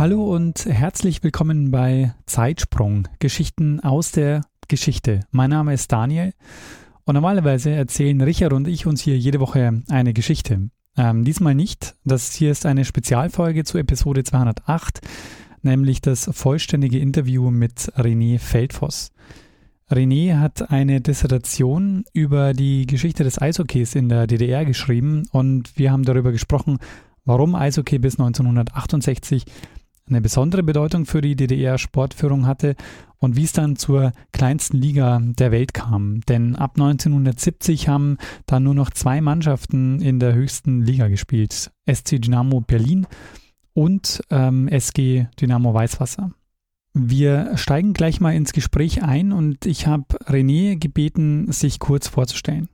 [0.00, 5.20] Hallo und herzlich willkommen bei Zeitsprung, Geschichten aus der Geschichte.
[5.30, 6.32] Mein Name ist Daniel
[7.04, 10.70] und normalerweise erzählen Richard und ich uns hier jede Woche eine Geschichte.
[10.96, 11.96] Ähm, diesmal nicht.
[12.02, 15.02] Das hier ist eine Spezialfolge zu Episode 208,
[15.60, 19.12] nämlich das vollständige Interview mit René Feldfoss.
[19.90, 25.92] René hat eine Dissertation über die Geschichte des Eishockeys in der DDR geschrieben und wir
[25.92, 26.78] haben darüber gesprochen,
[27.26, 29.44] warum Eishockey bis 1968
[30.10, 32.76] eine besondere Bedeutung für die DDR-Sportführung hatte
[33.18, 36.20] und wie es dann zur kleinsten Liga der Welt kam.
[36.22, 41.70] Denn ab 1970 haben dann nur noch zwei Mannschaften in der höchsten Liga gespielt.
[41.90, 43.06] SC Dynamo Berlin
[43.72, 46.32] und ähm, SG Dynamo Weißwasser.
[46.92, 52.68] Wir steigen gleich mal ins Gespräch ein und ich habe René gebeten, sich kurz vorzustellen.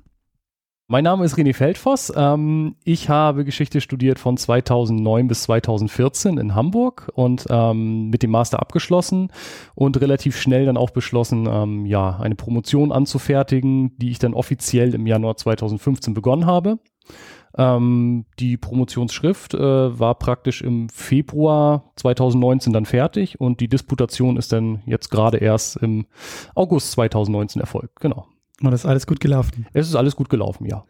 [0.88, 2.12] Mein Name ist René Feldfoss.
[2.14, 8.30] Ähm, ich habe Geschichte studiert von 2009 bis 2014 in Hamburg und ähm, mit dem
[8.30, 9.32] Master abgeschlossen
[9.74, 14.94] und relativ schnell dann auch beschlossen, ähm, ja, eine Promotion anzufertigen, die ich dann offiziell
[14.94, 16.78] im Januar 2015 begonnen habe.
[17.58, 24.52] Ähm, die Promotionsschrift äh, war praktisch im Februar 2019 dann fertig und die Disputation ist
[24.52, 26.06] dann jetzt gerade erst im
[26.54, 27.98] August 2019 erfolgt.
[27.98, 28.28] Genau.
[28.62, 29.66] Und das ist alles gut gelaufen?
[29.72, 30.84] Es ist alles gut gelaufen, ja.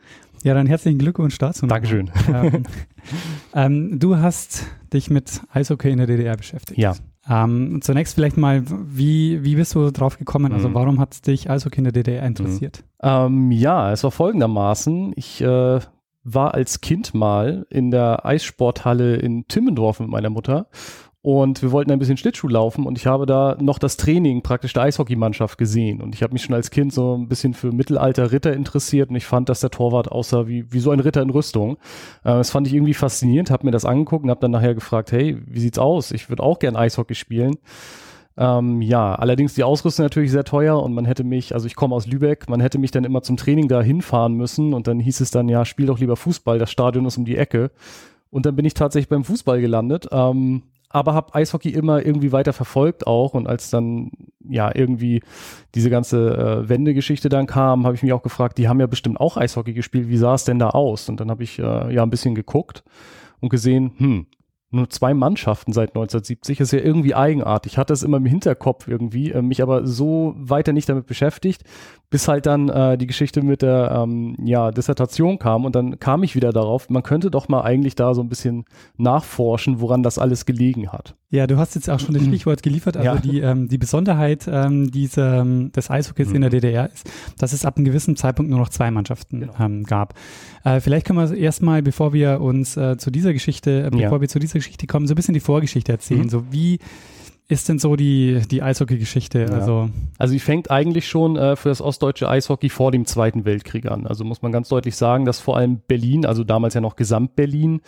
[0.44, 1.66] Ja, dann herzlichen Glückwunsch dazu.
[1.66, 2.10] Dankeschön.
[2.32, 2.62] Ähm,
[3.54, 6.78] ähm, du hast dich mit Eishockey in der DDR beschäftigt.
[6.78, 6.94] Ja.
[7.28, 10.52] Ähm, zunächst vielleicht mal, wie, wie bist du drauf gekommen?
[10.52, 10.74] Also mhm.
[10.74, 12.84] warum hat dich Eishockey in der DDR interessiert?
[13.02, 13.50] Mhm.
[13.50, 15.12] Ja, es war folgendermaßen.
[15.16, 15.80] Ich äh,
[16.22, 20.68] war als Kind mal in der Eissporthalle in Timmendorf mit meiner Mutter
[21.26, 24.74] und wir wollten ein bisschen Schlittschuh laufen und ich habe da noch das Training praktisch
[24.74, 26.00] der Eishockeymannschaft gesehen.
[26.00, 29.16] Und ich habe mich schon als Kind so ein bisschen für Mittelalter Ritter interessiert und
[29.16, 31.78] ich fand, dass der Torwart aussah wie, wie so ein Ritter in Rüstung.
[32.22, 35.10] Äh, das fand ich irgendwie faszinierend, habe mir das angeguckt und habe dann nachher gefragt,
[35.10, 36.12] hey, wie sieht's aus?
[36.12, 37.56] Ich würde auch gern Eishockey spielen.
[38.36, 41.96] Ähm, ja, allerdings die Ausrüstung natürlich sehr teuer und man hätte mich, also ich komme
[41.96, 45.20] aus Lübeck, man hätte mich dann immer zum Training da hinfahren müssen und dann hieß
[45.20, 47.72] es dann, ja, spiel doch lieber Fußball, das Stadion ist um die Ecke.
[48.30, 50.06] Und dann bin ich tatsächlich beim Fußball gelandet.
[50.12, 50.62] Ähm,
[50.96, 54.12] aber habe Eishockey immer irgendwie weiter verfolgt auch und als dann
[54.48, 55.22] ja irgendwie
[55.74, 59.20] diese ganze äh, Wendegeschichte dann kam, habe ich mich auch gefragt, die haben ja bestimmt
[59.20, 61.10] auch Eishockey gespielt, wie sah es denn da aus?
[61.10, 62.82] Und dann habe ich äh, ja ein bisschen geguckt
[63.40, 64.26] und gesehen, hm,
[64.76, 67.72] nur zwei Mannschaften seit 1970 ist ja irgendwie eigenartig.
[67.72, 71.64] Ich hatte es immer im Hinterkopf irgendwie, äh, mich aber so weiter nicht damit beschäftigt,
[72.10, 76.22] bis halt dann äh, die Geschichte mit der ähm, ja, Dissertation kam und dann kam
[76.22, 78.64] ich wieder darauf, man könnte doch mal eigentlich da so ein bisschen
[78.96, 81.16] nachforschen, woran das alles gelegen hat.
[81.28, 82.96] Ja, du hast jetzt auch schon das Stichwort geliefert.
[82.96, 83.16] Also ja.
[83.16, 86.36] die, ähm, die Besonderheit ähm, dieser, ähm, des Eishockeys mhm.
[86.36, 89.52] in der DDR ist, dass es ab einem gewissen Zeitpunkt nur noch zwei Mannschaften genau.
[89.58, 90.14] ähm, gab.
[90.64, 94.20] Äh, vielleicht können wir erstmal, bevor wir uns äh, zu dieser Geschichte, äh, bevor ja.
[94.20, 96.22] wir zu dieser Geschichte kommen, so ein bisschen die Vorgeschichte erzählen.
[96.22, 96.28] Mhm.
[96.28, 96.78] So wie
[97.48, 99.42] ist denn so die, die Eishockey-Geschichte?
[99.42, 99.48] Ja.
[99.48, 99.88] Also,
[100.18, 104.06] also die fängt eigentlich schon äh, für das ostdeutsche Eishockey vor dem Zweiten Weltkrieg an.
[104.06, 107.82] Also muss man ganz deutlich sagen, dass vor allem Berlin, also damals ja noch Gesamt-Berlin,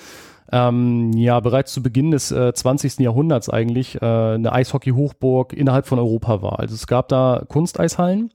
[0.53, 3.01] ähm, ja bereits zu Beginn des äh, 20.
[3.01, 6.61] Jahrhunderts eigentlich äh, eine Eishockey-Hochburg innerhalb von Europa war.
[6.61, 8.31] Also es gab da Kunsteishallen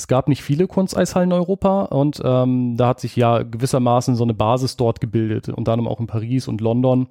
[0.00, 4.24] es gab nicht viele Kunsteishallen in Europa und ähm, da hat sich ja gewissermaßen so
[4.24, 7.06] eine Basis dort gebildet, unter anderem auch in Paris und London.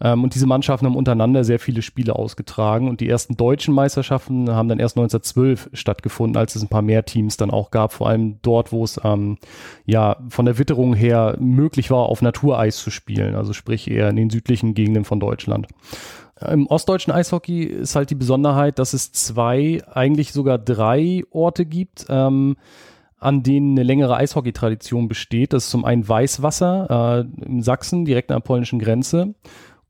[0.00, 4.50] Ähm, und diese Mannschaften haben untereinander sehr viele Spiele ausgetragen und die ersten deutschen Meisterschaften
[4.50, 8.08] haben dann erst 1912 stattgefunden, als es ein paar mehr Teams dann auch gab, vor
[8.08, 9.38] allem dort, wo es ähm,
[9.86, 14.16] ja von der Witterung her möglich war, auf Natureis zu spielen, also sprich eher in
[14.16, 15.68] den südlichen Gegenden von Deutschland.
[16.50, 22.06] Im ostdeutschen Eishockey ist halt die Besonderheit, dass es zwei, eigentlich sogar drei Orte gibt,
[22.08, 22.56] ähm,
[23.18, 25.52] an denen eine längere Eishockey-Tradition besteht.
[25.52, 29.34] Das ist zum einen Weißwasser äh, in Sachsen, direkt an der polnischen Grenze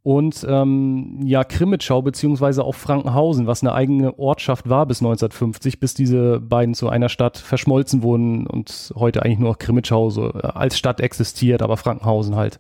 [0.04, 5.94] und ähm, ja Krimitschau beziehungsweise auch Frankenhausen, was eine eigene Ortschaft war bis 1950, bis
[5.94, 10.38] diese beiden zu einer Stadt verschmolzen wurden und heute eigentlich nur noch Krimitschau so äh,
[10.42, 12.58] als Stadt existiert, aber Frankenhausen halt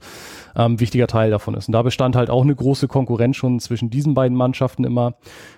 [0.54, 1.66] ähm, wichtiger Teil davon ist.
[1.66, 5.14] Und da bestand halt auch eine große Konkurrenz schon zwischen diesen beiden Mannschaften immer.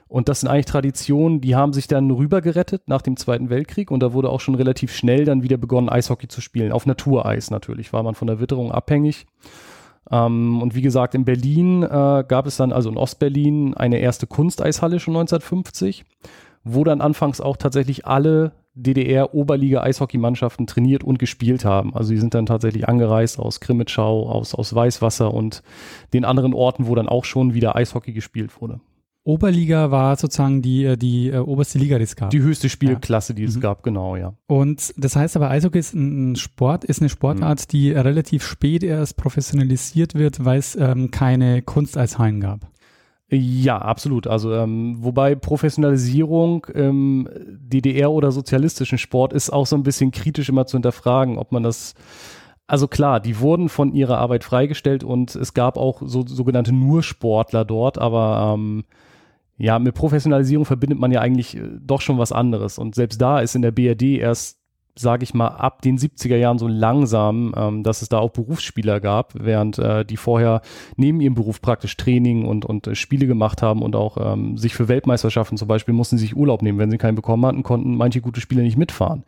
[0.09, 4.01] Und das sind eigentlich Traditionen, die haben sich dann rübergerettet nach dem Zweiten Weltkrieg und
[4.01, 6.73] da wurde auch schon relativ schnell dann wieder begonnen, Eishockey zu spielen.
[6.73, 9.27] Auf Natureis natürlich, war man von der Witterung abhängig.
[10.11, 14.27] Ähm, und wie gesagt, in Berlin äh, gab es dann, also in Ostberlin, eine erste
[14.27, 16.05] Kunsteishalle schon 1950,
[16.65, 21.95] wo dann anfangs auch tatsächlich alle DDR-Oberliga-Eishockeymannschaften trainiert und gespielt haben.
[21.95, 25.63] Also die sind dann tatsächlich angereist aus Krimitschau, aus, aus Weißwasser und
[26.13, 28.81] den anderen Orten, wo dann auch schon wieder Eishockey gespielt wurde.
[29.27, 32.29] Oberliga war sozusagen die, äh, die äh, oberste Liga, die es gab.
[32.29, 33.37] Die höchste Spielklasse, ja.
[33.37, 33.61] die es mhm.
[33.61, 34.35] gab, genau, ja.
[34.47, 37.69] Und das heißt aber, Eishockey ist ein Sport, ist eine Sportart, mhm.
[37.71, 42.71] die relativ spät erst professionalisiert wird, weil es ähm, keine Kunsteishallen gab.
[43.31, 44.27] Ja, absolut.
[44.27, 47.27] Also ähm, wobei Professionalisierung im
[47.59, 51.63] DDR oder sozialistischen Sport ist auch so ein bisschen kritisch immer zu hinterfragen, ob man
[51.63, 51.95] das
[52.67, 57.65] also klar, die wurden von ihrer Arbeit freigestellt und es gab auch so sogenannte Nur-Sportler
[57.65, 58.85] dort, aber ähm,
[59.57, 62.79] ja, mit Professionalisierung verbindet man ja eigentlich äh, doch schon was anderes.
[62.79, 64.59] Und selbst da ist in der BRD erst
[64.97, 69.01] sage ich mal, ab den 70er Jahren so langsam, ähm, dass es da auch Berufsspieler
[69.01, 70.61] gab, während äh, die vorher
[70.97, 74.75] neben ihrem Beruf praktisch Training und, und äh, Spiele gemacht haben und auch ähm, sich
[74.75, 76.79] für Weltmeisterschaften zum Beispiel mussten sie sich Urlaub nehmen.
[76.79, 79.25] Wenn sie keinen bekommen hatten, konnten manche gute Spieler nicht mitfahren.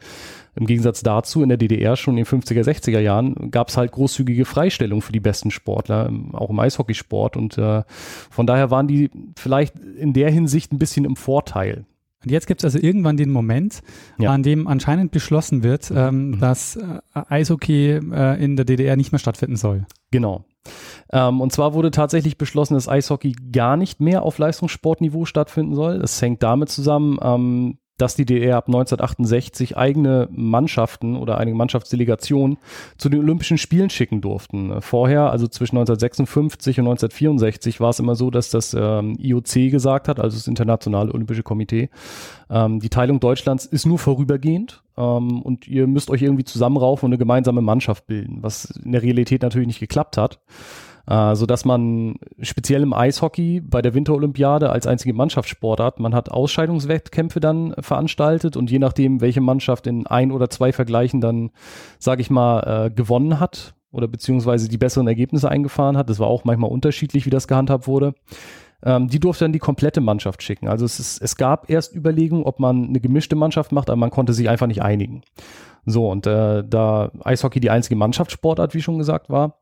[0.58, 3.93] Im Gegensatz dazu in der DDR schon in den 50er, 60er Jahren gab es halt
[3.93, 7.37] großzügige Freistellung für die besten Sportler, auch im Eishockeysport.
[7.37, 7.82] Und äh,
[8.31, 11.85] von daher waren die vielleicht in der Hinsicht ein bisschen im Vorteil.
[12.25, 13.82] Und jetzt gibt es also irgendwann den Moment,
[14.19, 14.32] ja.
[14.32, 16.41] an dem anscheinend beschlossen wird, ähm, mhm.
[16.41, 19.87] dass äh, Eishockey äh, in der DDR nicht mehr stattfinden soll.
[20.11, 20.44] Genau.
[21.12, 25.99] Ähm, und zwar wurde tatsächlich beschlossen, dass Eishockey gar nicht mehr auf Leistungssportniveau stattfinden soll.
[25.99, 32.58] Das hängt damit zusammen, ähm, dass die DDR ab 1968 eigene Mannschaften oder einige Mannschaftsdelegationen
[32.98, 34.82] zu den Olympischen Spielen schicken durften.
[34.82, 40.08] Vorher, also zwischen 1956 und 1964, war es immer so, dass das ähm, IOC gesagt
[40.08, 41.88] hat, also das Internationale Olympische Komitee,
[42.50, 47.12] ähm, die Teilung Deutschlands ist nur vorübergehend ähm, und ihr müsst euch irgendwie zusammenraufen und
[47.12, 50.40] eine gemeinsame Mannschaft bilden, was in der Realität natürlich nicht geklappt hat
[51.06, 56.31] äh, so dass man speziell im Eishockey bei der Winterolympiade als einzige Mannschaftssportart, man hat
[56.31, 61.50] Ausscheidungswettkämpfe dann veranstaltet und je nachdem, welche Mannschaft in ein oder zwei Vergleichen dann,
[61.99, 66.26] sage ich mal, äh, gewonnen hat oder beziehungsweise die besseren Ergebnisse eingefahren hat, das war
[66.26, 68.14] auch manchmal unterschiedlich, wie das gehandhabt wurde,
[68.82, 70.69] ähm, die durfte dann die komplette Mannschaft schicken.
[70.69, 74.11] Also es, ist, es gab erst Überlegungen, ob man eine gemischte Mannschaft macht, aber man
[74.11, 75.23] konnte sich einfach nicht einigen.
[75.87, 79.58] So, und äh, da Eishockey die einzige Mannschaftssportart, wie schon gesagt war,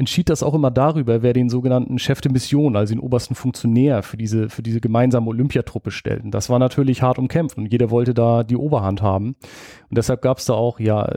[0.00, 4.02] entschied das auch immer darüber, wer den sogenannten Chef de Mission, also den obersten Funktionär
[4.02, 6.24] für diese, für diese gemeinsame Olympiatruppe stellt.
[6.24, 9.36] Und das war natürlich hart umkämpft und jeder wollte da die Oberhand haben.
[9.90, 11.14] Und deshalb gab es da auch ja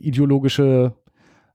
[0.00, 0.94] ideologische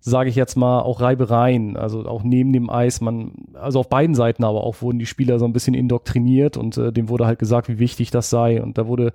[0.02, 4.16] sage ich jetzt mal, auch Reibereien, also auch neben dem Eis, man, also auf beiden
[4.16, 7.38] Seiten aber auch wurden die Spieler so ein bisschen indoktriniert und äh, dem wurde halt
[7.38, 9.12] gesagt, wie wichtig das sei und da wurde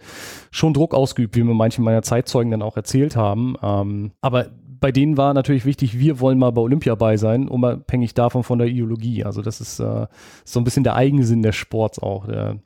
[0.50, 3.56] schon Druck ausgeübt, wie mir manche meiner Zeitzeugen dann auch erzählt haben.
[3.62, 4.48] Ähm, aber
[4.84, 8.58] bei denen war natürlich wichtig, wir wollen mal bei Olympia bei sein, unabhängig davon von
[8.58, 9.24] der Ideologie.
[9.24, 10.06] Also das ist äh,
[10.44, 12.58] so ein bisschen der Eigensinn des Sports auch, der,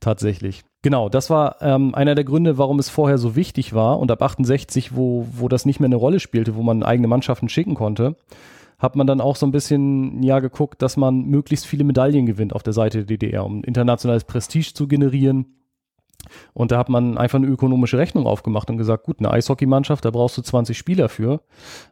[0.00, 0.64] tatsächlich.
[0.80, 4.22] Genau, das war ähm, einer der Gründe, warum es vorher so wichtig war und ab
[4.22, 8.16] 68, wo, wo das nicht mehr eine Rolle spielte, wo man eigene Mannschaften schicken konnte,
[8.78, 12.54] hat man dann auch so ein bisschen ja geguckt, dass man möglichst viele Medaillen gewinnt
[12.54, 15.44] auf der Seite der DDR, um internationales Prestige zu generieren
[16.54, 20.10] und da hat man einfach eine ökonomische Rechnung aufgemacht und gesagt, gut, eine Eishockeymannschaft, da
[20.10, 21.40] brauchst du 20 Spieler für.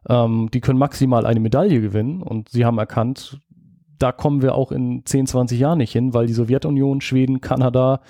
[0.09, 2.23] Ähm, die können maximal eine Medaille gewinnen.
[2.23, 3.41] Und sie haben erkannt,
[3.99, 8.01] da kommen wir auch in 10, 20 Jahren nicht hin, weil die Sowjetunion, Schweden, Kanada,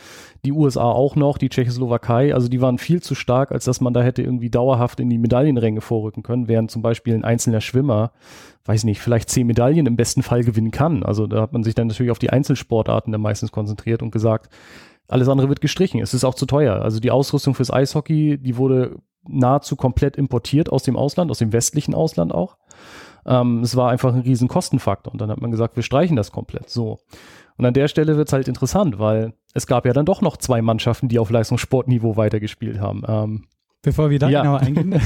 [0.44, 3.94] die USA auch noch, die Tschechoslowakei, also die waren viel zu stark, als dass man
[3.94, 8.10] da hätte irgendwie dauerhaft in die Medaillenränge vorrücken können, während zum Beispiel ein einzelner Schwimmer,
[8.64, 11.04] weiß nicht, vielleicht zehn Medaillen im besten Fall gewinnen kann.
[11.04, 14.50] Also da hat man sich dann natürlich auf die Einzelsportarten dann meistens konzentriert und gesagt,
[15.08, 16.00] alles andere wird gestrichen.
[16.00, 16.82] Es ist auch zu teuer.
[16.82, 18.96] Also die Ausrüstung fürs Eishockey, die wurde
[19.28, 22.56] nahezu komplett importiert aus dem Ausland, aus dem westlichen Ausland auch.
[23.26, 25.12] Ähm, es war einfach ein riesen Kostenfaktor.
[25.12, 26.70] Und dann hat man gesagt, wir streichen das komplett.
[26.70, 26.98] So.
[27.56, 30.36] Und an der Stelle wird es halt interessant, weil es gab ja dann doch noch
[30.36, 33.02] zwei Mannschaften, die auf Leistungssportniveau weitergespielt haben.
[33.08, 33.44] Ähm,
[33.82, 34.42] Bevor wir da ja.
[34.42, 34.94] genauer eingehen,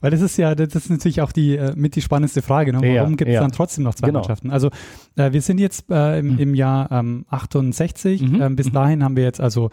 [0.00, 2.78] weil das ist ja, das ist natürlich auch die äh, mit die spannendste Frage, ne?
[2.78, 3.40] warum ja, gibt es ja.
[3.40, 4.20] dann trotzdem noch zwei genau.
[4.20, 4.50] Mannschaften?
[4.50, 4.70] Also
[5.16, 6.38] äh, wir sind jetzt äh, im, mhm.
[6.38, 8.40] im, Jahr ähm, 68, mhm.
[8.40, 8.72] ähm, bis mhm.
[8.74, 9.70] dahin haben wir jetzt also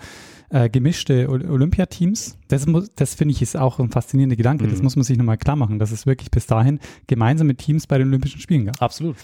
[0.49, 2.39] äh, gemischte Olympiateams.
[2.47, 4.71] Das, muss, das finde ich ist auch ein faszinierender Gedanke, mhm.
[4.71, 7.99] das muss man sich nochmal klar machen, dass es wirklich bis dahin gemeinsame Teams bei
[7.99, 8.81] den Olympischen Spielen gab.
[8.81, 9.15] Absolut.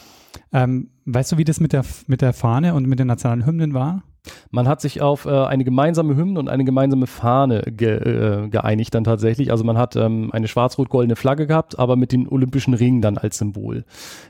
[0.52, 3.74] Ähm, weißt du, wie das mit der, mit der Fahne und mit den nationalen Hymnen
[3.74, 4.04] war?
[4.50, 8.94] Man hat sich auf äh, eine gemeinsame Hymne und eine gemeinsame Fahne ge, äh, geeinigt
[8.94, 9.50] dann tatsächlich.
[9.50, 13.38] Also man hat ähm, eine schwarz-rot-goldene Flagge gehabt, aber mit den olympischen Ringen dann als
[13.38, 13.84] Symbol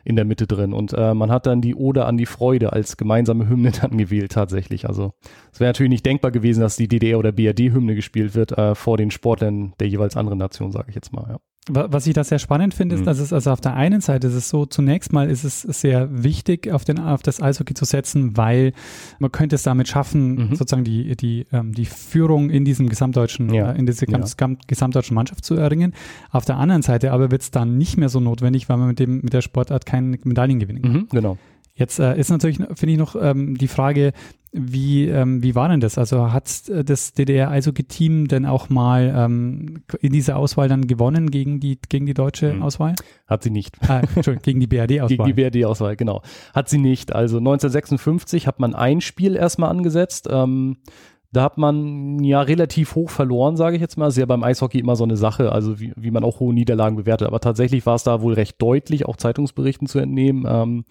[0.04, 0.72] in der Mitte drin.
[0.72, 4.32] Und äh, man hat dann die Ode an die Freude als gemeinsame Hymne dann gewählt
[4.32, 4.88] tatsächlich.
[4.88, 5.12] Also
[5.52, 8.96] es wäre natürlich nicht denkbar gewesen, dass die DDR oder BRD-Hymne gespielt wird äh, vor
[8.96, 11.26] den Sportlern der jeweils anderen Nation, sage ich jetzt mal.
[11.28, 11.51] Ja.
[11.70, 13.04] Was ich da sehr spannend finde, ist, Mhm.
[13.04, 16.08] dass es also auf der einen Seite ist es so, zunächst mal ist es sehr
[16.24, 18.72] wichtig, auf, den, auf das Eishockey zu setzen, weil
[19.20, 20.54] man könnte es damit schaffen, Mhm.
[20.56, 23.70] sozusagen die, die, ähm, die Führung in diesem gesamtdeutschen, Ja.
[23.72, 24.18] äh, in dieser Ja.
[24.18, 25.92] gesamt, gesamtdeutschen Mannschaft zu erringen.
[26.32, 28.98] Auf der anderen Seite aber wird es dann nicht mehr so notwendig, weil man mit
[28.98, 30.92] dem, mit der Sportart keine Medaillen gewinnen kann.
[30.92, 31.38] Mhm, genau.
[31.74, 34.12] Jetzt äh, ist natürlich, finde ich, noch ähm, die Frage,
[34.54, 35.96] wie, ähm, wie war denn das?
[35.96, 41.58] Also hat äh, das DDR-Eishockey-Team denn auch mal ähm, in dieser Auswahl dann gewonnen gegen
[41.60, 42.62] die, gegen die deutsche Mhm.
[42.62, 42.94] Auswahl?
[43.26, 43.76] Hat sie nicht.
[43.88, 45.08] Ah, Entschuldigung, gegen die BRD-Auswahl.
[45.08, 46.20] Gegen die BRD-Auswahl, genau.
[46.52, 47.14] Hat sie nicht.
[47.14, 50.28] Also 1956 hat man ein Spiel erstmal angesetzt.
[50.30, 50.76] Ähm,
[51.32, 54.08] da hat man ja relativ hoch verloren, sage ich jetzt mal.
[54.08, 56.96] Ist ja beim Eishockey immer so eine Sache, also wie, wie man auch hohe Niederlagen
[56.96, 57.26] bewertet.
[57.26, 60.84] Aber tatsächlich war es da wohl recht deutlich, auch Zeitungsberichten zu entnehmen, ähm,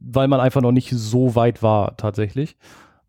[0.00, 2.56] weil man einfach noch nicht so weit war tatsächlich.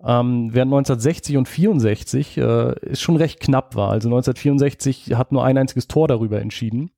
[0.01, 2.41] Ähm, während 1960 und 64 äh,
[2.89, 3.91] es schon recht knapp war.
[3.91, 6.91] Also 1964 hat nur ein einziges Tor darüber entschieden.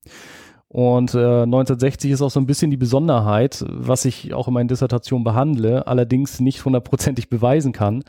[0.68, 4.70] Und äh, 1960 ist auch so ein bisschen die Besonderheit, was ich auch in meiner
[4.70, 8.04] Dissertation behandle, allerdings nicht hundertprozentig beweisen kann,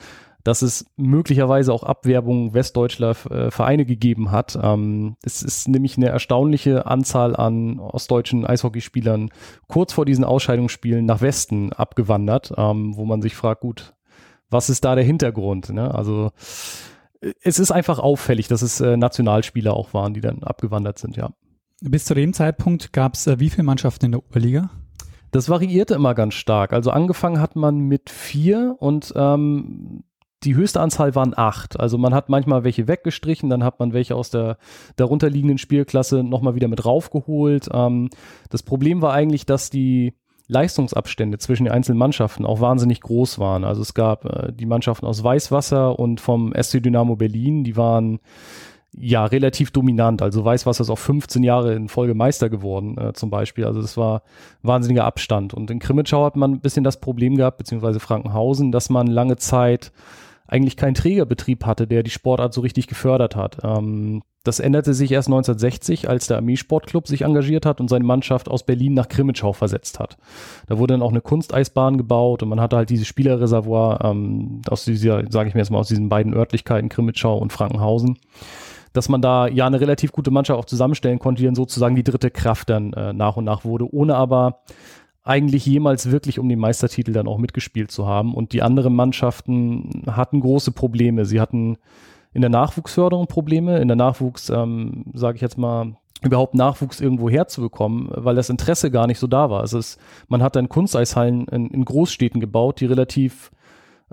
[0.44, 4.58] dass es möglicherweise auch Abwerbung westdeutscher äh, Vereine gegeben hat.
[4.60, 9.30] Ähm, es ist nämlich eine erstaunliche Anzahl an ostdeutschen Eishockeyspielern
[9.68, 13.94] kurz vor diesen Ausscheidungsspielen nach Westen abgewandert, ähm, wo man sich fragt, gut,
[14.50, 15.70] was ist da der Hintergrund?
[15.70, 15.94] Ne?
[15.94, 16.32] Also
[17.20, 21.16] äh, es ist einfach auffällig, dass es äh, Nationalspieler auch waren, die dann abgewandert sind,
[21.16, 21.30] ja.
[21.84, 24.70] Bis zu dem Zeitpunkt gab es äh, wie viele Mannschaften in der Oberliga?
[25.32, 26.72] Das variierte immer ganz stark.
[26.72, 30.04] Also angefangen hat man mit vier und ähm,
[30.44, 31.78] die höchste Anzahl waren acht.
[31.78, 34.56] Also man hat manchmal welche weggestrichen, dann hat man welche aus der
[34.96, 37.68] darunterliegenden Spielklasse nochmal wieder mit raufgeholt.
[37.72, 38.10] Ähm,
[38.50, 40.14] das Problem war eigentlich, dass die
[40.48, 43.64] Leistungsabstände zwischen den einzelnen Mannschaften auch wahnsinnig groß waren.
[43.64, 48.20] Also es gab äh, die Mannschaften aus Weißwasser und vom SC Dynamo Berlin, die waren
[48.94, 50.20] ja relativ dominant.
[50.20, 53.64] Also Weißwasser ist auch 15 Jahre in Folge Meister geworden, äh, zum Beispiel.
[53.64, 54.22] Also das war
[54.62, 55.54] wahnsinniger Abstand.
[55.54, 59.36] Und in Krimitschau hat man ein bisschen das Problem gehabt, beziehungsweise Frankenhausen, dass man lange
[59.36, 59.92] Zeit
[60.52, 63.58] eigentlich keinen Trägerbetrieb hatte, der die Sportart so richtig gefördert hat.
[63.64, 68.48] Ähm, das änderte sich erst 1960, als der Armeesportclub sich engagiert hat und seine Mannschaft
[68.48, 70.18] aus Berlin nach Krimitschau versetzt hat.
[70.66, 74.84] Da wurde dann auch eine Kunsteisbahn gebaut und man hatte halt dieses Spielerreservoir ähm, aus
[74.84, 78.18] dieser, sage ich mir jetzt mal, aus diesen beiden Örtlichkeiten Krimitschau und Frankenhausen
[78.94, 82.04] dass man da ja eine relativ gute Mannschaft auch zusammenstellen konnte, die dann sozusagen die
[82.04, 84.60] dritte Kraft dann äh, nach und nach wurde, ohne aber
[85.24, 88.34] eigentlich jemals wirklich um den Meistertitel dann auch mitgespielt zu haben.
[88.34, 91.24] Und die anderen Mannschaften hatten große Probleme.
[91.24, 91.78] Sie hatten
[92.32, 97.28] in der Nachwuchsförderung Probleme, in der Nachwuchs, ähm, sage ich jetzt mal, überhaupt Nachwuchs irgendwo
[97.28, 99.60] herzubekommen, weil das Interesse gar nicht so da war.
[99.60, 99.98] Also es,
[100.28, 103.50] man hat dann Kunsteishallen in, in Großstädten gebaut, die relativ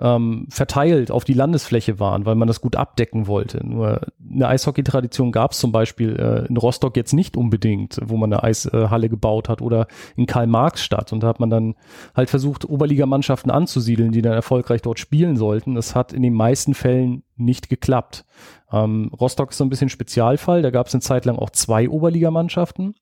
[0.00, 3.64] ähm, verteilt auf die Landesfläche waren, weil man das gut abdecken wollte.
[3.66, 4.00] Nur
[4.32, 8.42] eine Eishockey-Tradition gab es zum Beispiel äh, in Rostock jetzt nicht unbedingt, wo man eine
[8.42, 11.12] Eishalle gebaut hat oder in Karl-Marx-Stadt.
[11.12, 11.74] Und da hat man dann
[12.14, 15.74] halt versucht, Oberligamannschaften anzusiedeln, die dann erfolgreich dort spielen sollten.
[15.74, 18.24] Das hat in den meisten Fällen nicht geklappt.
[18.72, 20.62] Ähm, Rostock ist so ein bisschen Spezialfall.
[20.62, 22.94] Da gab es eine Zeit lang auch zwei Oberligamannschaften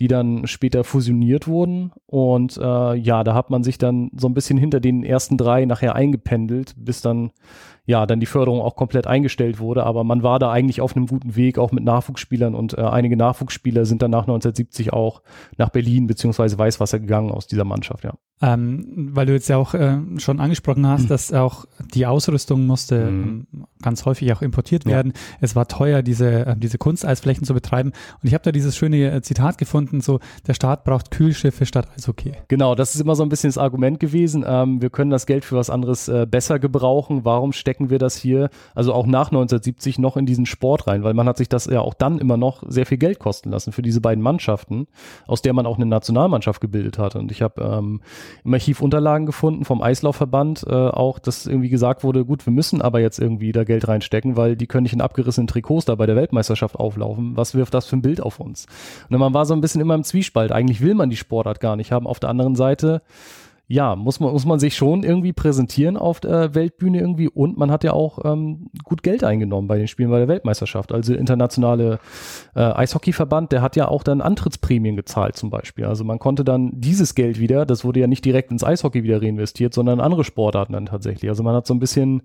[0.00, 1.92] die dann später fusioniert wurden.
[2.06, 5.64] Und äh, ja, da hat man sich dann so ein bisschen hinter den ersten drei
[5.64, 7.30] nachher eingependelt, bis dann
[7.86, 9.84] ja dann die Förderung auch komplett eingestellt wurde.
[9.84, 13.16] Aber man war da eigentlich auf einem guten Weg, auch mit Nachwuchsspielern und äh, einige
[13.16, 15.22] Nachwuchsspieler sind dann nach 1970 auch
[15.58, 18.14] nach Berlin beziehungsweise Weißwasser gegangen aus dieser Mannschaft, ja.
[18.42, 23.04] Ähm, weil du jetzt ja auch äh, schon angesprochen hast, dass auch die Ausrüstung musste
[23.10, 23.46] Mhm.
[23.52, 24.90] ähm, ganz häufig auch importiert Ja.
[24.90, 25.12] werden.
[25.40, 27.90] Es war teuer, diese, äh, diese Kunsteisflächen zu betreiben.
[28.22, 31.88] Und ich habe da dieses schöne äh, Zitat gefunden, so der Staat braucht Kühlschiffe statt
[31.96, 32.32] Eishockey.
[32.48, 34.44] Genau, das ist immer so ein bisschen das Argument gewesen.
[34.46, 37.24] Ähm, wir können das Geld für was anderes äh, besser gebrauchen.
[37.24, 41.02] Warum stecken wir das hier, also auch nach 1970, noch in diesen Sport rein?
[41.02, 43.72] Weil man hat sich das ja auch dann immer noch sehr viel Geld kosten lassen
[43.72, 44.86] für diese beiden Mannschaften,
[45.26, 47.16] aus der man auch eine Nationalmannschaft gebildet hat.
[47.16, 48.00] Und ich habe ähm,
[48.44, 52.80] im Archiv Unterlagen gefunden vom Eislaufverband, äh, auch, dass irgendwie gesagt wurde, gut, wir müssen
[52.80, 56.06] aber jetzt irgendwie da Geld reinstecken, weil die können nicht in abgerissenen Trikots da bei
[56.06, 57.36] der Weltmeisterschaft auflaufen.
[57.36, 58.66] Was wirft das für ein Bild auf uns?
[59.10, 60.52] Und man war so ein bisschen immer im Zwiespalt.
[60.52, 62.06] Eigentlich will man die Sportart gar nicht haben.
[62.06, 63.02] Auf der anderen Seite,
[63.66, 67.70] ja, muss man, muss man sich schon irgendwie präsentieren auf der Weltbühne irgendwie und man
[67.70, 70.92] hat ja auch ähm, gut Geld eingenommen bei den Spielen bei der Weltmeisterschaft.
[70.92, 71.98] Also der internationale
[72.54, 75.86] äh, Eishockeyverband, der hat ja auch dann Antrittsprämien gezahlt zum Beispiel.
[75.86, 79.22] Also man konnte dann dieses Geld wieder, das wurde ja nicht direkt ins Eishockey wieder
[79.22, 81.30] reinvestiert, sondern in andere Sportarten dann tatsächlich.
[81.30, 82.22] Also man hat so ein bisschen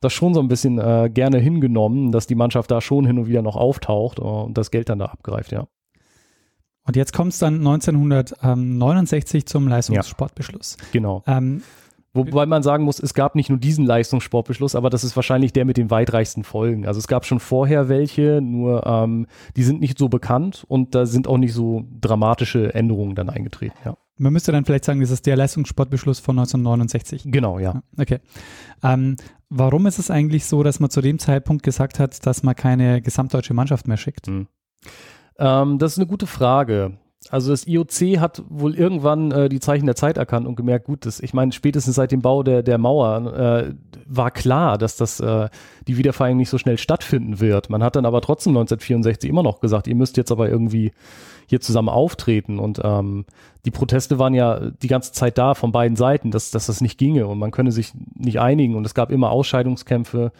[0.00, 3.26] das schon so ein bisschen äh, gerne hingenommen, dass die Mannschaft da schon hin und
[3.26, 5.66] wieder noch auftaucht äh, und das Geld dann da abgreift, ja.
[6.86, 10.76] Und jetzt kommt es dann 1969 zum Leistungssportbeschluss.
[10.92, 11.22] Genau.
[11.26, 11.62] Ähm,
[12.12, 15.64] Wobei man sagen muss, es gab nicht nur diesen Leistungssportbeschluss, aber das ist wahrscheinlich der
[15.64, 16.84] mit den weitreichsten Folgen.
[16.84, 21.06] Also es gab schon vorher welche, nur ähm, die sind nicht so bekannt und da
[21.06, 23.96] sind auch nicht so dramatische Änderungen dann eingetreten, ja.
[24.16, 27.22] Man müsste dann vielleicht sagen, das ist der Leistungssportbeschluss von 1969.
[27.24, 27.82] Genau, ja.
[27.96, 28.18] Okay.
[28.82, 29.16] Ähm,
[29.48, 33.00] warum ist es eigentlich so, dass man zu dem Zeitpunkt gesagt hat, dass man keine
[33.00, 34.26] gesamtdeutsche Mannschaft mehr schickt?
[34.26, 34.46] Hm.
[35.38, 36.92] Ähm, das ist eine gute Frage.
[37.28, 41.04] Also das IOC hat wohl irgendwann äh, die Zeichen der Zeit erkannt und gemerkt, gut,
[41.04, 43.74] das, ich meine, spätestens seit dem Bau der, der Mauer äh,
[44.06, 45.50] war klar, dass das äh,
[45.86, 47.68] die Wiedervereinigung nicht so schnell stattfinden wird.
[47.68, 50.92] Man hat dann aber trotzdem 1964 immer noch gesagt, ihr müsst jetzt aber irgendwie
[51.46, 52.58] hier zusammen auftreten.
[52.58, 53.26] Und ähm,
[53.66, 56.96] die Proteste waren ja die ganze Zeit da von beiden Seiten, dass, dass das nicht
[56.96, 60.32] ginge und man könne sich nicht einigen und es gab immer Ausscheidungskämpfe.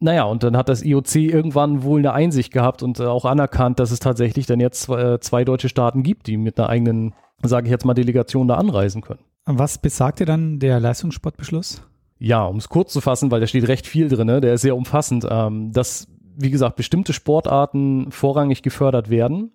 [0.00, 3.78] Naja, und dann hat das IOC irgendwann wohl eine Einsicht gehabt und äh, auch anerkannt,
[3.78, 7.14] dass es tatsächlich dann jetzt zwei, äh, zwei deutsche Staaten gibt, die mit einer eigenen,
[7.42, 9.20] sage ich jetzt mal, Delegation da anreisen können.
[9.44, 11.82] Was besagte dann der Leistungssportbeschluss?
[12.18, 14.40] Ja, um es kurz zu fassen, weil da steht recht viel drin, ne?
[14.40, 19.52] der ist sehr umfassend, ähm, dass, wie gesagt, bestimmte Sportarten vorrangig gefördert werden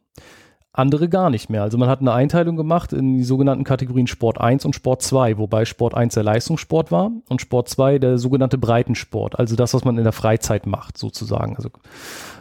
[0.77, 1.63] andere gar nicht mehr.
[1.63, 5.38] Also man hat eine Einteilung gemacht in die sogenannten Kategorien Sport 1 und Sport 2,
[5.38, 9.86] wobei Sport 1 der Leistungssport war und Sport 2 der sogenannte Breitensport, also das, was
[9.86, 11.55] man in der Freizeit macht, sozusagen.
[11.55, 11.70] Also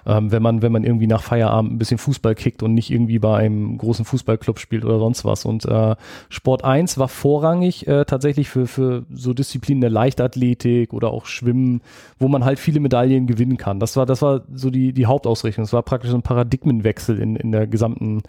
[0.07, 3.19] ähm, wenn man, wenn man irgendwie nach Feierabend ein bisschen Fußball kickt und nicht irgendwie
[3.19, 5.45] bei einem großen Fußballclub spielt oder sonst was.
[5.45, 5.97] Und äh,
[6.29, 11.81] Sport 1 war vorrangig äh, tatsächlich für, für so Disziplinen der Leichtathletik oder auch Schwimmen,
[12.19, 13.81] wo man halt viele Medaillen gewinnen kann.
[13.81, 15.64] Das war, das war so die, die Hauptausrichtung.
[15.64, 18.24] Das war praktisch so ein Paradigmenwechsel in, in der gesamten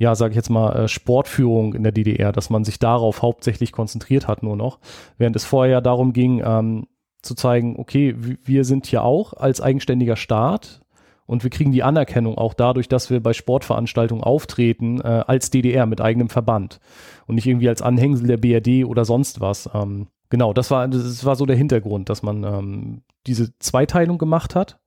[0.00, 3.70] ja, sage ich jetzt mal, äh, Sportführung in der DDR, dass man sich darauf hauptsächlich
[3.70, 4.78] konzentriert hat nur noch,
[5.18, 6.86] während es vorher darum ging, ähm,
[7.20, 10.80] zu zeigen, okay, wir sind hier auch als eigenständiger Staat
[11.26, 15.86] und wir kriegen die Anerkennung auch dadurch, dass wir bei Sportveranstaltungen auftreten äh, als DDR
[15.86, 16.80] mit eigenem Verband
[17.28, 19.70] und nicht irgendwie als Anhängsel der BRD oder sonst was.
[19.72, 24.56] Ähm, genau, das war, das war so der Hintergrund, dass man ähm, diese Zweiteilung gemacht
[24.56, 24.79] hat.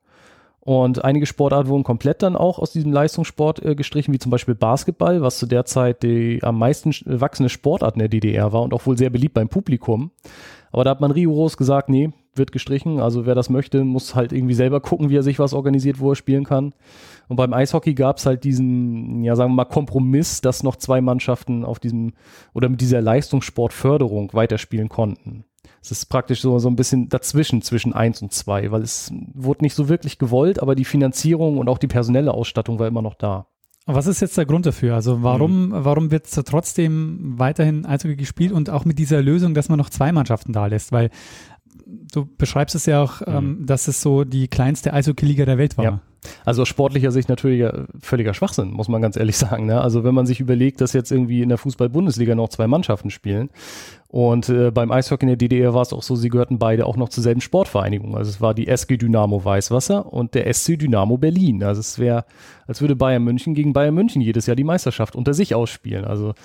[0.65, 4.55] Und einige Sportarten wurden komplett dann auch aus diesem Leistungssport äh, gestrichen, wie zum Beispiel
[4.55, 8.73] Basketball, was zu der Zeit die am meisten wachsende Sportart in der DDR war und
[8.73, 10.11] auch wohl sehr beliebt beim Publikum.
[10.71, 13.01] Aber da hat man rigoros gesagt, nee, wird gestrichen.
[13.01, 16.11] Also wer das möchte, muss halt irgendwie selber gucken, wie er sich was organisiert, wo
[16.11, 16.73] er spielen kann.
[17.27, 21.01] Und beim Eishockey gab es halt diesen, ja sagen wir mal, Kompromiss, dass noch zwei
[21.01, 22.13] Mannschaften auf diesem
[22.53, 25.43] oder mit dieser Leistungssportförderung weiterspielen konnten.
[25.83, 29.63] Es ist praktisch so, so ein bisschen dazwischen, zwischen eins und zwei, weil es wurde
[29.63, 33.15] nicht so wirklich gewollt, aber die Finanzierung und auch die personelle Ausstattung war immer noch
[33.15, 33.47] da.
[33.85, 34.95] Was ist jetzt der Grund dafür?
[34.95, 35.71] Also warum, mhm.
[35.73, 40.13] warum wird trotzdem weiterhin Eishockey gespielt und auch mit dieser Lösung, dass man noch zwei
[40.13, 40.93] Mannschaften da lässt?
[40.93, 41.09] Weil
[41.85, 43.35] du beschreibst es ja auch, mhm.
[43.35, 45.83] ähm, dass es so die kleinste Eishockey-Liga der Welt war.
[45.83, 45.99] Ja.
[46.45, 47.69] Also aus sportlicher Sicht natürlich
[47.99, 49.65] völliger Schwachsinn, muss man ganz ehrlich sagen.
[49.65, 49.81] Ne?
[49.81, 53.49] Also wenn man sich überlegt, dass jetzt irgendwie in der Fußball-Bundesliga noch zwei Mannschaften spielen
[54.13, 56.97] und äh, beim Eishockey in der DDR war es auch so, sie gehörten beide auch
[56.97, 58.15] noch zur selben Sportvereinigung.
[58.15, 61.63] Also es war die SG Dynamo Weißwasser und der SC Dynamo Berlin.
[61.63, 62.23] Also es wäre,
[62.67, 66.05] als würde Bayern München gegen Bayern München jedes Jahr die Meisterschaft unter sich ausspielen.
[66.05, 66.35] Also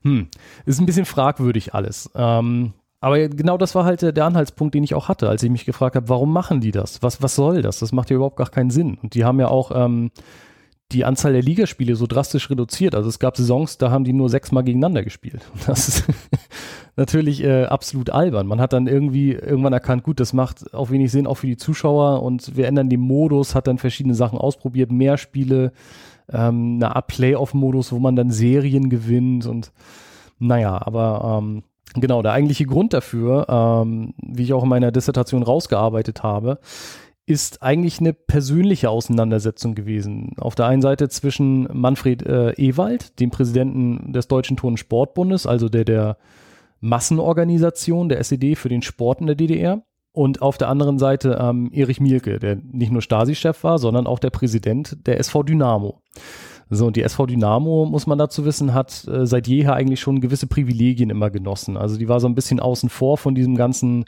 [0.00, 0.28] hm,
[0.64, 2.10] ist ein bisschen fragwürdig alles.
[2.14, 5.66] Ähm, aber genau das war halt der Anhaltspunkt, den ich auch hatte, als ich mich
[5.66, 7.02] gefragt habe, warum machen die das?
[7.02, 7.78] Was, was soll das?
[7.78, 8.96] Das macht ja überhaupt gar keinen Sinn.
[9.02, 10.12] Und die haben ja auch ähm,
[10.92, 12.94] die Anzahl der Ligaspiele so drastisch reduziert.
[12.94, 15.50] Also es gab Saisons, da haben die nur sechsmal gegeneinander gespielt.
[15.66, 16.04] Das ist
[16.96, 18.46] natürlich äh, absolut albern.
[18.46, 21.56] Man hat dann irgendwie irgendwann erkannt, gut, das macht auch wenig Sinn, auch für die
[21.56, 22.22] Zuschauer.
[22.22, 25.72] Und wir ändern den Modus, hat dann verschiedene Sachen ausprobiert, mehr Spiele,
[26.30, 29.72] ähm, eine Art Playoff-Modus, wo man dann Serien gewinnt und
[30.38, 31.62] naja, aber ähm,
[31.94, 36.58] Genau, der eigentliche Grund dafür, ähm, wie ich auch in meiner Dissertation rausgearbeitet habe,
[37.32, 40.34] ist eigentlich eine persönliche Auseinandersetzung gewesen.
[40.38, 45.46] Auf der einen Seite zwischen Manfred äh, Ewald, dem Präsidenten des Deutschen Turn- und Sportbundes,
[45.46, 46.18] also der der
[46.80, 51.70] Massenorganisation der SED für den Sport in der DDR, und auf der anderen Seite ähm,
[51.72, 56.02] Erich Mielke, der nicht nur Stasi-Chef war, sondern auch der Präsident der SV Dynamo.
[56.74, 60.22] So, und die SV Dynamo, muss man dazu wissen, hat äh, seit jeher eigentlich schon
[60.22, 61.76] gewisse Privilegien immer genossen.
[61.76, 64.06] Also die war so ein bisschen außen vor von diesem ganzen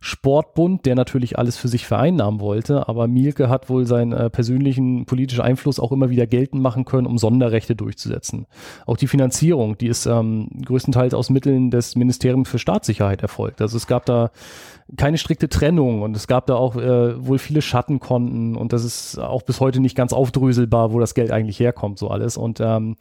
[0.00, 5.04] Sportbund, der natürlich alles für sich vereinnahmen wollte, aber Mielke hat wohl seinen äh, persönlichen
[5.04, 8.46] politischen Einfluss auch immer wieder geltend machen können, um Sonderrechte durchzusetzen.
[8.86, 13.60] Auch die Finanzierung, die ist ähm, größtenteils aus Mitteln des Ministeriums für Staatssicherheit erfolgt.
[13.60, 14.30] Also es gab da
[14.96, 19.18] keine strikte Trennung und es gab da auch äh, wohl viele Schattenkonten und das ist
[19.18, 22.36] auch bis heute nicht ganz aufdröselbar, wo das Geld eigentlich herkommt, so alles.
[22.36, 22.96] Und ähm,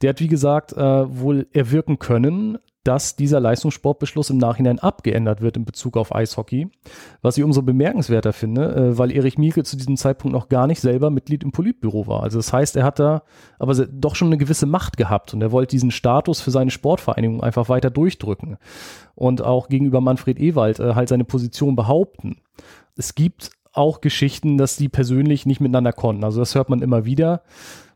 [0.00, 5.56] der hat, wie gesagt, äh, wohl erwirken können, dass dieser Leistungssportbeschluss im Nachhinein abgeändert wird
[5.56, 6.68] in Bezug auf Eishockey,
[7.20, 10.80] was ich umso bemerkenswerter finde, äh, weil Erich Mielke zu diesem Zeitpunkt noch gar nicht
[10.80, 12.22] selber Mitglied im Politbüro war.
[12.22, 13.22] Also das heißt, er hat da
[13.58, 17.42] aber doch schon eine gewisse Macht gehabt und er wollte diesen Status für seine Sportvereinigung
[17.42, 18.58] einfach weiter durchdrücken
[19.14, 22.38] und auch gegenüber Manfred Ewald äh, halt seine Position behaupten.
[22.96, 26.24] Es gibt auch Geschichten, dass die persönlich nicht miteinander konnten.
[26.24, 27.42] Also das hört man immer wieder.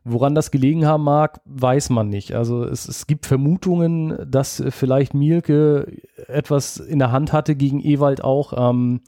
[0.09, 2.33] Woran das gelegen haben mag, weiß man nicht.
[2.33, 8.23] Also es, es gibt Vermutungen, dass vielleicht Mielke etwas in der Hand hatte gegen Ewald
[8.23, 8.53] auch.
[8.71, 9.01] Ähm,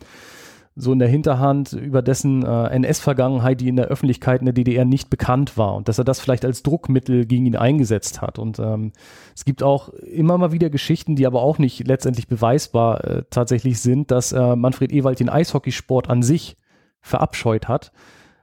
[0.75, 4.85] so in der Hinterhand über dessen äh, NS-Vergangenheit, die in der Öffentlichkeit in der DDR
[4.85, 8.39] nicht bekannt war und dass er das vielleicht als Druckmittel gegen ihn eingesetzt hat.
[8.39, 8.93] Und ähm,
[9.35, 13.81] es gibt auch immer mal wieder Geschichten, die aber auch nicht letztendlich beweisbar äh, tatsächlich
[13.81, 16.55] sind, dass äh, Manfred Ewald den Eishockeysport an sich
[17.01, 17.91] verabscheut hat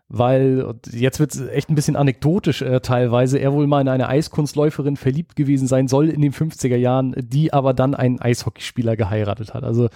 [0.08, 4.08] weil jetzt wird es echt ein bisschen anekdotisch äh, teilweise, er wohl mal in eine
[4.08, 9.54] Eiskunstläuferin verliebt gewesen sein soll in den 50er Jahren, die aber dann einen Eishockeyspieler geheiratet
[9.54, 9.64] hat.
[9.64, 9.88] Also,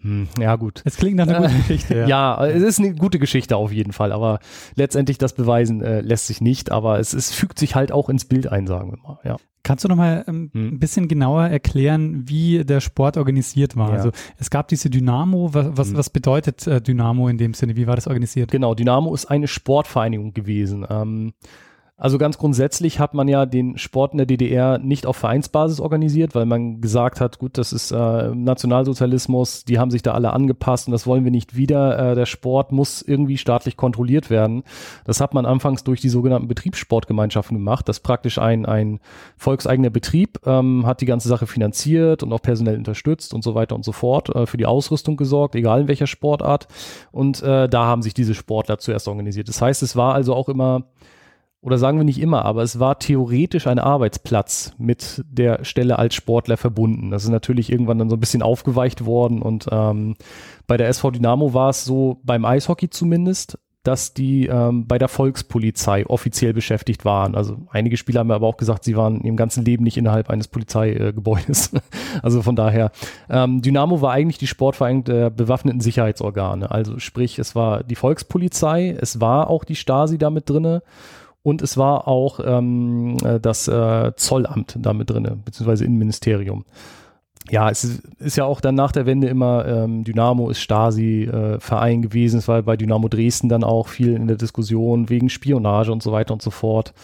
[0.00, 0.82] hm, ja gut.
[0.84, 1.96] Es klingt nach einer guten Geschichte.
[1.96, 2.06] Ja.
[2.06, 2.46] ja.
[2.46, 4.38] es ist eine gute Geschichte auf jeden Fall, aber
[4.76, 8.24] letztendlich das beweisen äh, lässt sich nicht, aber es, es fügt sich halt auch ins
[8.24, 9.36] Bild ein, sagen wir mal, ja.
[9.66, 10.68] Kannst du noch mal ähm, hm.
[10.68, 13.88] ein bisschen genauer erklären, wie der Sport organisiert war?
[13.88, 13.96] Ja.
[13.96, 15.54] Also es gab diese Dynamo.
[15.54, 15.96] Was, was, hm.
[15.96, 17.74] was bedeutet äh, Dynamo in dem Sinne?
[17.74, 18.52] Wie war das organisiert?
[18.52, 20.86] Genau, Dynamo ist eine Sportvereinigung gewesen.
[20.88, 21.32] Ähm,
[21.98, 26.34] also ganz grundsätzlich hat man ja den Sport in der DDR nicht auf Vereinsbasis organisiert,
[26.34, 30.88] weil man gesagt hat, gut, das ist äh, Nationalsozialismus, die haben sich da alle angepasst
[30.88, 32.12] und das wollen wir nicht wieder.
[32.12, 34.62] Äh, der Sport muss irgendwie staatlich kontrolliert werden.
[35.06, 37.88] Das hat man anfangs durch die sogenannten Betriebssportgemeinschaften gemacht.
[37.88, 39.00] Das ist praktisch ein, ein
[39.38, 43.74] volkseigener Betrieb, ähm, hat die ganze Sache finanziert und auch personell unterstützt und so weiter
[43.74, 46.68] und so fort, äh, für die Ausrüstung gesorgt, egal in welcher Sportart.
[47.10, 49.48] Und äh, da haben sich diese Sportler zuerst organisiert.
[49.48, 50.84] Das heißt, es war also auch immer
[51.60, 56.14] oder sagen wir nicht immer, aber es war theoretisch ein Arbeitsplatz mit der Stelle als
[56.14, 57.10] Sportler verbunden.
[57.10, 60.16] Das ist natürlich irgendwann dann so ein bisschen aufgeweicht worden und ähm,
[60.66, 65.06] bei der SV Dynamo war es so, beim Eishockey zumindest, dass die ähm, bei der
[65.06, 67.36] Volkspolizei offiziell beschäftigt waren.
[67.36, 70.48] Also einige Spieler haben aber auch gesagt, sie waren im ganzen Leben nicht innerhalb eines
[70.48, 71.70] Polizeigebäudes.
[72.22, 72.90] also von daher,
[73.30, 76.70] ähm, Dynamo war eigentlich die Sportvereinigung der bewaffneten Sicherheitsorgane.
[76.70, 80.82] Also sprich, es war die Volkspolizei, es war auch die Stasi damit drinne
[81.46, 86.64] und es war auch ähm, äh, das äh, Zollamt damit drin, beziehungsweise Innenministerium.
[87.48, 92.00] Ja, es ist, ist, ja auch dann nach der Wende immer ähm, Dynamo ist Stasi-Verein
[92.00, 92.40] äh, gewesen.
[92.40, 96.10] Es war bei Dynamo Dresden dann auch viel in der Diskussion wegen Spionage und so
[96.10, 96.94] weiter und so fort.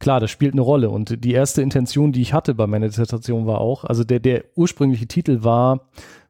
[0.00, 0.90] Klar, das spielt eine Rolle.
[0.90, 4.42] Und die erste Intention, die ich hatte bei meiner Dissertation, war auch, also der, der
[4.56, 5.82] ursprüngliche Titel war,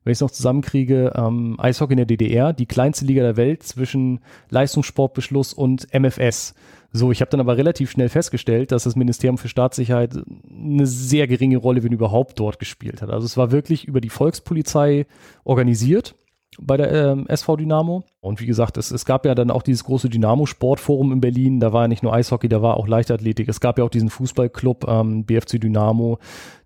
[0.04, 3.62] wenn ich es noch zusammenkriege, ähm, Eishockey in der DDR, die kleinste Liga der Welt
[3.62, 6.54] zwischen Leistungssportbeschluss und MFS.
[6.96, 10.14] So, ich habe dann aber relativ schnell festgestellt, dass das Ministerium für Staatssicherheit
[10.48, 13.10] eine sehr geringe Rolle, wenn überhaupt, dort gespielt hat.
[13.10, 15.06] Also es war wirklich über die Volkspolizei
[15.42, 16.14] organisiert
[16.60, 18.04] bei der ähm, SV Dynamo.
[18.20, 21.58] Und wie gesagt, es, es gab ja dann auch dieses große Dynamo-Sportforum in Berlin.
[21.58, 23.48] Da war ja nicht nur Eishockey, da war auch Leichtathletik.
[23.48, 26.20] Es gab ja auch diesen Fußballclub ähm, BFC Dynamo,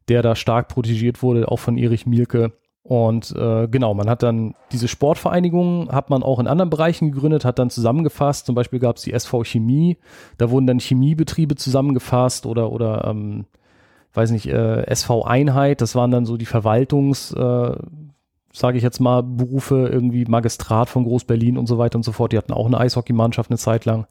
[0.08, 2.52] der da stark protegiert wurde, auch von Erich Mielke.
[2.88, 7.44] Und äh, genau, man hat dann diese Sportvereinigungen, hat man auch in anderen Bereichen gegründet,
[7.44, 8.46] hat dann zusammengefasst.
[8.46, 9.98] Zum Beispiel gab es die SV Chemie,
[10.38, 13.44] da wurden dann Chemiebetriebe zusammengefasst oder oder ähm,
[14.14, 15.82] weiß nicht äh, SV Einheit.
[15.82, 17.76] Das waren dann so die Verwaltungs, äh,
[18.54, 22.32] sage ich jetzt mal Berufe irgendwie Magistrat von Groß-Berlin und so weiter und so fort.
[22.32, 24.06] Die hatten auch eine Eishockeymannschaft eine Zeit lang.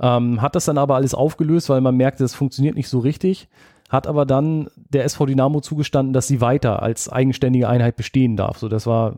[0.00, 3.48] Ähm, hat das dann aber alles aufgelöst, weil man merkte, das funktioniert nicht so richtig
[3.94, 8.58] hat aber dann der SV Dynamo zugestanden, dass sie weiter als eigenständige Einheit bestehen darf.
[8.58, 9.16] So, das war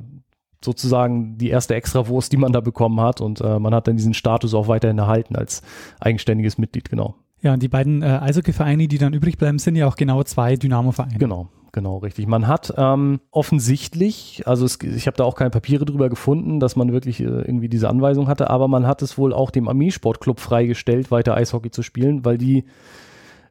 [0.64, 4.14] sozusagen die erste Extrawurst, die man da bekommen hat und äh, man hat dann diesen
[4.14, 5.62] Status auch weiterhin erhalten als
[6.00, 7.14] eigenständiges Mitglied, genau.
[7.42, 10.56] Ja, und die beiden äh, Eishockey-Vereine, die dann übrig bleiben, sind ja auch genau zwei
[10.56, 11.18] Dynamo-Vereine.
[11.18, 12.26] Genau, genau, richtig.
[12.26, 16.76] Man hat ähm, offensichtlich, also es, ich habe da auch keine Papiere drüber gefunden, dass
[16.76, 20.40] man wirklich äh, irgendwie diese Anweisung hatte, aber man hat es wohl auch dem Armeesportclub
[20.40, 22.64] freigestellt, weiter Eishockey zu spielen, weil die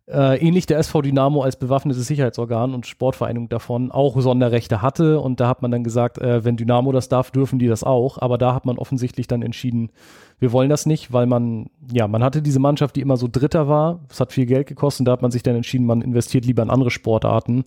[0.08, 5.20] äh, ähnlich der SV Dynamo als bewaffnetes Sicherheitsorgan und Sportvereinigung davon auch Sonderrechte hatte.
[5.20, 8.20] Und da hat man dann gesagt, äh, wenn Dynamo das darf, dürfen die das auch.
[8.20, 9.90] Aber da hat man offensichtlich dann entschieden,
[10.38, 13.68] wir wollen das nicht, weil man, ja, man hatte diese Mannschaft, die immer so Dritter
[13.68, 14.02] war.
[14.10, 15.02] Es hat viel Geld gekostet.
[15.02, 17.64] Und da hat man sich dann entschieden, man investiert lieber in andere Sportarten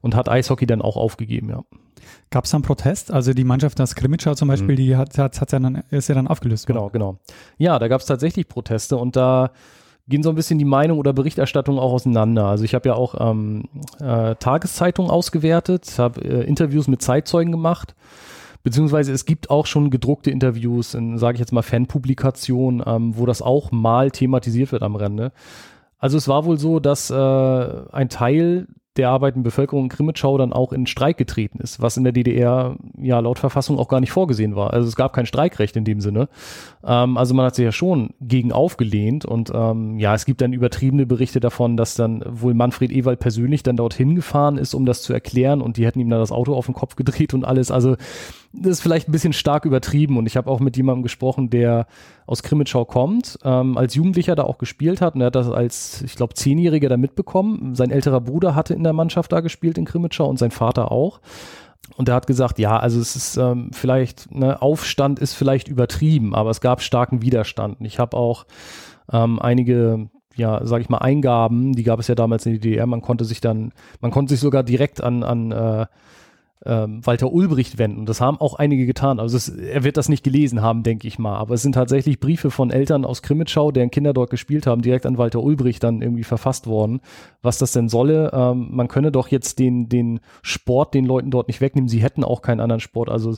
[0.00, 1.62] und hat Eishockey dann auch aufgegeben, ja.
[2.30, 3.12] Gab es da einen Protest?
[3.12, 4.76] Also die Mannschaft das Krimitschau zum Beispiel, mhm.
[4.76, 6.66] die hat, hat, hat ja dann, ist ja dann aufgelöst.
[6.66, 7.18] Genau, genau.
[7.58, 9.50] Ja, da gab es tatsächlich Proteste und da
[10.08, 12.46] gehen so ein bisschen die Meinung oder Berichterstattung auch auseinander.
[12.46, 13.64] Also ich habe ja auch ähm,
[13.98, 17.94] äh, Tageszeitungen ausgewertet, habe äh, Interviews mit Zeitzeugen gemacht,
[18.62, 23.26] beziehungsweise es gibt auch schon gedruckte Interviews in, sage ich jetzt mal, Fanpublikationen, ähm, wo
[23.26, 25.32] das auch mal thematisiert wird am Rande.
[25.98, 30.52] Also es war wohl so, dass äh, ein Teil der arbeitenden Bevölkerung in Krimitschau dann
[30.52, 34.12] auch in Streik getreten ist, was in der DDR ja laut Verfassung auch gar nicht
[34.12, 34.72] vorgesehen war.
[34.72, 36.28] Also es gab kein Streikrecht in dem Sinne.
[36.84, 40.52] Ähm, also man hat sich ja schon gegen aufgelehnt und ähm, ja, es gibt dann
[40.52, 45.02] übertriebene Berichte davon, dass dann wohl Manfred Ewald persönlich dann dorthin gefahren ist, um das
[45.02, 47.70] zu erklären und die hätten ihm dann das Auto auf den Kopf gedreht und alles.
[47.70, 47.96] Also
[48.58, 51.86] das ist vielleicht ein bisschen stark übertrieben und ich habe auch mit jemandem gesprochen, der
[52.26, 56.02] aus Krimitschau kommt, ähm, als Jugendlicher da auch gespielt hat und er hat das als,
[56.02, 57.74] ich glaube, Zehnjähriger da mitbekommen.
[57.74, 61.20] Sein älterer Bruder hatte in der Mannschaft da gespielt in Krimitschau und sein Vater auch.
[61.96, 66.34] Und er hat gesagt, ja, also es ist ähm, vielleicht, ne, Aufstand ist vielleicht übertrieben,
[66.34, 67.80] aber es gab starken Widerstand.
[67.80, 68.44] Und ich habe auch
[69.12, 72.86] ähm, einige ja, sage ich mal, Eingaben, die gab es ja damals in der DDR,
[72.86, 75.86] man konnte sich dann, man konnte sich sogar direkt an, an äh,
[76.66, 78.06] ähm, Walter Ulbricht wenden.
[78.06, 79.20] Das haben auch einige getan.
[79.20, 81.36] Also es, er wird das nicht gelesen haben, denke ich mal.
[81.36, 85.06] Aber es sind tatsächlich Briefe von Eltern aus Krimitschau, deren Kinder dort gespielt haben, direkt
[85.06, 87.00] an Walter Ulbricht dann irgendwie verfasst worden.
[87.42, 91.48] Was das denn solle, ähm, man könne doch jetzt den, den Sport den Leuten dort
[91.48, 91.88] nicht wegnehmen.
[91.88, 93.08] Sie hätten auch keinen anderen Sport.
[93.08, 93.36] Also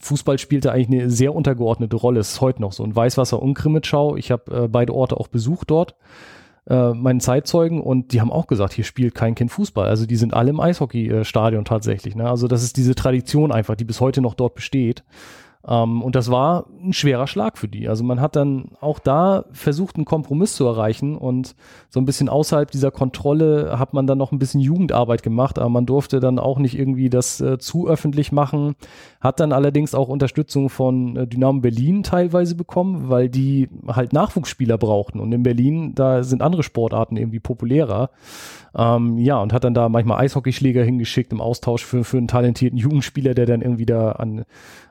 [0.00, 2.20] Fußball spielte eigentlich eine sehr untergeordnete Rolle.
[2.20, 2.82] Es ist heute noch so.
[2.82, 5.94] Und Weißwasser und Krimitschau, ich habe äh, beide Orte auch besucht dort
[6.68, 9.86] äh, meinen Zeitzeugen und die haben auch gesagt, hier spielt kein Kind Fußball.
[9.86, 12.14] Also die sind alle im Eishockeystadion tatsächlich.
[12.14, 12.28] Ne?
[12.28, 15.04] Also das ist diese Tradition einfach, die bis heute noch dort besteht.
[15.66, 17.88] Ähm, und das war ein schwerer Schlag für die.
[17.88, 21.54] Also man hat dann auch da versucht, einen Kompromiss zu erreichen und
[21.88, 25.70] so ein bisschen außerhalb dieser Kontrolle hat man dann noch ein bisschen Jugendarbeit gemacht, aber
[25.70, 28.74] man durfte dann auch nicht irgendwie das äh, zu öffentlich machen,
[29.20, 34.76] hat dann allerdings auch Unterstützung von äh, Dynamo Berlin teilweise bekommen, weil die halt Nachwuchsspieler
[34.76, 38.10] brauchten und in Berlin, da sind andere Sportarten irgendwie populärer.
[38.76, 42.76] Ähm, ja, und hat dann da manchmal Eishockeyschläger hingeschickt im Austausch für, für einen talentierten
[42.76, 44.44] Jugendspieler, der dann irgendwie da an,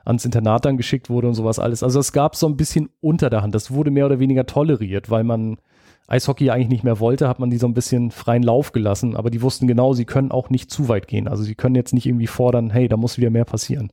[0.06, 1.82] ans Internat dann geschickt wurde und sowas alles.
[1.82, 3.54] Also es gab so ein bisschen unter der Hand.
[3.54, 5.58] Das wurde mehr oder weniger toleriert, weil man
[6.06, 9.16] Eishockey eigentlich nicht mehr wollte, hat man die so ein bisschen freien Lauf gelassen.
[9.16, 11.28] Aber die wussten genau, sie können auch nicht zu weit gehen.
[11.28, 13.90] Also sie können jetzt nicht irgendwie fordern, hey, da muss wieder mehr passieren.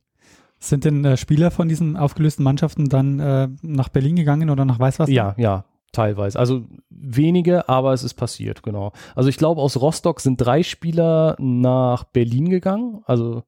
[0.58, 4.78] Sind denn äh, Spieler von diesen aufgelösten Mannschaften dann äh, nach Berlin gegangen oder nach
[4.78, 5.10] Weißwasser?
[5.10, 5.64] Ja, ja.
[5.92, 6.38] Teilweise.
[6.38, 8.92] Also wenige, aber es ist passiert, genau.
[9.14, 13.42] Also ich glaube, aus Rostock sind drei Spieler nach Berlin gegangen, also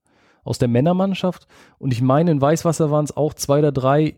[0.45, 1.47] aus der Männermannschaft.
[1.79, 4.15] Und ich meine, in Weißwasser waren es auch zwei oder drei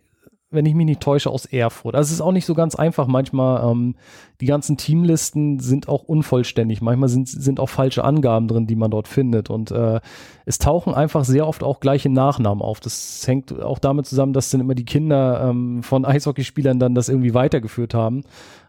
[0.51, 1.95] wenn ich mich nicht täusche, aus Erfurt.
[1.97, 3.09] Also es ist auch nicht so ganz einfach.
[3.09, 3.97] Manchmal, ähm,
[4.41, 6.81] die ganzen Teamlisten sind auch unvollständig.
[6.81, 9.51] Manchmal sind, sind auch falsche Angaben drin, die man dort findet.
[9.51, 10.01] Und äh,
[10.45, 12.79] es tauchen einfach sehr oft auch gleiche Nachnamen auf.
[12.79, 17.09] Das hängt auch damit zusammen, dass dann immer die Kinder ähm, von Eishockeyspielern dann das
[17.09, 18.23] irgendwie weitergeführt haben.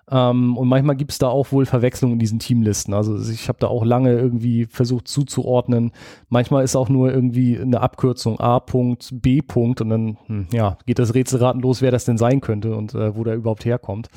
[0.10, 2.94] Ähm, und manchmal gibt es da auch wohl Verwechslungen in diesen Teamlisten.
[2.94, 5.92] Also ich habe da auch lange irgendwie versucht zuzuordnen.
[6.30, 8.60] Manchmal ist auch nur irgendwie eine Abkürzung A.
[9.12, 9.42] B.
[9.56, 13.16] und dann hm, ja, geht das Rätselraten los, wer das denn sein könnte und äh,
[13.16, 14.10] wo der überhaupt herkommt.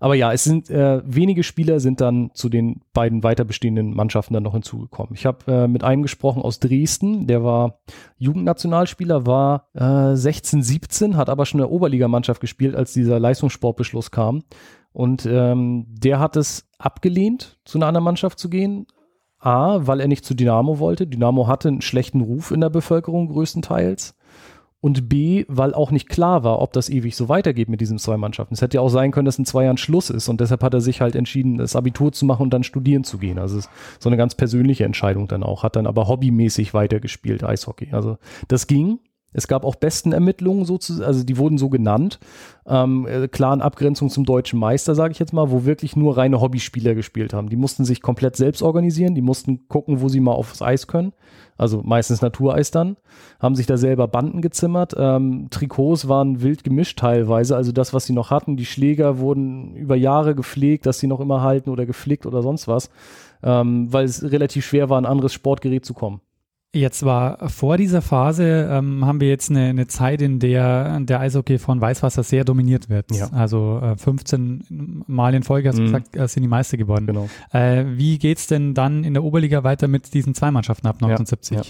[0.00, 4.34] Aber ja, es sind äh, wenige Spieler sind dann zu den beiden weiter bestehenden Mannschaften
[4.34, 5.14] dann noch hinzugekommen.
[5.14, 7.78] Ich habe äh, mit einem gesprochen aus Dresden, der war
[8.18, 14.10] Jugendnationalspieler, war äh, 16, 17, hat aber schon in der Oberligamannschaft gespielt, als dieser Leistungssportbeschluss
[14.10, 14.42] kam.
[14.98, 18.88] Und ähm, der hat es abgelehnt, zu einer anderen Mannschaft zu gehen.
[19.38, 21.06] A, weil er nicht zu Dynamo wollte.
[21.06, 24.16] Dynamo hatte einen schlechten Ruf in der Bevölkerung größtenteils.
[24.80, 28.16] Und B, weil auch nicht klar war, ob das ewig so weitergeht mit diesen zwei
[28.16, 28.54] Mannschaften.
[28.54, 30.74] Es hätte ja auch sein können, dass in zwei Jahren Schluss ist und deshalb hat
[30.74, 33.38] er sich halt entschieden, das Abitur zu machen und dann studieren zu gehen.
[33.38, 33.60] Also
[34.00, 35.62] so eine ganz persönliche Entscheidung dann auch.
[35.62, 37.90] Hat dann aber hobbymäßig weitergespielt, Eishockey.
[37.92, 38.98] Also das ging.
[39.32, 42.18] Es gab auch besten Ermittlungen sozusagen, also die wurden so genannt,
[42.66, 46.16] ähm, äh, klar in Abgrenzung zum deutschen Meister, sage ich jetzt mal, wo wirklich nur
[46.16, 47.50] reine Hobbyspieler gespielt haben.
[47.50, 51.12] Die mussten sich komplett selbst organisieren, die mussten gucken, wo sie mal aufs Eis können,
[51.58, 52.96] also meistens Natureis dann,
[53.38, 58.06] haben sich da selber Banden gezimmert, ähm, Trikots waren wild gemischt teilweise, also das, was
[58.06, 61.84] sie noch hatten, die Schläger wurden über Jahre gepflegt, dass sie noch immer halten oder
[61.84, 62.88] geflickt oder sonst was,
[63.42, 66.22] ähm, weil es relativ schwer war, ein anderes Sportgerät zu kommen.
[66.74, 71.20] Jetzt war vor dieser Phase ähm, haben wir jetzt eine, eine Zeit, in der der
[71.20, 73.10] Eishockey von Weißwasser sehr dominiert wird.
[73.10, 73.30] Ja.
[73.32, 75.86] Also äh, 15 Mal in Folge, hast du mhm.
[75.86, 77.06] gesagt, äh, sind die Meister geworden.
[77.06, 77.30] Genau.
[77.52, 81.56] Äh, wie geht's denn dann in der Oberliga weiter mit diesen zwei Mannschaften ab 1970?
[81.56, 81.62] Ja,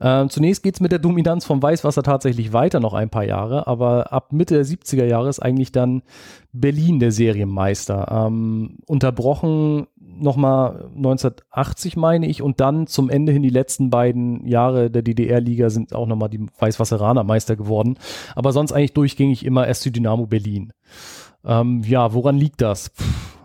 [0.00, 0.22] ja.
[0.22, 4.12] Ähm, zunächst geht's mit der Dominanz vom Weißwasser tatsächlich weiter noch ein paar Jahre, aber
[4.12, 6.02] ab Mitte der 70er Jahre ist eigentlich dann
[6.52, 8.26] Berlin der Serienmeister.
[8.26, 9.86] Ähm, unterbrochen
[10.22, 15.70] nochmal 1980, meine ich, und dann zum Ende hin die letzten beiden Jahre der DDR-Liga
[15.70, 17.98] sind auch nochmal die Weißwasseraner Meister geworden.
[18.34, 20.72] Aber sonst eigentlich durchgängig immer SC Dynamo Berlin.
[21.44, 22.88] Ähm, ja, woran liegt das?
[22.90, 23.38] Pff,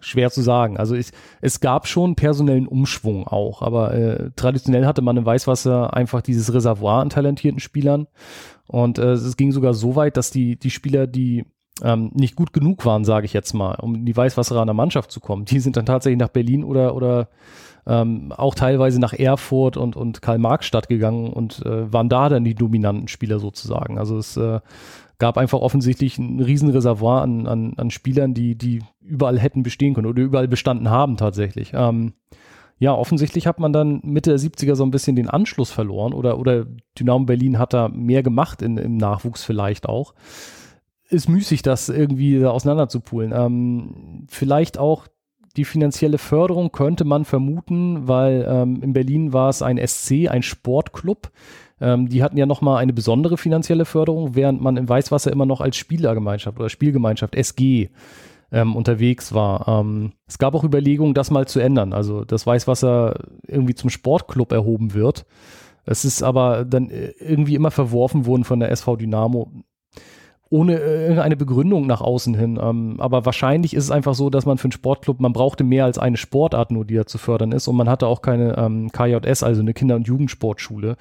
[0.00, 0.76] schwer zu sagen.
[0.76, 5.94] Also es, es gab schon personellen Umschwung auch, aber äh, traditionell hatte man im Weißwasser
[5.94, 8.06] einfach dieses Reservoir an talentierten Spielern.
[8.66, 11.44] Und äh, es ging sogar so weit, dass die, die Spieler, die
[11.82, 15.20] ähm, nicht gut genug waren, sage ich jetzt mal, um in die Weißwasseraner Mannschaft zu
[15.20, 15.44] kommen.
[15.44, 17.28] Die sind dann tatsächlich nach Berlin oder, oder
[17.86, 22.54] ähm, auch teilweise nach Erfurt und, und Karl-Marx-Stadt gegangen und äh, waren da dann die
[22.54, 23.98] dominanten Spieler sozusagen.
[23.98, 24.60] Also es äh,
[25.18, 30.06] gab einfach offensichtlich ein Riesenreservoir an, an, an Spielern, die, die überall hätten bestehen können
[30.06, 31.72] oder überall bestanden haben tatsächlich.
[31.74, 32.14] Ähm,
[32.78, 36.38] ja, offensichtlich hat man dann Mitte der 70er so ein bisschen den Anschluss verloren oder,
[36.38, 36.66] oder
[36.98, 40.14] Dynamo Berlin hat da mehr gemacht in, im Nachwuchs vielleicht auch.
[41.08, 43.32] Ist müßig, das irgendwie da auseinander zu poolen.
[43.34, 45.06] Ähm, vielleicht auch
[45.56, 50.42] die finanzielle Förderung könnte man vermuten, weil ähm, in Berlin war es ein SC, ein
[50.42, 51.30] Sportclub.
[51.80, 55.60] Ähm, die hatten ja nochmal eine besondere finanzielle Förderung, während man im Weißwasser immer noch
[55.60, 57.90] als Spielergemeinschaft oder Spielgemeinschaft SG
[58.50, 59.68] ähm, unterwegs war.
[59.68, 64.52] Ähm, es gab auch Überlegungen, das mal zu ändern, also dass Weißwasser irgendwie zum Sportclub
[64.52, 65.26] erhoben wird.
[65.84, 69.52] Es ist aber dann äh, irgendwie immer verworfen worden von der SV Dynamo
[70.50, 72.58] ohne äh, irgendeine Begründung nach außen hin.
[72.60, 75.84] Ähm, aber wahrscheinlich ist es einfach so, dass man für einen Sportclub, man brauchte mehr
[75.84, 77.68] als eine Sportart nur, die da zu fördern ist.
[77.68, 80.96] Und man hatte auch keine ähm, KJS, also eine Kinder- und Jugendsportschule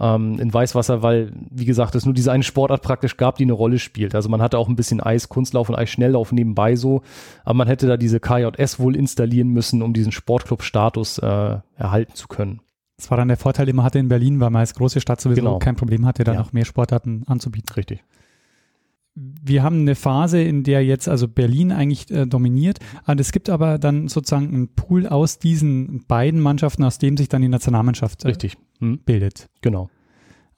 [0.00, 3.52] ähm, in Weißwasser, weil, wie gesagt, es nur diese eine Sportart praktisch gab, die eine
[3.52, 4.14] Rolle spielt.
[4.14, 7.02] Also man hatte auch ein bisschen Eis, Kunstlauf und Eisschnelllauf nebenbei so.
[7.44, 12.28] Aber man hätte da diese KJS wohl installieren müssen, um diesen Sportclub-Status äh, erhalten zu
[12.28, 12.60] können.
[12.96, 15.20] Das war dann der Vorteil, den man hatte in Berlin, weil man als große Stadt
[15.20, 15.58] sowieso genau.
[15.58, 16.38] kein Problem hatte, da ja.
[16.38, 17.74] noch mehr Sportarten anzubieten.
[17.74, 18.02] Richtig
[19.44, 22.78] wir haben eine Phase, in der jetzt also Berlin eigentlich äh, dominiert.
[23.06, 27.28] Und es gibt aber dann sozusagen einen Pool aus diesen beiden Mannschaften, aus dem sich
[27.28, 28.56] dann die Nationalmannschaft äh, Richtig.
[28.78, 29.00] Hm.
[29.04, 29.48] bildet.
[29.60, 29.90] Genau.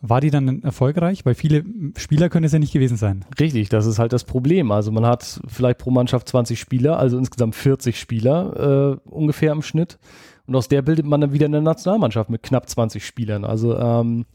[0.00, 1.24] War die dann erfolgreich?
[1.24, 1.64] Weil viele
[1.96, 3.24] Spieler können es ja nicht gewesen sein.
[3.40, 4.70] Richtig, das ist halt das Problem.
[4.70, 9.62] Also man hat vielleicht pro Mannschaft 20 Spieler, also insgesamt 40 Spieler äh, ungefähr im
[9.62, 9.98] Schnitt.
[10.46, 13.46] Und aus der bildet man dann wieder eine Nationalmannschaft mit knapp 20 Spielern.
[13.46, 14.26] Also ähm,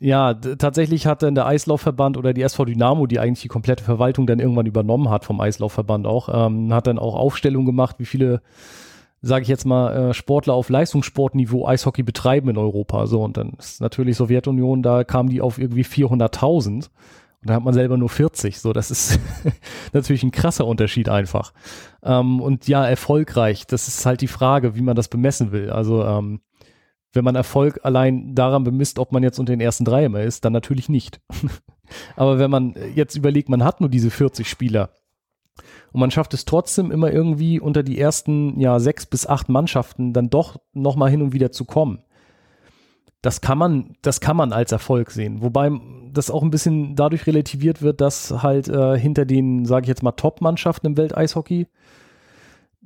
[0.00, 4.26] ja, tatsächlich hat dann der Eislaufverband oder die SV Dynamo, die eigentlich die komplette Verwaltung
[4.26, 8.42] dann irgendwann übernommen hat vom Eislaufverband auch, ähm, hat dann auch Aufstellung gemacht, wie viele,
[9.22, 13.06] sage ich jetzt mal, äh, Sportler auf Leistungssportniveau Eishockey betreiben in Europa.
[13.06, 16.90] So und dann ist natürlich Sowjetunion, da kamen die auf irgendwie 400.000
[17.44, 18.58] und da hat man selber nur 40.
[18.58, 19.20] So, das ist
[19.92, 21.52] natürlich ein krasser Unterschied einfach.
[22.02, 25.70] Ähm, und ja, erfolgreich, das ist halt die Frage, wie man das bemessen will.
[25.70, 26.40] Also ähm,
[27.14, 30.44] wenn man Erfolg allein daran bemisst, ob man jetzt unter den ersten drei immer ist,
[30.44, 31.20] dann natürlich nicht.
[32.16, 34.90] Aber wenn man jetzt überlegt, man hat nur diese 40 Spieler
[35.92, 40.12] und man schafft es trotzdem immer irgendwie unter die ersten ja sechs bis acht Mannschaften
[40.12, 42.02] dann doch noch mal hin und wieder zu kommen.
[43.22, 45.40] Das kann man, das kann man als Erfolg sehen.
[45.40, 45.70] Wobei
[46.12, 50.02] das auch ein bisschen dadurch relativiert wird, dass halt äh, hinter den, sage ich jetzt
[50.02, 51.68] mal, Top-Mannschaften im Welteishockey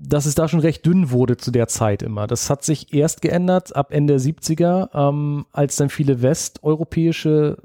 [0.01, 2.27] dass es da schon recht dünn wurde zu der Zeit immer.
[2.27, 7.57] Das hat sich erst geändert ab Ende der 70er, ähm, als dann viele westeuropäische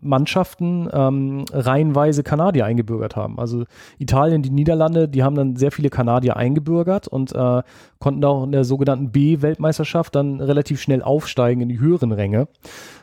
[0.00, 3.38] Mannschaften ähm, reihenweise Kanadier eingebürgert haben.
[3.38, 3.64] Also
[3.98, 7.62] Italien, die Niederlande, die haben dann sehr viele Kanadier eingebürgert und äh,
[7.98, 12.48] konnten auch in der sogenannten B-Weltmeisterschaft dann relativ schnell aufsteigen in die höheren Ränge,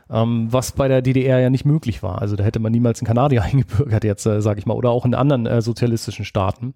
[0.09, 2.21] ähm, was bei der DDR ja nicht möglich war.
[2.21, 5.05] Also da hätte man niemals einen Kanadier eingebürgert jetzt, äh, sage ich mal, oder auch
[5.05, 6.73] in anderen äh, sozialistischen Staaten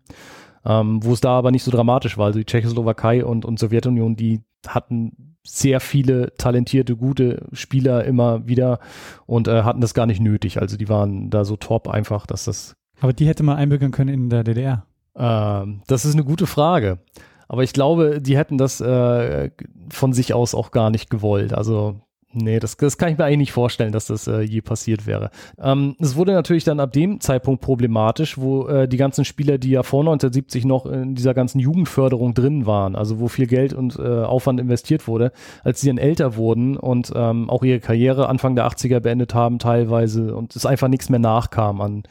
[0.65, 2.27] ähm, wo es da aber nicht so dramatisch war.
[2.27, 8.79] Also die Tschechoslowakei und, und Sowjetunion, die hatten sehr viele talentierte, gute Spieler immer wieder
[9.25, 10.61] und äh, hatten das gar nicht nötig.
[10.61, 12.75] Also die waren da so top einfach, dass das.
[12.99, 14.85] Aber die hätte man einbürgern können in der DDR.
[15.15, 16.99] Ähm, das ist eine gute Frage.
[17.47, 19.49] Aber ich glaube, die hätten das äh,
[19.89, 21.53] von sich aus auch gar nicht gewollt.
[21.53, 21.99] Also
[22.33, 25.31] Nee, das, das kann ich mir eigentlich nicht vorstellen, dass das äh, je passiert wäre.
[25.61, 29.71] Ähm, es wurde natürlich dann ab dem Zeitpunkt problematisch, wo äh, die ganzen Spieler, die
[29.71, 33.99] ja vor 1970 noch in dieser ganzen Jugendförderung drin waren, also wo viel Geld und
[33.99, 35.33] äh, Aufwand investiert wurde,
[35.65, 39.59] als sie dann älter wurden und ähm, auch ihre Karriere Anfang der 80er beendet haben
[39.59, 42.03] teilweise und es einfach nichts mehr nachkam an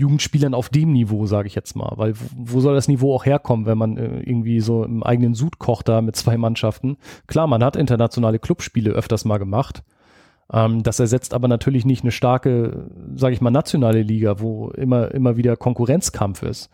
[0.00, 1.92] Jugendspielern auf dem Niveau, sage ich jetzt mal.
[1.96, 5.58] Weil wo soll das Niveau auch herkommen, wenn man äh, irgendwie so im eigenen Sud
[5.58, 6.96] kocht da mit zwei Mannschaften?
[7.26, 9.82] Klar, man hat internationale Clubspiele öfters mal gemacht.
[10.52, 15.12] Ähm, das ersetzt aber natürlich nicht eine starke, sage ich mal, nationale Liga, wo immer,
[15.12, 16.70] immer wieder Konkurrenzkampf ist.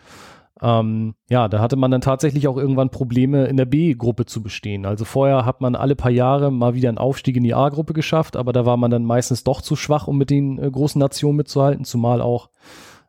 [0.62, 4.86] Ähm, ja, da hatte man dann tatsächlich auch irgendwann Probleme in der B-Gruppe zu bestehen.
[4.86, 8.36] Also vorher hat man alle paar Jahre mal wieder einen Aufstieg in die A-Gruppe geschafft,
[8.36, 11.36] aber da war man dann meistens doch zu schwach, um mit den äh, großen Nationen
[11.36, 12.48] mitzuhalten, zumal auch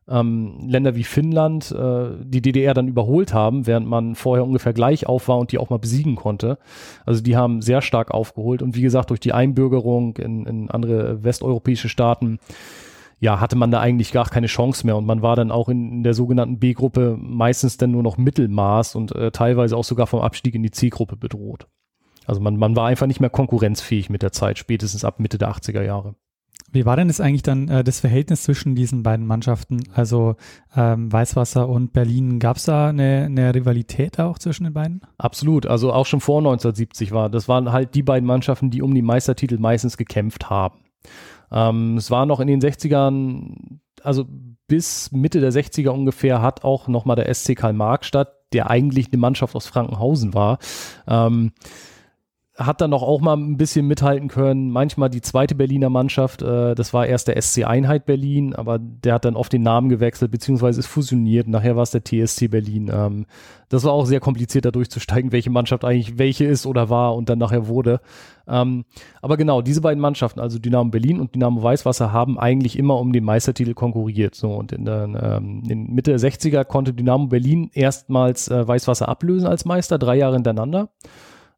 [0.10, 5.08] ähm, Länder wie Finnland äh, die DDR dann überholt haben, während man vorher ungefähr gleich
[5.08, 6.58] auf war und die auch mal besiegen konnte.
[7.06, 11.24] Also die haben sehr stark aufgeholt und wie gesagt, durch die Einbürgerung in, in andere
[11.24, 12.40] westeuropäische Staaten
[13.20, 15.92] ja, hatte man da eigentlich gar keine Chance mehr und man war dann auch in,
[15.92, 20.22] in der sogenannten B-Gruppe meistens dann nur noch Mittelmaß und äh, teilweise auch sogar vom
[20.22, 21.68] Abstieg in die C-Gruppe bedroht.
[22.26, 25.50] Also man, man war einfach nicht mehr konkurrenzfähig mit der Zeit, spätestens ab Mitte der
[25.50, 26.16] 80er Jahre.
[26.70, 29.84] Wie war denn das eigentlich dann äh, das Verhältnis zwischen diesen beiden Mannschaften?
[29.94, 30.36] Also
[30.76, 35.02] ähm, Weißwasser und Berlin, gab es da eine, eine Rivalität auch zwischen den beiden?
[35.18, 37.30] Absolut, also auch schon vor 1970 war.
[37.30, 40.80] Das waren halt die beiden Mannschaften, die um die Meistertitel meistens gekämpft haben.
[41.52, 44.26] Ähm, es war noch in den 60ern, also
[44.68, 48.12] bis Mitte der 60er ungefähr hat auch nochmal der SC Karl Marx
[48.54, 50.58] der eigentlich eine Mannschaft aus Frankenhausen war.
[51.08, 51.52] Ähm,
[52.58, 54.72] hat dann noch auch mal ein bisschen mithalten können.
[54.72, 59.14] Manchmal die zweite Berliner Mannschaft, äh, das war erst der SC Einheit Berlin, aber der
[59.14, 61.48] hat dann oft den Namen gewechselt, beziehungsweise ist fusioniert.
[61.48, 62.90] Nachher war es der TSC Berlin.
[62.92, 63.26] Ähm,
[63.70, 67.30] das war auch sehr kompliziert, da durchzusteigen, welche Mannschaft eigentlich welche ist oder war und
[67.30, 68.02] dann nachher wurde.
[68.48, 68.86] Ähm,
[69.22, 73.14] aber genau, diese beiden Mannschaften, also Dynamo Berlin und Dynamo Weißwasser, haben eigentlich immer um
[73.14, 74.34] den Meistertitel konkurriert.
[74.34, 79.08] So, und in, der, ähm, in Mitte der 60er konnte Dynamo Berlin erstmals äh, Weißwasser
[79.08, 80.90] ablösen als Meister, drei Jahre hintereinander.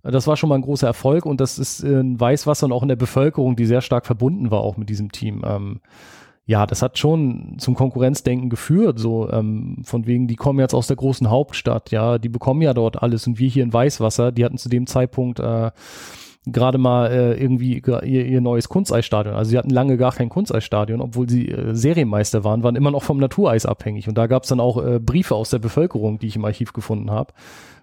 [0.04, 2.89] Das war schon mal ein großer Erfolg und das ist in Weißwasser und auch in
[2.89, 5.43] der Bevölkerung, die sehr stark verbunden war auch mit diesem Team.
[5.45, 5.82] Ähm,
[6.45, 10.88] ja, das hat schon zum Konkurrenzdenken geführt, so ähm, von wegen, die kommen jetzt aus
[10.88, 14.43] der großen Hauptstadt, ja, die bekommen ja dort alles und wir hier in Weißwasser, die
[14.43, 15.70] hatten zu dem Zeitpunkt äh,
[16.45, 19.36] gerade mal äh, irgendwie ihr, ihr neues Kunsteisstadion.
[19.36, 23.04] Also sie hatten lange gar kein Kunsteisstadion, obwohl sie äh, Serienmeister waren, waren immer noch
[23.04, 24.08] vom Natureis abhängig.
[24.08, 26.74] Und da gab es dann auch äh, Briefe aus der Bevölkerung, die ich im Archiv
[26.74, 27.34] gefunden habe,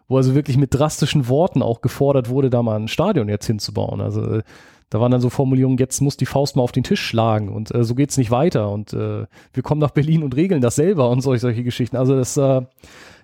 [0.08, 4.00] wo also wirklich mit drastischen Worten auch gefordert wurde, da mal ein Stadion jetzt hinzubauen.
[4.00, 4.42] Also äh,
[4.90, 7.74] da waren dann so Formulierungen, jetzt muss die Faust mal auf den Tisch schlagen und
[7.74, 11.10] äh, so geht's nicht weiter und äh, wir kommen nach Berlin und regeln das selber
[11.10, 11.96] und solche, solche Geschichten.
[11.96, 12.62] Also das, äh,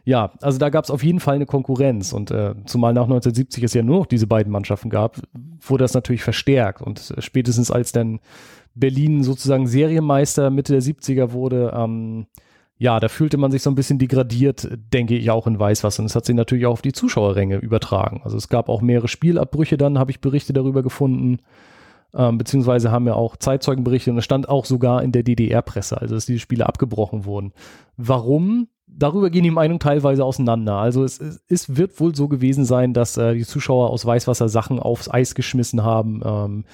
[0.05, 3.63] ja, also da gab es auf jeden Fall eine Konkurrenz und äh, zumal nach 1970
[3.63, 5.21] es ja nur noch diese beiden Mannschaften gab,
[5.61, 8.19] wurde das natürlich verstärkt und äh, spätestens als dann
[8.75, 12.27] Berlin sozusagen Serienmeister Mitte der 70er wurde, ähm,
[12.79, 16.03] ja, da fühlte man sich so ein bisschen degradiert, denke ich, auch in Weißwasser.
[16.03, 18.23] Und es hat sich natürlich auch auf die Zuschauerränge übertragen.
[18.25, 21.39] Also es gab auch mehrere Spielabbrüche dann, habe ich Berichte darüber gefunden.
[22.15, 26.15] Ähm, beziehungsweise haben ja auch Zeitzeugenberichte und es stand auch sogar in der DDR-Presse, also
[26.15, 27.53] dass diese Spiele abgebrochen wurden.
[27.97, 28.69] Warum?
[28.87, 30.75] Darüber gehen die Meinungen teilweise auseinander.
[30.75, 34.51] Also es, es, es wird wohl so gewesen sein, dass äh, die Zuschauer aus Weißwasser
[34.51, 36.21] Sachen aufs Eis geschmissen haben.
[36.23, 36.65] Ähm,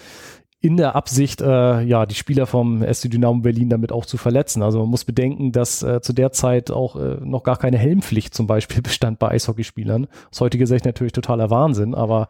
[0.61, 4.61] in der Absicht, äh, ja, die Spieler vom SC Dynamo Berlin damit auch zu verletzen.
[4.63, 8.35] Also man muss bedenken, dass äh, zu der Zeit auch äh, noch gar keine Helmpflicht
[8.35, 10.09] zum Beispiel bestand bei Eishockeyspielern.
[10.33, 12.27] Aus heutiger Sicht natürlich totaler Wahnsinn, aber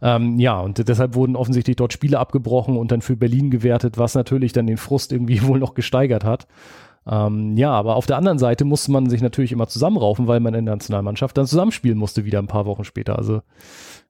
[0.00, 4.14] ähm, ja, und deshalb wurden offensichtlich dort Spiele abgebrochen und dann für Berlin gewertet, was
[4.14, 6.46] natürlich dann den Frust irgendwie wohl noch gesteigert hat.
[7.06, 10.54] Ähm, ja, aber auf der anderen Seite musste man sich natürlich immer zusammenraufen, weil man
[10.54, 13.16] in der Nationalmannschaft dann zusammenspielen musste wieder ein paar Wochen später.
[13.18, 13.42] Also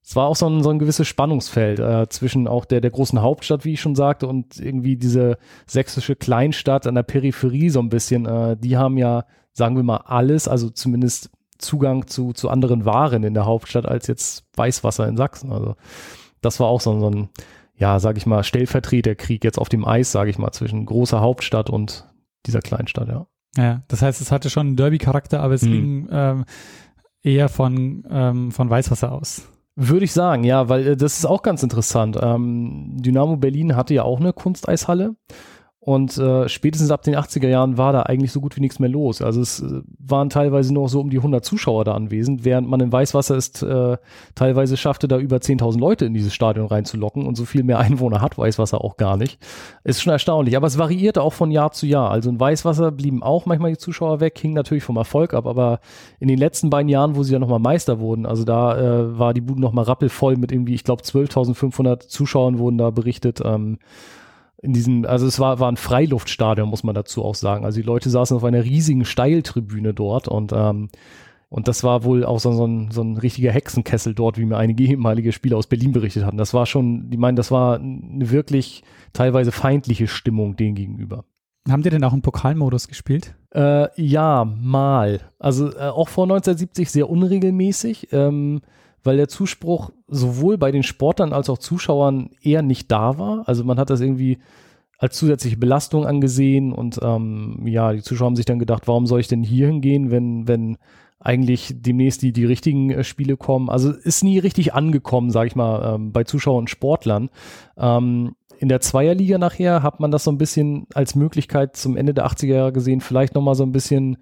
[0.06, 3.20] es war auch so ein, so ein gewisses Spannungsfeld äh, zwischen auch der, der großen
[3.20, 5.36] Hauptstadt, wie ich schon sagte, und irgendwie diese
[5.66, 8.24] sächsische Kleinstadt an der Peripherie so ein bisschen.
[8.24, 13.24] Äh, die haben ja, sagen wir mal, alles, also zumindest Zugang zu, zu anderen Waren
[13.24, 15.50] in der Hauptstadt als jetzt Weißwasser in Sachsen.
[15.50, 15.74] Also
[16.40, 17.28] das war auch so, so ein,
[17.74, 21.68] ja, sag ich mal, Stellvertreterkrieg jetzt auf dem Eis, sage ich mal, zwischen großer Hauptstadt
[21.68, 22.06] und
[22.46, 23.26] dieser Kleinstadt, ja.
[23.56, 25.72] Ja, das heißt, es hatte schon einen Derby-Charakter, aber es hm.
[25.72, 26.44] ging ähm,
[27.22, 29.48] eher von, ähm, von Weißwasser aus.
[29.78, 32.18] Würde ich sagen, ja, weil äh, das ist auch ganz interessant.
[32.20, 35.16] Ähm, Dynamo Berlin hatte ja auch eine Kunsteishalle
[35.86, 38.88] und äh, spätestens ab den 80er Jahren war da eigentlich so gut wie nichts mehr
[38.88, 39.22] los.
[39.22, 42.80] Also es äh, waren teilweise nur so um die 100 Zuschauer da anwesend, während man
[42.80, 43.96] in Weißwasser ist, äh,
[44.34, 48.20] teilweise schaffte, da über 10.000 Leute in dieses Stadion reinzulocken und so viel mehr Einwohner
[48.20, 49.38] hat Weißwasser auch gar nicht.
[49.84, 52.10] Ist schon erstaunlich, aber es variierte auch von Jahr zu Jahr.
[52.10, 55.78] Also in Weißwasser blieben auch manchmal die Zuschauer weg, hing natürlich vom Erfolg ab, aber
[56.18, 59.34] in den letzten beiden Jahren, wo sie ja nochmal Meister wurden, also da äh, war
[59.34, 63.40] die Bude nochmal rappelvoll mit irgendwie, ich glaube 12.500 Zuschauern wurden da berichtet.
[63.44, 63.78] Ähm,
[64.62, 67.64] in diesem, also es war, war ein Freiluftstadion, muss man dazu auch sagen.
[67.64, 70.88] Also die Leute saßen auf einer riesigen Steiltribüne dort und ähm,
[71.48, 74.56] und das war wohl auch so, so, ein, so ein richtiger Hexenkessel dort, wie mir
[74.56, 76.38] einige ehemalige Spieler aus Berlin berichtet hatten.
[76.38, 78.82] Das war schon, die meinen, das war eine wirklich
[79.12, 81.24] teilweise feindliche Stimmung denen gegenüber.
[81.68, 83.34] Haben die denn auch einen Pokalmodus gespielt?
[83.54, 85.20] Äh, ja, mal.
[85.38, 88.08] Also äh, auch vor 1970 sehr unregelmäßig.
[88.12, 88.60] Ähm,
[89.06, 93.48] weil der Zuspruch sowohl bei den Sportlern als auch Zuschauern eher nicht da war.
[93.48, 94.38] Also man hat das irgendwie
[94.98, 99.20] als zusätzliche Belastung angesehen und ähm, ja, die Zuschauer haben sich dann gedacht, warum soll
[99.20, 100.78] ich denn hier hingehen, wenn, wenn
[101.18, 103.68] eigentlich demnächst die, die richtigen äh, Spiele kommen.
[103.68, 107.30] Also ist nie richtig angekommen, sage ich mal, ähm, bei Zuschauern und Sportlern.
[107.76, 112.14] Ähm, in der Zweierliga nachher hat man das so ein bisschen als Möglichkeit zum Ende
[112.14, 114.16] der 80er Jahre gesehen, vielleicht nochmal so ein bisschen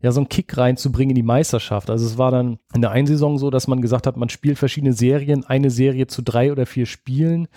[0.00, 1.90] ja, so einen Kick reinzubringen in die Meisterschaft.
[1.90, 4.58] Also es war dann in der einen Saison so, dass man gesagt hat, man spielt
[4.58, 7.48] verschiedene Serien, eine Serie zu drei oder vier Spielen.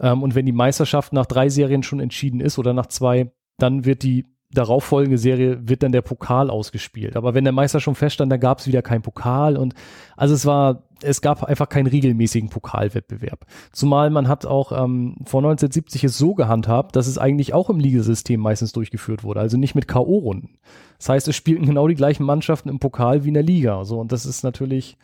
[0.00, 3.84] Ähm, und wenn die Meisterschaft nach drei Serien schon entschieden ist oder nach zwei, dann
[3.84, 4.26] wird die
[4.56, 7.16] darauffolgende Serie wird dann der Pokal ausgespielt.
[7.16, 9.74] Aber wenn der Meister schon feststand, dann gab es wieder keinen Pokal und
[10.16, 13.44] also es war, es gab einfach keinen regelmäßigen Pokalwettbewerb.
[13.72, 17.78] Zumal man hat auch ähm, vor 1970 es so gehandhabt, dass es eigentlich auch im
[17.78, 20.58] Ligasystem meistens durchgeführt wurde, also nicht mit K.O.-Runden.
[20.98, 23.84] Das heißt, es spielten genau die gleichen Mannschaften im Pokal wie in der Liga.
[23.84, 24.96] So, und das ist natürlich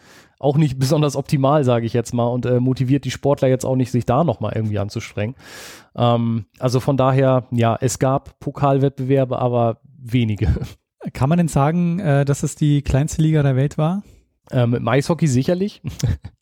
[0.42, 3.76] auch nicht besonders optimal, sage ich jetzt mal, und äh, motiviert die Sportler jetzt auch
[3.76, 5.36] nicht, sich da nochmal irgendwie anzustrengen.
[5.96, 10.48] Ähm, also von daher, ja, es gab Pokalwettbewerbe, aber wenige.
[11.12, 14.02] Kann man denn sagen, äh, dass es die kleinste Liga der Welt war?
[14.50, 15.82] Ähm, Im Eishockey sicherlich.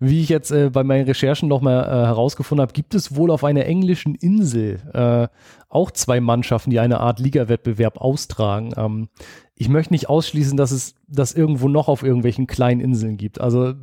[0.00, 3.44] Wie ich jetzt äh, bei meinen Recherchen nochmal äh, herausgefunden habe, gibt es wohl auf
[3.44, 5.28] einer englischen Insel äh,
[5.68, 8.72] auch zwei Mannschaften, die eine Art Ligawettbewerb austragen.
[8.76, 9.08] Ähm,
[9.54, 13.40] ich möchte nicht ausschließen, dass es das irgendwo noch auf irgendwelchen kleinen Inseln gibt.
[13.40, 13.74] Also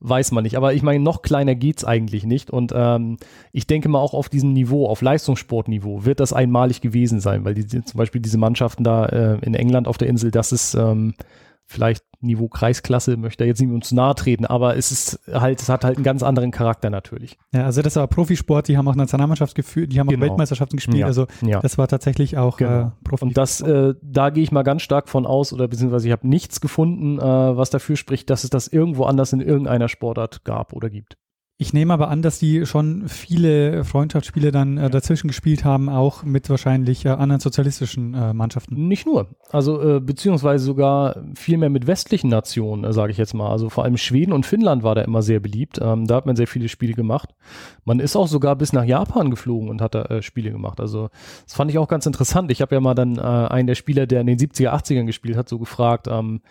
[0.00, 0.56] weiß man nicht.
[0.56, 2.50] Aber ich meine, noch kleiner geht's eigentlich nicht.
[2.50, 3.16] Und ähm,
[3.52, 7.54] ich denke mal auch auf diesem Niveau, auf Leistungssportniveau, wird das einmalig gewesen sein, weil
[7.54, 11.14] die, zum Beispiel diese Mannschaften da äh, in England auf der Insel, das ist ähm,
[11.64, 15.84] vielleicht Niveau Kreisklasse, möchte jetzt nicht zu nahe treten, aber es ist halt, es hat
[15.84, 17.38] halt einen ganz anderen Charakter natürlich.
[17.52, 20.24] Ja, also das war Profisport, die haben auch Nationalmannschaft geführt, die haben genau.
[20.24, 21.06] auch Weltmeisterschaften gespielt, ja.
[21.06, 21.60] also ja.
[21.60, 22.80] das war tatsächlich auch genau.
[22.80, 23.24] äh, Profi.
[23.24, 26.28] Und das, äh, da gehe ich mal ganz stark von aus, oder beziehungsweise ich habe
[26.28, 30.72] nichts gefunden, äh, was dafür spricht, dass es das irgendwo anders in irgendeiner Sportart gab
[30.72, 31.16] oder gibt.
[31.58, 36.22] Ich nehme aber an, dass die schon viele Freundschaftsspiele dann äh, dazwischen gespielt haben, auch
[36.22, 38.88] mit wahrscheinlich äh, anderen sozialistischen äh, Mannschaften.
[38.88, 39.28] Nicht nur.
[39.50, 43.50] Also äh, beziehungsweise sogar viel mehr mit westlichen Nationen, äh, sage ich jetzt mal.
[43.50, 45.78] Also vor allem Schweden und Finnland war da immer sehr beliebt.
[45.80, 47.34] Ähm, da hat man sehr viele Spiele gemacht.
[47.86, 50.78] Man ist auch sogar bis nach Japan geflogen und hat da äh, Spiele gemacht.
[50.78, 51.08] Also
[51.44, 52.50] das fand ich auch ganz interessant.
[52.50, 55.48] Ich habe ja mal dann einen der Spieler, der in den 70er, 80ern gespielt hat,
[55.48, 56.42] so gefragt, ähm,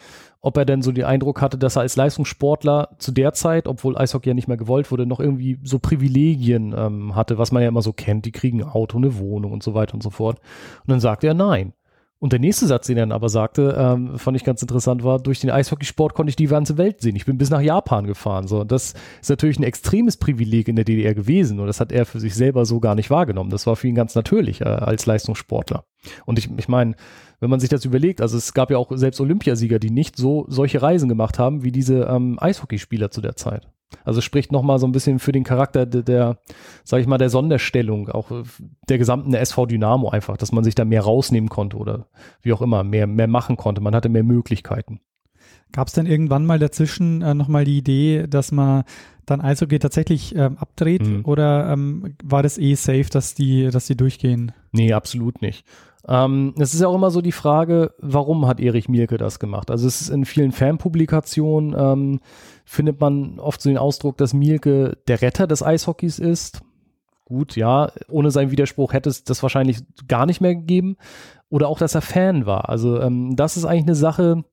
[0.46, 3.98] ob er denn so den Eindruck hatte, dass er als Leistungssportler zu der Zeit, obwohl
[3.98, 7.70] Eishockey ja nicht mehr gewollt wurde, noch irgendwie so Privilegien ähm, hatte, was man ja
[7.70, 10.40] immer so kennt, die kriegen ein Auto, eine Wohnung und so weiter und so fort.
[10.82, 11.74] Und dann sagte er nein.
[12.20, 15.20] Und der nächste Satz, den er dann aber sagte, ähm, fand ich ganz interessant, war,
[15.20, 17.16] durch den Eishockeysport konnte ich die ganze Welt sehen.
[17.16, 18.48] Ich bin bis nach Japan gefahren.
[18.48, 18.62] So.
[18.62, 21.60] Und das ist natürlich ein extremes Privileg in der DDR gewesen.
[21.60, 23.50] Und das hat er für sich selber so gar nicht wahrgenommen.
[23.50, 25.84] Das war für ihn ganz natürlich äh, als Leistungssportler.
[26.26, 26.96] Und ich, ich meine,
[27.42, 30.46] wenn man sich das überlegt, also es gab ja auch selbst Olympiasieger, die nicht so
[30.48, 33.68] solche Reisen gemacht haben wie diese ähm, Eishockeyspieler zu der Zeit.
[34.04, 36.38] Also spricht nochmal so ein bisschen für den Charakter der, der
[36.84, 38.44] sag ich mal, der Sonderstellung, auch äh,
[38.90, 42.08] der gesamten SV Dynamo einfach, dass man sich da mehr rausnehmen konnte oder
[42.42, 43.82] wie auch immer, mehr, mehr machen konnte.
[43.82, 45.00] Man hatte mehr Möglichkeiten.
[45.72, 48.84] Gab es denn irgendwann mal dazwischen äh, nochmal die Idee, dass man
[49.26, 51.26] dann Eishockey tatsächlich ähm, abdreht mhm.
[51.26, 54.52] oder ähm, war das eh safe, dass die, dass die durchgehen?
[54.72, 55.66] Nee, absolut nicht.
[56.08, 59.72] Ähm, es ist ja auch immer so die Frage, warum hat Erich Mielke das gemacht?
[59.72, 62.20] Also es ist in vielen Fanpublikationen ähm,
[62.64, 66.62] findet man oft so den Ausdruck, dass Mielke der Retter des Eishockeys ist.
[67.26, 70.98] Gut, ja, ohne seinen Widerspruch hätte es das wahrscheinlich gar nicht mehr gegeben.
[71.50, 72.70] Oder auch, dass er Fan war.
[72.70, 74.44] Also ähm, das ist eigentlich eine Sache,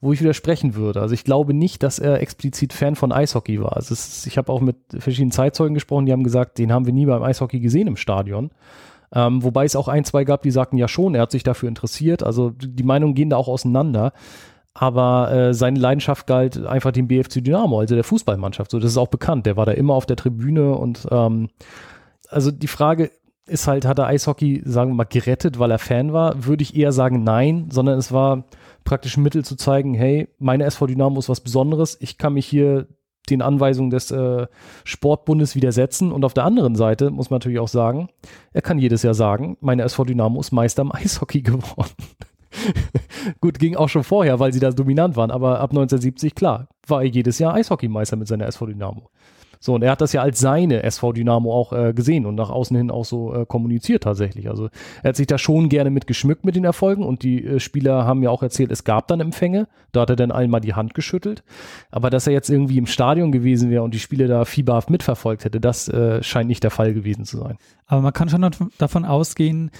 [0.00, 1.00] wo ich widersprechen würde.
[1.00, 3.76] Also ich glaube nicht, dass er explizit Fan von Eishockey war.
[3.76, 6.92] Also ist, ich habe auch mit verschiedenen Zeitzeugen gesprochen, die haben gesagt, den haben wir
[6.92, 8.50] nie beim Eishockey gesehen im Stadion.
[9.14, 11.68] Ähm, wobei es auch ein, zwei gab, die sagten, ja schon, er hat sich dafür
[11.68, 12.22] interessiert.
[12.22, 14.12] Also die Meinungen gehen da auch auseinander.
[14.74, 18.70] Aber äh, seine Leidenschaft galt einfach dem BFC Dynamo, also der Fußballmannschaft.
[18.70, 19.46] So, das ist auch bekannt.
[19.46, 21.48] Der war da immer auf der Tribüne und ähm,
[22.28, 23.10] also die Frage
[23.46, 26.44] ist halt, hat er Eishockey, sagen wir mal, gerettet, weil er Fan war?
[26.44, 28.44] Würde ich eher sagen, nein, sondern es war
[28.84, 31.96] praktisch ein Mittel zu zeigen, hey, meine SV Dynamo ist was Besonderes.
[32.00, 32.86] Ich kann mich hier
[33.30, 34.46] den Anweisungen des äh,
[34.84, 36.12] Sportbundes widersetzen.
[36.12, 38.08] Und auf der anderen Seite muss man natürlich auch sagen,
[38.52, 41.92] er kann jedes Jahr sagen, meine SV Dynamo ist Meister im Eishockey geworden.
[43.40, 47.02] Gut, ging auch schon vorher, weil sie da dominant waren, aber ab 1970, klar, war
[47.02, 49.10] er jedes Jahr Eishockeymeister mit seiner SV Dynamo.
[49.60, 52.50] So, und er hat das ja als seine SV Dynamo auch äh, gesehen und nach
[52.50, 54.48] außen hin auch so äh, kommuniziert tatsächlich.
[54.48, 54.68] Also
[55.02, 58.04] er hat sich da schon gerne mit geschmückt mit den Erfolgen und die äh, Spieler
[58.04, 60.74] haben ja auch erzählt, es gab dann Empfänge, da hat er dann allen mal die
[60.74, 61.42] Hand geschüttelt.
[61.90, 65.44] Aber dass er jetzt irgendwie im Stadion gewesen wäre und die Spiele da fieberhaft mitverfolgt
[65.44, 67.58] hätte, das äh, scheint nicht der Fall gewesen zu sein.
[67.86, 68.48] Aber man kann schon
[68.78, 69.70] davon ausgehen,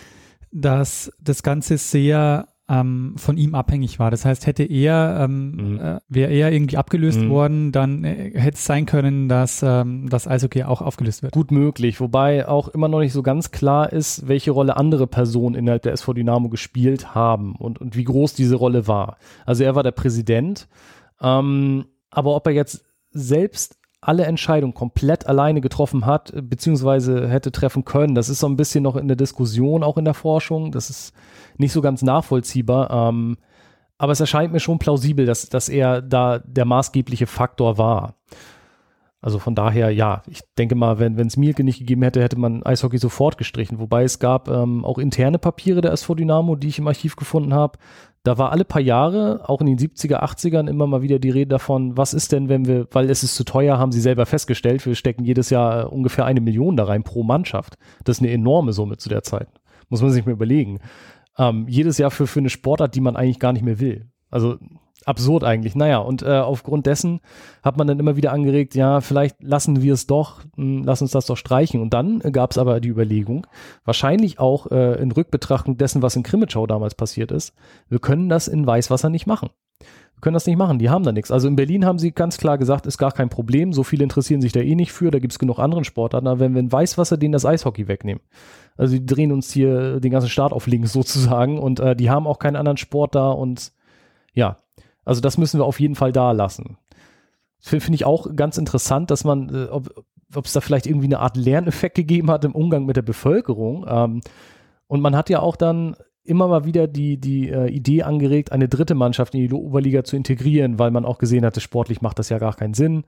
[0.50, 4.10] dass das Ganze sehr ähm, von ihm abhängig war.
[4.10, 5.80] Das heißt, hätte er, ähm, mhm.
[5.80, 7.30] äh, wäre er irgendwie abgelöst mhm.
[7.30, 11.32] worden, dann äh, hätte es sein können, dass ähm, das Eishockey auch aufgelöst wird.
[11.32, 15.54] Gut möglich, wobei auch immer noch nicht so ganz klar ist, welche Rolle andere Personen
[15.54, 19.16] innerhalb der SV Dynamo gespielt haben und, und wie groß diese Rolle war.
[19.46, 20.68] Also er war der Präsident,
[21.22, 27.84] ähm, aber ob er jetzt selbst alle Entscheidungen komplett alleine getroffen hat, beziehungsweise hätte treffen
[27.84, 28.14] können.
[28.14, 30.70] Das ist so ein bisschen noch in der Diskussion, auch in der Forschung.
[30.70, 31.12] Das ist
[31.58, 32.90] nicht so ganz nachvollziehbar.
[32.90, 33.36] Ähm,
[33.98, 38.14] aber es erscheint mir schon plausibel, dass, dass er da der maßgebliche Faktor war.
[39.20, 42.62] Also von daher, ja, ich denke mal, wenn es Mielke nicht gegeben hätte, hätte man
[42.62, 43.80] Eishockey sofort gestrichen.
[43.80, 47.52] Wobei es gab ähm, auch interne Papiere der SV Dynamo, die ich im Archiv gefunden
[47.52, 47.78] habe.
[48.22, 51.48] Da war alle paar Jahre, auch in den 70er, 80ern, immer mal wieder die Rede
[51.48, 54.84] davon, was ist denn, wenn wir, weil es ist zu teuer, haben sie selber festgestellt,
[54.86, 57.76] wir stecken jedes Jahr äh, ungefähr eine Million da rein pro Mannschaft.
[58.04, 59.48] Das ist eine enorme Summe zu der Zeit.
[59.88, 60.78] Muss man sich mal überlegen.
[61.38, 64.10] Ähm, jedes Jahr für, für eine Sportart, die man eigentlich gar nicht mehr will.
[64.30, 64.58] Also
[65.04, 65.74] absurd eigentlich.
[65.74, 67.20] Naja, und äh, aufgrund dessen
[67.62, 71.02] hat man dann immer wieder angeregt, ja, vielleicht lassen wir es doch, mh, hm, lass
[71.02, 71.80] uns das doch streichen.
[71.80, 73.46] Und dann äh, gab es aber die Überlegung,
[73.84, 77.54] wahrscheinlich auch äh, in Rückbetrachtung dessen, was in Krimitschau damals passiert ist,
[77.88, 79.50] wir können das in Weißwasser nicht machen.
[80.20, 81.30] Können das nicht machen, die haben da nichts.
[81.30, 84.40] Also in Berlin haben sie ganz klar gesagt, ist gar kein Problem, so viele interessieren
[84.40, 86.72] sich da eh nicht für, da gibt es genug anderen Sportarten, aber wenn wir in
[86.72, 88.22] Weißwasser denen das Eishockey wegnehmen,
[88.76, 92.26] also die drehen uns hier den ganzen Staat auf links sozusagen und äh, die haben
[92.26, 93.72] auch keinen anderen Sport da und
[94.34, 94.56] ja,
[95.04, 96.78] also das müssen wir auf jeden Fall da lassen.
[97.60, 101.20] Finde find ich auch ganz interessant, dass man, äh, ob es da vielleicht irgendwie eine
[101.20, 103.86] Art Lerneffekt gegeben hat im Umgang mit der Bevölkerung.
[103.88, 104.20] Ähm,
[104.86, 105.96] und man hat ja auch dann
[106.28, 110.16] immer mal wieder die, die äh, Idee angeregt, eine dritte Mannschaft in die Oberliga zu
[110.16, 113.04] integrieren, weil man auch gesehen hatte, sportlich macht das ja gar keinen Sinn.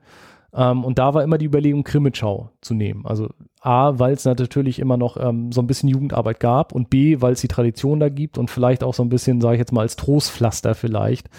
[0.53, 3.05] Ähm, und da war immer die Überlegung, Krimitschau zu nehmen.
[3.05, 3.29] Also
[3.61, 7.33] A, weil es natürlich immer noch ähm, so ein bisschen Jugendarbeit gab und B, weil
[7.33, 9.81] es die Tradition da gibt und vielleicht auch so ein bisschen, sage ich jetzt mal,
[9.81, 11.29] als Trostpflaster vielleicht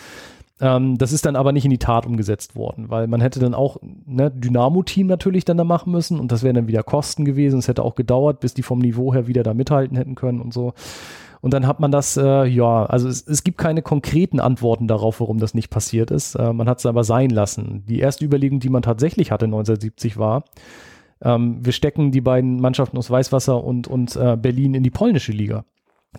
[0.63, 3.53] ähm, das ist dann aber nicht in die Tat umgesetzt worden, weil man hätte dann
[3.53, 7.59] auch ne, Dynamo-Team natürlich dann da machen müssen und das wären dann wieder Kosten gewesen.
[7.59, 10.55] Es hätte auch gedauert, bis die vom Niveau her wieder da mithalten hätten können und
[10.55, 10.73] so.
[11.43, 15.19] Und dann hat man das, äh, ja, also es, es gibt keine konkreten Antworten darauf,
[15.19, 16.37] warum das nicht passiert ist.
[16.37, 17.85] Äh, man hat es aber sein lassen.
[17.87, 20.45] Die erste Überlegung, die man tatsächlich hatte 1970 war,
[21.21, 25.33] ähm, wir stecken die beiden Mannschaften aus Weißwasser und, und äh, Berlin in die polnische
[25.33, 25.65] Liga.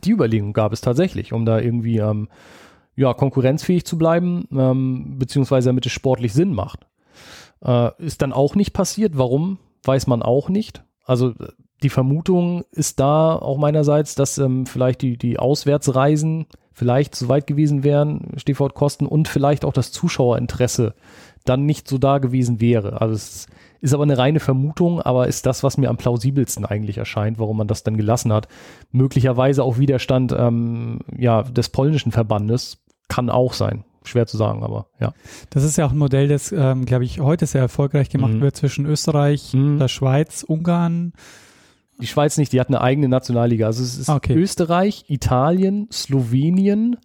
[0.03, 2.27] Die Überlegung gab es tatsächlich, um da irgendwie ähm,
[2.97, 6.85] ja, konkurrenzfähig zu bleiben, ähm, beziehungsweise damit es sportlich Sinn macht.
[7.63, 9.17] Äh, ist dann auch nicht passiert.
[9.17, 10.83] Warum, weiß man auch nicht.
[11.05, 11.33] Also
[11.83, 17.45] die Vermutung ist da auch meinerseits, dass ähm, vielleicht die, die Auswärtsreisen vielleicht zu weit
[17.45, 20.95] gewesen wären, Stichwort Kosten, und vielleicht auch das Zuschauerinteresse
[21.45, 23.01] dann nicht so da gewesen wäre.
[23.01, 23.47] Also es
[23.81, 27.57] ist aber eine reine Vermutung, aber ist das, was mir am plausibelsten eigentlich erscheint, warum
[27.57, 28.47] man das dann gelassen hat.
[28.91, 32.79] Möglicherweise auch Widerstand ähm, ja, des polnischen Verbandes,
[33.09, 33.83] kann auch sein.
[34.05, 35.13] Schwer zu sagen, aber ja.
[35.49, 38.41] Das ist ja auch ein Modell, das, ähm, glaube ich, heute sehr erfolgreich gemacht mhm.
[38.41, 39.79] wird zwischen Österreich, mhm.
[39.79, 41.13] der Schweiz, Ungarn.
[42.03, 43.65] Die Schweiz nicht, die hat eine eigene Nationalliga.
[43.65, 44.33] Also es ist okay.
[44.33, 46.97] Österreich, Italien, Slowenien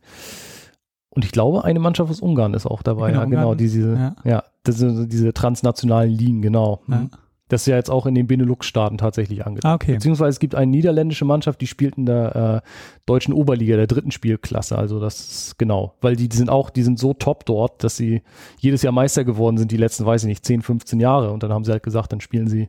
[1.11, 3.11] und ich glaube, eine Mannschaft aus Ungarn ist auch dabei.
[3.11, 4.17] Genau, ja, genau diese, ja.
[4.25, 6.83] ja diese, diese transnationalen Ligen, genau.
[6.89, 7.09] Ja.
[7.49, 9.71] Das ist ja jetzt auch in den Benelux-Staaten tatsächlich angetan.
[9.71, 9.95] Ah, okay.
[9.95, 12.69] Beziehungsweise es gibt eine niederländische Mannschaft, die spielt in der äh,
[13.07, 14.77] deutschen Oberliga, der dritten Spielklasse.
[14.77, 17.97] Also das ist genau, weil die, die sind auch, die sind so top dort, dass
[17.97, 18.23] sie
[18.59, 21.31] jedes Jahr Meister geworden sind, die letzten, weiß ich nicht, 10, 15 Jahre.
[21.33, 22.69] Und dann haben sie halt gesagt, dann spielen sie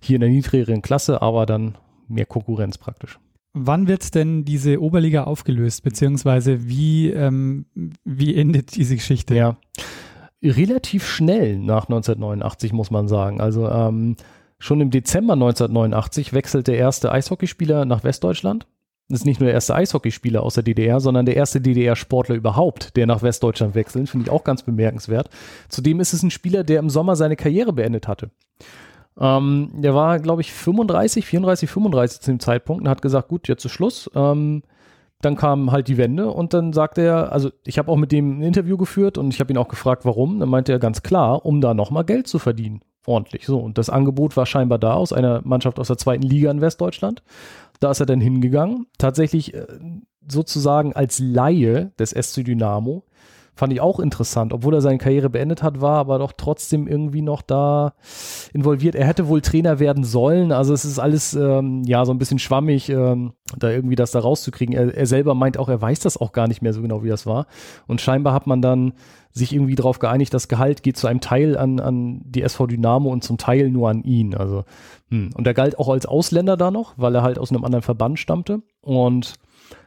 [0.00, 1.76] hier in der niedrigeren Klasse, aber dann
[2.08, 3.18] mehr Konkurrenz praktisch.
[3.58, 7.64] Wann wird denn diese Oberliga aufgelöst, beziehungsweise wie, ähm,
[8.04, 9.34] wie endet diese Geschichte?
[9.34, 9.56] Ja
[10.42, 13.40] relativ schnell nach 1989, muss man sagen.
[13.40, 14.16] Also ähm,
[14.58, 18.66] schon im Dezember 1989 wechselt der erste Eishockeyspieler nach Westdeutschland.
[19.08, 22.96] Das ist nicht nur der erste Eishockeyspieler aus der DDR, sondern der erste DDR-Sportler überhaupt,
[22.96, 24.08] der nach Westdeutschland wechselt.
[24.08, 25.30] Finde ich auch ganz bemerkenswert.
[25.68, 28.30] Zudem ist es ein Spieler, der im Sommer seine Karriere beendet hatte.
[29.18, 33.46] Ähm, der war, glaube ich, 35, 34, 35 zu dem Zeitpunkt und hat gesagt, gut,
[33.46, 34.10] jetzt ist Schluss.
[34.14, 34.62] Ähm,
[35.22, 38.38] dann kam halt die Wende und dann sagte er, also ich habe auch mit dem
[38.38, 40.40] ein Interview geführt und ich habe ihn auch gefragt, warum.
[40.40, 42.82] Dann meinte er ganz klar, um da nochmal Geld zu verdienen.
[43.06, 43.46] Ordentlich.
[43.46, 43.58] So.
[43.58, 47.22] Und das Angebot war scheinbar da aus einer Mannschaft aus der zweiten Liga in Westdeutschland.
[47.80, 48.86] Da ist er dann hingegangen.
[48.98, 49.66] Tatsächlich äh,
[50.28, 53.04] sozusagen als Laie des SC Dynamo
[53.56, 57.22] Fand ich auch interessant, obwohl er seine Karriere beendet hat, war aber doch trotzdem irgendwie
[57.22, 57.94] noch da
[58.52, 58.94] involviert.
[58.94, 60.52] Er hätte wohl Trainer werden sollen.
[60.52, 64.20] Also es ist alles ähm, ja so ein bisschen schwammig, ähm, da irgendwie das da
[64.20, 64.74] rauszukriegen.
[64.74, 67.08] Er, er selber meint auch, er weiß das auch gar nicht mehr so genau, wie
[67.08, 67.46] das war.
[67.86, 68.92] Und scheinbar hat man dann
[69.32, 73.10] sich irgendwie darauf geeinigt, das Gehalt geht zu einem Teil an, an die SV Dynamo
[73.10, 74.34] und zum Teil nur an ihn.
[74.34, 74.64] Also,
[75.10, 75.30] hm.
[75.34, 78.18] Und er galt auch als Ausländer da noch, weil er halt aus einem anderen Verband
[78.18, 78.62] stammte.
[78.80, 79.34] Und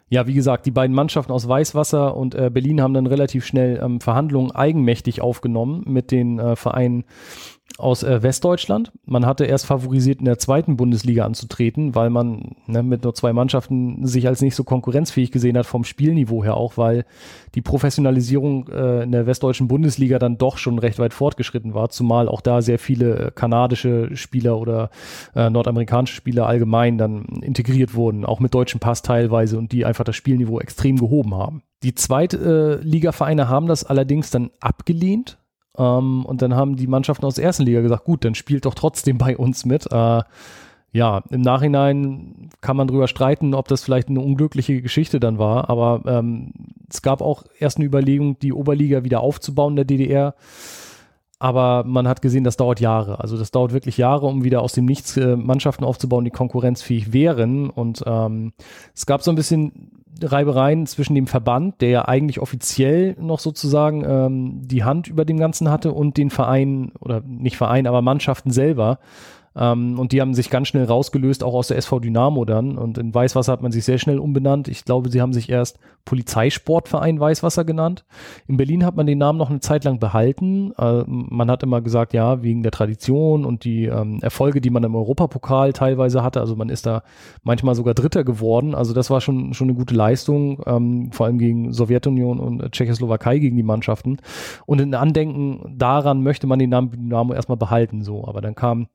[0.10, 3.80] ja, wie gesagt, die beiden Mannschaften aus Weißwasser und äh, Berlin haben dann relativ schnell
[3.82, 7.06] ähm, Verhandlungen eigenmächtig aufgenommen mit den äh, Vereinen
[7.78, 8.92] aus äh, Westdeutschland.
[9.06, 13.34] Man hatte erst favorisiert, in der zweiten Bundesliga anzutreten, weil man ne, mit nur zwei
[13.34, 17.06] Mannschaften sich als nicht so konkurrenzfähig gesehen hat vom Spielniveau her auch, weil
[17.56, 22.28] die Professionalisierung äh, in der westdeutschen Bundesliga dann doch schon recht weit fortgeschritten war, zumal
[22.28, 24.90] auch da sehr viele äh, kanadische Spieler oder
[25.36, 30.04] äh, nordamerikanische Spieler allgemein dann integriert wurden, auch mit deutschem Pass teilweise und die einfach
[30.04, 31.64] das Spielniveau extrem gehoben haben.
[31.84, 35.38] Die Zweitligavereine äh, haben das allerdings dann abgelehnt
[35.80, 38.76] Ähm, und dann haben die Mannschaften aus der ersten Liga gesagt, gut, dann spielt doch
[38.76, 39.92] trotzdem bei uns mit.
[39.92, 40.22] Äh,
[40.92, 45.70] ja, im Nachhinein kann man drüber streiten, ob das vielleicht eine unglückliche Geschichte dann war,
[45.70, 46.52] aber ähm,
[46.90, 50.34] es gab auch erst eine Überlegung, die Oberliga wieder aufzubauen in der DDR.
[51.40, 53.22] Aber man hat gesehen, das dauert Jahre.
[53.22, 57.14] Also das dauert wirklich Jahre, um wieder aus dem Nichts äh, Mannschaften aufzubauen, die konkurrenzfähig
[57.14, 57.70] wären.
[57.70, 58.52] Und ähm,
[58.94, 64.04] es gab so ein bisschen Reibereien zwischen dem Verband, der ja eigentlich offiziell noch sozusagen
[64.06, 68.52] ähm, die Hand über dem Ganzen hatte, und den Verein, oder nicht Verein, aber Mannschaften
[68.52, 69.00] selber.
[69.56, 72.78] Ähm, und die haben sich ganz schnell rausgelöst, auch aus der SV Dynamo dann.
[72.78, 74.68] Und in Weißwasser hat man sich sehr schnell umbenannt.
[74.68, 78.06] Ich glaube, sie haben sich erst Polizeisportverein Weißwasser genannt.
[78.48, 80.74] In Berlin hat man den Namen noch eine Zeit lang behalten.
[80.78, 84.84] Äh, man hat immer gesagt, ja, wegen der Tradition und die ähm, Erfolge, die man
[84.84, 86.40] im Europapokal teilweise hatte.
[86.40, 87.04] Also man ist da
[87.44, 88.76] manchmal sogar Dritter geworden.
[88.76, 93.40] Also das war schon, schon eine gute Leistung, ähm, vor allem gegen Sowjetunion und Tschechoslowakei
[93.40, 94.18] gegen die Mannschaften.
[94.66, 98.26] Und in Andenken daran möchte man den Namen Dynamo erstmal behalten, so.
[98.26, 98.88] Aber dann kam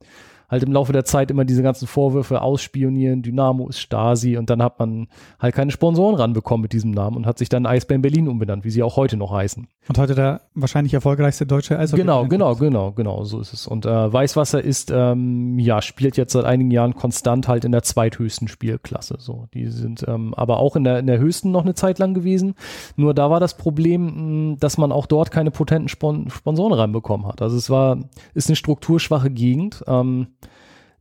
[0.48, 4.62] halt im Laufe der Zeit immer diese ganzen Vorwürfe ausspionieren, Dynamo ist Stasi und dann
[4.62, 5.08] hat man
[5.40, 8.70] halt keine Sponsoren ranbekommen mit diesem Namen und hat sich dann Eisbären Berlin umbenannt, wie
[8.70, 9.66] sie auch heute noch heißen.
[9.88, 12.02] Und heute der wahrscheinlich erfolgreichste deutsche Eishockey.
[12.02, 13.66] Genau, genau, genau, genau, so ist es.
[13.66, 17.82] Und äh, Weißwasser ist, ähm, ja, spielt jetzt seit einigen Jahren konstant halt in der
[17.82, 19.16] zweithöchsten Spielklasse.
[19.18, 22.14] So, die sind ähm, aber auch in der, in der höchsten noch eine Zeit lang
[22.14, 22.54] gewesen.
[22.96, 27.26] Nur da war das Problem, mh, dass man auch dort keine potenten Spon Sponsoren reinbekommen
[27.26, 27.42] hat.
[27.42, 27.98] Also es war,
[28.32, 29.84] ist eine strukturschwache Gegend.
[29.86, 30.28] Ähm,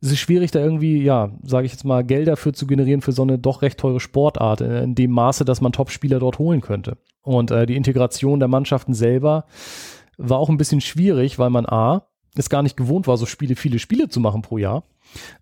[0.04, 3.12] es ist schwierig, da irgendwie, ja, sage ich jetzt mal, Gelder für zu generieren für
[3.12, 6.60] so eine doch recht teure Sportart, in, in dem Maße, dass man Top-Spieler dort holen
[6.60, 6.98] könnte.
[7.22, 9.46] Und äh, die Integration der Mannschaften selber
[10.18, 13.56] war auch ein bisschen schwierig, weil man A, es gar nicht gewohnt war, so Spiele,
[13.56, 14.84] viele Spiele zu machen pro Jahr.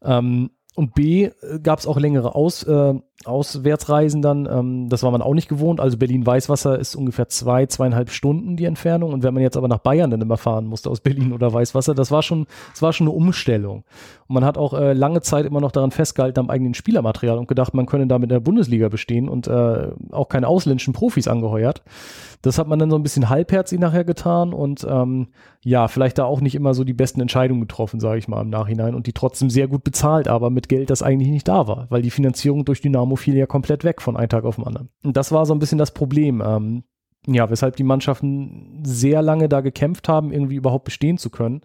[0.00, 2.94] Ähm, und B, äh, gab es auch längere Aus, äh,
[3.27, 4.49] Auswärtsreisen dann.
[4.51, 5.81] Ähm, das war man auch nicht gewohnt.
[5.81, 9.12] Also Berlin-Weißwasser ist ungefähr zwei, zweieinhalb Stunden die Entfernung.
[9.12, 11.95] Und wenn man jetzt aber nach Bayern dann immer fahren musste aus Berlin oder Weißwasser,
[11.95, 13.85] das war schon, das war schon eine Umstellung.
[14.29, 17.49] Und man hat auch äh, lange Zeit immer noch daran festgehalten am eigenen Spielermaterial und
[17.49, 21.83] gedacht, man könne damit in der Bundesliga bestehen und äh, auch keine ausländischen Profis angeheuert.
[22.43, 25.29] Das hat man dann so ein bisschen halbherzig nachher getan und ähm,
[25.64, 28.51] ja, vielleicht da auch nicht immer so die besten Entscheidungen getroffen, sage ich mal im
[28.51, 31.87] Nachhinein und die trotzdem sehr gut bezahlt, aber mit Geld, das eigentlich nicht da war,
[31.89, 34.88] weil die Finanzierung durch Dynamo ja komplett weg von einem Tag auf den anderen.
[35.04, 36.42] Und das war so ein bisschen das Problem.
[36.44, 36.84] Ähm,
[37.26, 41.62] ja, weshalb die Mannschaften sehr lange da gekämpft haben, irgendwie überhaupt bestehen zu können.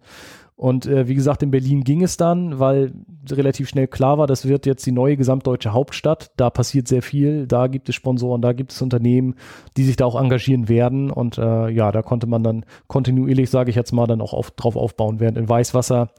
[0.56, 2.92] Und äh, wie gesagt, in Berlin ging es dann, weil
[3.30, 6.32] relativ schnell klar war, das wird jetzt die neue gesamtdeutsche Hauptstadt.
[6.36, 9.36] Da passiert sehr viel, da gibt es Sponsoren, da gibt es Unternehmen,
[9.78, 11.12] die sich da auch engagieren werden.
[11.12, 14.50] Und äh, ja, da konnte man dann kontinuierlich, sage ich jetzt mal, dann auch auf,
[14.50, 16.10] drauf aufbauen, während in Weißwasser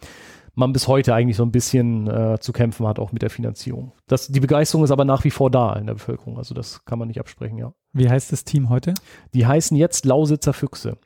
[0.58, 3.92] man bis heute eigentlich so ein bisschen äh, zu kämpfen hat, auch mit der Finanzierung.
[4.08, 6.36] Das, die Begeisterung ist aber nach wie vor da in der Bevölkerung.
[6.36, 7.72] Also das kann man nicht absprechen, ja.
[7.92, 8.94] Wie heißt das Team heute?
[9.34, 10.98] Die heißen jetzt Lausitzer Füchse.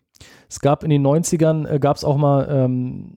[0.48, 3.16] Es gab in den 90ern, äh, gab es auch mal ähm,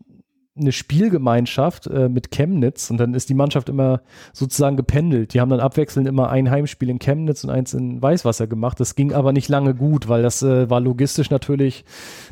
[0.57, 4.01] eine Spielgemeinschaft äh, mit Chemnitz und dann ist die Mannschaft immer
[4.31, 5.33] sozusagen gependelt.
[5.33, 8.79] Die haben dann abwechselnd immer ein Heimspiel in Chemnitz und eins in Weißwasser gemacht.
[8.79, 11.83] Das ging aber nicht lange gut, weil das äh, war logistisch natürlich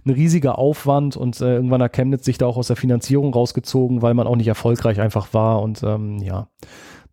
[0.06, 4.02] ein riesiger Aufwand und äh, irgendwann hat Chemnitz sich da auch aus der Finanzierung rausgezogen,
[4.02, 6.48] weil man auch nicht erfolgreich einfach war und ähm, ja.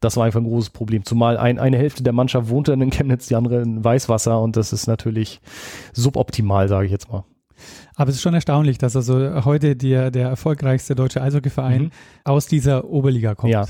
[0.03, 1.05] Das war einfach ein großes Problem.
[1.05, 4.73] Zumal ein, eine Hälfte der Mannschaft wohnte in Chemnitz, die andere in Weißwasser und das
[4.73, 5.43] ist natürlich
[5.93, 7.25] suboptimal, sage ich jetzt mal.
[7.95, 11.91] Aber es ist schon erstaunlich, dass also heute der, der erfolgreichste deutsche Eishockeyverein mhm.
[12.25, 13.53] aus dieser Oberliga kommt.
[13.53, 13.67] Ja.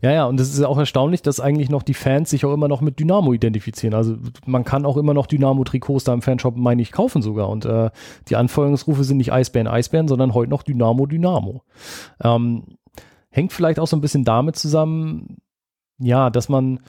[0.00, 2.68] Ja, ja, und es ist auch erstaunlich, dass eigentlich noch die Fans sich auch immer
[2.68, 3.94] noch mit Dynamo identifizieren.
[3.94, 7.48] Also man kann auch immer noch Dynamo-Trikots da im Fanshop, meine ich, kaufen sogar.
[7.48, 7.90] Und äh,
[8.28, 11.62] die Anfeuerungsrufe sind nicht Eisbären, Eisbären, sondern heute noch Dynamo, Dynamo.
[12.22, 12.78] Ähm,
[13.30, 15.38] hängt vielleicht auch so ein bisschen damit zusammen,
[15.98, 16.80] ja, dass man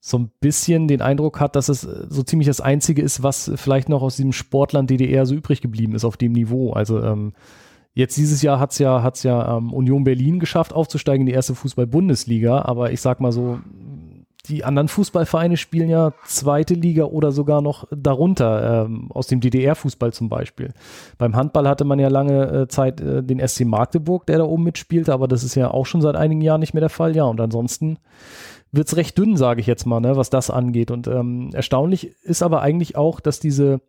[0.00, 3.50] so ein bisschen den Eindruck hat, dass es äh, so ziemlich das Einzige ist, was
[3.56, 6.72] vielleicht noch aus diesem Sportland DDR so übrig geblieben ist auf dem Niveau.
[6.72, 7.32] Also ähm,
[7.94, 11.54] jetzt dieses Jahr hat's ja, hat's ja ähm, Union Berlin geschafft, aufzusteigen in die erste
[11.54, 13.58] Fußball-Bundesliga, aber ich sag mal so,
[14.48, 20.12] die anderen Fußballvereine spielen ja zweite Liga oder sogar noch darunter, ähm, aus dem DDR-Fußball
[20.12, 20.72] zum Beispiel.
[21.18, 24.64] Beim Handball hatte man ja lange äh, Zeit äh, den SC Magdeburg, der da oben
[24.64, 27.14] mitspielte, aber das ist ja auch schon seit einigen Jahren nicht mehr der Fall.
[27.14, 27.98] Ja, und ansonsten
[28.72, 30.90] wird's recht dünn, sage ich jetzt mal, ne, was das angeht.
[30.90, 33.80] Und ähm, erstaunlich ist aber eigentlich auch, dass diese,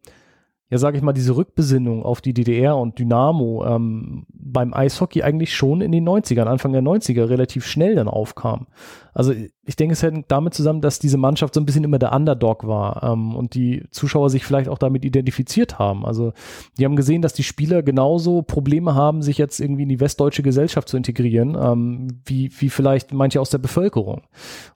[0.70, 5.56] ja, sage ich mal, diese Rückbesinnung auf die DDR und Dynamo ähm, beim Eishockey eigentlich
[5.56, 8.68] schon in den 90ern, Anfang der 90er relativ schnell dann aufkam.
[9.14, 9.34] Also
[9.66, 12.68] ich denke, es hängt damit zusammen, dass diese Mannschaft so ein bisschen immer der Underdog
[12.68, 16.06] war ähm, und die Zuschauer sich vielleicht auch damit identifiziert haben.
[16.06, 16.34] Also
[16.78, 20.44] die haben gesehen, dass die Spieler genauso Probleme haben, sich jetzt irgendwie in die westdeutsche
[20.44, 24.22] Gesellschaft zu integrieren, ähm, wie, wie vielleicht manche aus der Bevölkerung.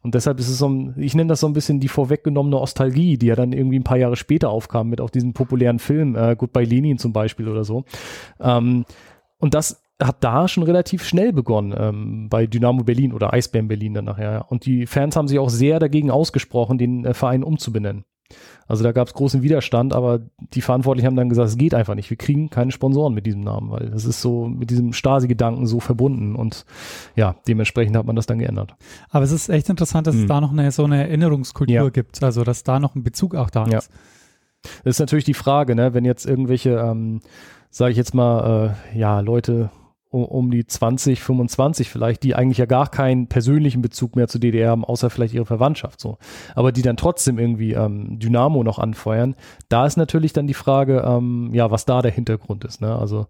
[0.02, 3.18] Und deshalb ist es so ein, ich nenne das so ein bisschen die vorweggenommene Nostalgie,
[3.18, 6.36] die ja dann irgendwie ein paar Jahre später aufkam mit auch diesem populären Film, äh,
[6.36, 7.84] Goodbye Lenin zum Beispiel oder so.
[8.40, 8.86] Ähm,
[9.40, 13.94] und das hat da schon relativ schnell begonnen ähm, bei Dynamo Berlin oder Eisbären Berlin
[13.94, 14.32] dann nachher.
[14.32, 14.42] Ja.
[14.42, 18.06] Und die Fans haben sich auch sehr dagegen ausgesprochen, den äh, Verein umzubenennen.
[18.68, 20.22] Also da gab es großen Widerstand, aber
[20.54, 22.10] die Verantwortlichen haben dann gesagt, es geht einfach nicht.
[22.10, 25.80] Wir kriegen keine Sponsoren mit diesem Namen, weil das ist so mit diesem Stasi-Gedanken so
[25.80, 26.66] verbunden und
[27.16, 28.76] ja, dementsprechend hat man das dann geändert.
[29.10, 30.22] Aber es ist echt interessant, dass mhm.
[30.22, 31.90] es da noch eine, so eine Erinnerungskultur ja.
[31.90, 33.80] gibt, also dass da noch ein Bezug auch da ja.
[33.80, 33.92] ist.
[34.84, 35.94] Das ist natürlich die Frage, ne?
[35.94, 37.20] wenn jetzt irgendwelche, ähm,
[37.70, 39.72] sage ich jetzt mal, äh, ja, Leute
[40.14, 44.72] um, die 20, 25 vielleicht, die eigentlich ja gar keinen persönlichen Bezug mehr zur DDR
[44.72, 46.18] haben, außer vielleicht ihre Verwandtschaft so.
[46.56, 49.36] Aber die dann trotzdem irgendwie ähm, Dynamo noch anfeuern.
[49.70, 52.82] Da ist natürlich dann die Frage, ähm, ja, was da der Hintergrund ist.
[52.82, 52.96] Ne?
[52.96, 53.28] Also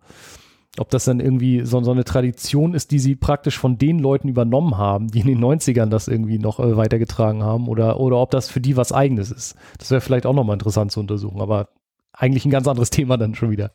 [0.80, 4.28] ob das dann irgendwie so, so eine Tradition ist, die sie praktisch von den Leuten
[4.28, 8.32] übernommen haben, die in den 90ern das irgendwie noch äh, weitergetragen haben, oder, oder ob
[8.32, 9.56] das für die was eigenes ist.
[9.78, 11.70] Das wäre vielleicht auch nochmal interessant zu untersuchen, aber
[12.12, 13.72] eigentlich ein ganz anderes Thema dann schon wieder.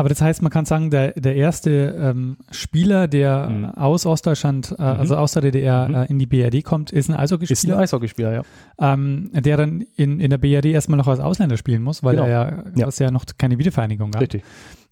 [0.00, 3.64] Aber das heißt, man kann sagen, der, der erste ähm, Spieler, der mhm.
[3.66, 4.98] aus Ostdeutschland, äh, mhm.
[4.98, 5.94] also aus der DDR mhm.
[5.94, 7.52] äh, in die BRD kommt, ist ein Eishockeyspieler.
[7.52, 8.42] Ist ein Eishockeyspieler, ja.
[8.78, 12.26] Ähm, der dann in, in der BRD erstmal noch als Ausländer spielen muss, weil genau.
[12.26, 12.86] er ja, ja.
[12.86, 14.22] Das ja noch keine Wiedervereinigung gab.
[14.22, 14.42] Richtig.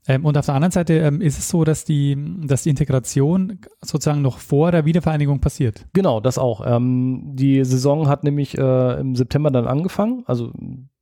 [0.07, 3.61] Ähm, und auf der anderen Seite ähm, ist es so, dass die, dass die Integration
[3.81, 5.87] sozusagen noch vor der Wiedervereinigung passiert.
[5.95, 6.67] Genau, das auch.
[6.67, 10.53] Ähm, die Saison hat nämlich äh, im September dann angefangen, also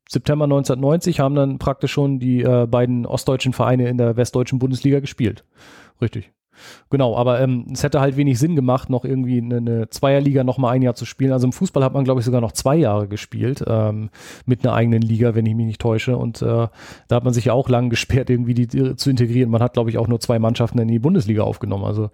[0.08, 5.00] September 1990 haben dann praktisch schon die äh, beiden ostdeutschen Vereine in der westdeutschen Bundesliga
[5.00, 5.44] gespielt.
[6.00, 6.32] Richtig.
[6.90, 10.58] Genau, aber ähm, es hätte halt wenig Sinn gemacht, noch irgendwie eine, eine Zweierliga noch
[10.58, 11.32] mal ein Jahr zu spielen.
[11.32, 14.10] Also im Fußball hat man, glaube ich, sogar noch zwei Jahre gespielt ähm,
[14.46, 16.16] mit einer eigenen Liga, wenn ich mich nicht täusche.
[16.16, 16.68] Und äh,
[17.08, 19.50] da hat man sich ja auch lang gesperrt, irgendwie die, die zu integrieren.
[19.50, 21.84] Man hat, glaube ich, auch nur zwei Mannschaften in die Bundesliga aufgenommen.
[21.84, 22.10] Also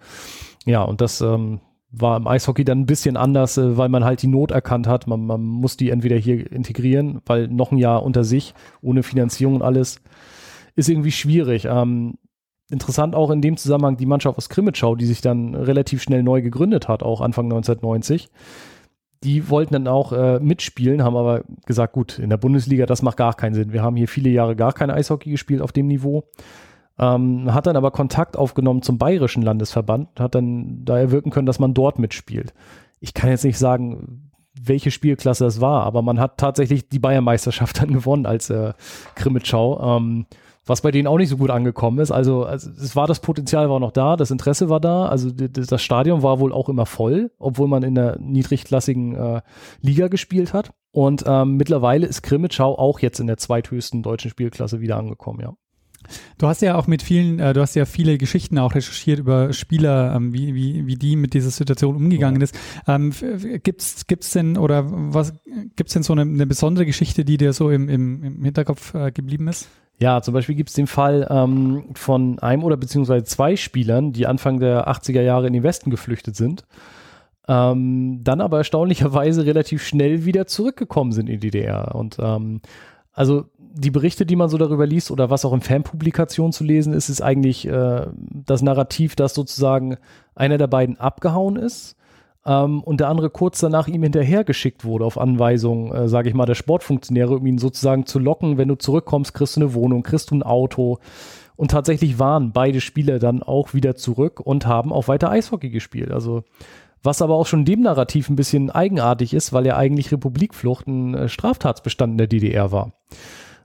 [0.65, 1.59] ja, und das ähm,
[1.95, 5.07] war im Eishockey dann ein bisschen anders, äh, weil man halt die Not erkannt hat.
[5.07, 9.55] Man, man muss die entweder hier integrieren, weil noch ein Jahr unter sich, ohne Finanzierung
[9.55, 10.01] und alles,
[10.75, 11.65] ist irgendwie schwierig.
[11.65, 12.15] Ähm,
[12.71, 16.41] interessant auch in dem Zusammenhang die Mannschaft aus Krimitschau, die sich dann relativ schnell neu
[16.41, 18.29] gegründet hat, auch Anfang 1990.
[19.23, 23.17] Die wollten dann auch äh, mitspielen, haben aber gesagt, gut, in der Bundesliga, das macht
[23.17, 23.71] gar keinen Sinn.
[23.71, 26.25] Wir haben hier viele Jahre gar kein Eishockey gespielt auf dem Niveau.
[26.99, 31.59] Ähm, hat dann aber Kontakt aufgenommen zum bayerischen Landesverband, hat dann da erwirken können, dass
[31.59, 32.53] man dort mitspielt.
[32.99, 37.79] Ich kann jetzt nicht sagen, welche Spielklasse es war, aber man hat tatsächlich die Bayernmeisterschaft
[37.81, 38.73] dann gewonnen als äh,
[39.15, 40.25] Krimitschau, ähm,
[40.65, 42.11] was bei denen auch nicht so gut angekommen ist.
[42.11, 45.81] Also, also es war das Potenzial war noch da, das Interesse war da, also das
[45.81, 49.41] Stadion war wohl auch immer voll, obwohl man in der niedrigklassigen äh,
[49.81, 50.71] Liga gespielt hat.
[50.91, 55.53] Und ähm, mittlerweile ist Krimitschau auch jetzt in der zweithöchsten deutschen Spielklasse wieder angekommen, ja.
[56.37, 59.53] Du hast ja auch mit vielen, äh, du hast ja viele Geschichten auch recherchiert über
[59.53, 62.57] Spieler, ähm, wie, wie, wie die mit dieser Situation umgegangen ist.
[62.87, 63.13] Ähm,
[63.63, 65.33] gibt's, gibt's denn oder was
[65.75, 69.11] gibt's denn so eine, eine besondere Geschichte, die dir so im, im, im Hinterkopf äh,
[69.11, 69.67] geblieben ist?
[69.99, 74.27] Ja, zum Beispiel gibt es den Fall ähm, von einem oder beziehungsweise zwei Spielern, die
[74.27, 76.65] Anfang der 80er Jahre in den Westen geflüchtet sind,
[77.47, 81.95] ähm, dann aber erstaunlicherweise relativ schnell wieder zurückgekommen sind in die DDR.
[81.95, 82.61] Und ähm,
[83.13, 83.45] also
[83.75, 87.09] die Berichte, die man so darüber liest oder was auch in Fanpublikationen zu lesen ist,
[87.09, 89.97] ist eigentlich äh, das Narrativ, dass sozusagen
[90.35, 91.95] einer der beiden abgehauen ist
[92.45, 96.45] ähm, und der andere kurz danach ihm hinterhergeschickt wurde auf Anweisung, äh, sage ich mal,
[96.45, 100.29] der Sportfunktionäre, um ihn sozusagen zu locken, wenn du zurückkommst, kriegst du eine Wohnung, kriegst
[100.29, 100.99] du ein Auto.
[101.55, 106.11] Und tatsächlich waren beide Spieler dann auch wieder zurück und haben auch weiter Eishockey gespielt.
[106.11, 106.43] Also
[107.03, 111.15] was aber auch schon dem Narrativ ein bisschen eigenartig ist, weil ja eigentlich Republikflucht ein
[111.15, 112.93] äh, Straftatsbestand in der DDR war.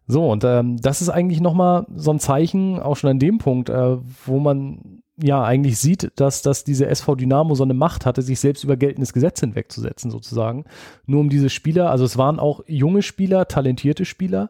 [0.09, 3.69] So, und ähm, das ist eigentlich nochmal so ein Zeichen, auch schon an dem Punkt,
[3.69, 8.23] äh, wo man ja eigentlich sieht, dass, dass diese SV Dynamo so eine Macht hatte,
[8.23, 10.65] sich selbst über geltendes Gesetz hinwegzusetzen, sozusagen.
[11.07, 14.49] Nur um diese Spieler, also es waren auch junge Spieler, talentierte Spieler,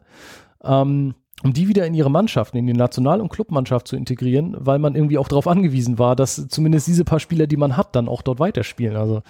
[0.62, 4.78] ähm, um die wieder in ihre Mannschaften, in die National- und Clubmannschaft zu integrieren, weil
[4.78, 8.08] man irgendwie auch darauf angewiesen war, dass zumindest diese paar Spieler, die man hat, dann
[8.08, 8.96] auch dort weiterspielen.
[8.96, 9.22] Also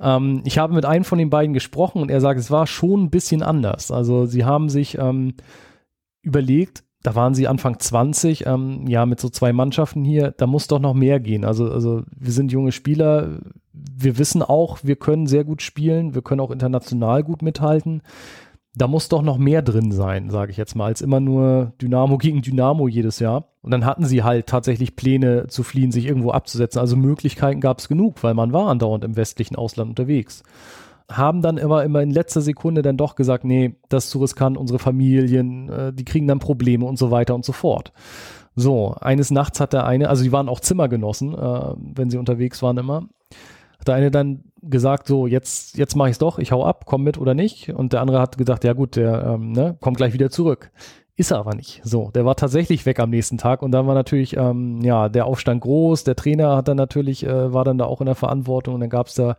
[0.00, 3.04] ähm, ich habe mit einem von den beiden gesprochen und er sagt, es war schon
[3.04, 3.90] ein bisschen anders.
[3.90, 5.34] Also sie haben sich ähm,
[6.22, 10.68] überlegt, da waren sie Anfang 20, ähm, ja, mit so zwei Mannschaften hier, da muss
[10.68, 11.44] doch noch mehr gehen.
[11.44, 13.40] Also, also wir sind junge Spieler,
[13.72, 18.02] wir wissen auch, wir können sehr gut spielen, wir können auch international gut mithalten.
[18.74, 22.18] Da muss doch noch mehr drin sein, sage ich jetzt mal, als immer nur Dynamo
[22.18, 23.48] gegen Dynamo jedes Jahr.
[23.62, 26.78] Und dann hatten sie halt tatsächlich Pläne zu fliehen, sich irgendwo abzusetzen.
[26.78, 30.44] Also Möglichkeiten gab es genug, weil man war andauernd im westlichen Ausland unterwegs.
[31.10, 34.56] Haben dann immer, immer in letzter Sekunde dann doch gesagt, nee, das ist zu riskant,
[34.56, 37.92] unsere Familien, äh, die kriegen dann Probleme und so weiter und so fort.
[38.54, 42.62] So, eines Nachts hat der eine, also die waren auch Zimmergenossen, äh, wenn sie unterwegs
[42.62, 43.08] waren immer,
[43.80, 46.84] hat der eine dann gesagt, so, jetzt, jetzt mache ich es doch, ich hau ab,
[46.86, 47.70] komm mit oder nicht.
[47.70, 50.70] Und der andere hat gesagt, ja gut, der ähm, ne, kommt gleich wieder zurück.
[51.16, 51.80] Ist er aber nicht.
[51.84, 55.26] So, der war tatsächlich weg am nächsten Tag und dann war natürlich, ähm, ja, der
[55.26, 58.74] Aufstand groß, der Trainer hat dann natürlich, äh, war dann da auch in der Verantwortung
[58.74, 59.36] und dann gab es da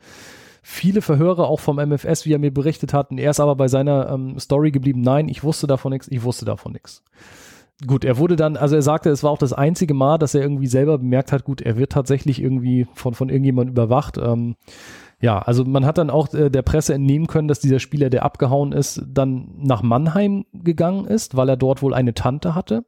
[0.62, 3.10] viele Verhöre auch vom MFS, wie er mir berichtet hat.
[3.10, 6.24] Und er ist aber bei seiner ähm, Story geblieben, nein, ich wusste davon nichts, ich
[6.24, 7.04] wusste davon nichts
[7.86, 10.42] gut, er wurde dann, also er sagte, es war auch das einzige Mal, dass er
[10.42, 14.18] irgendwie selber bemerkt hat, gut, er wird tatsächlich irgendwie von, von irgendjemandem überwacht.
[14.18, 14.56] Ähm,
[15.22, 18.24] ja, also man hat dann auch äh, der Presse entnehmen können, dass dieser Spieler, der
[18.24, 22.84] abgehauen ist, dann nach Mannheim gegangen ist, weil er dort wohl eine Tante hatte,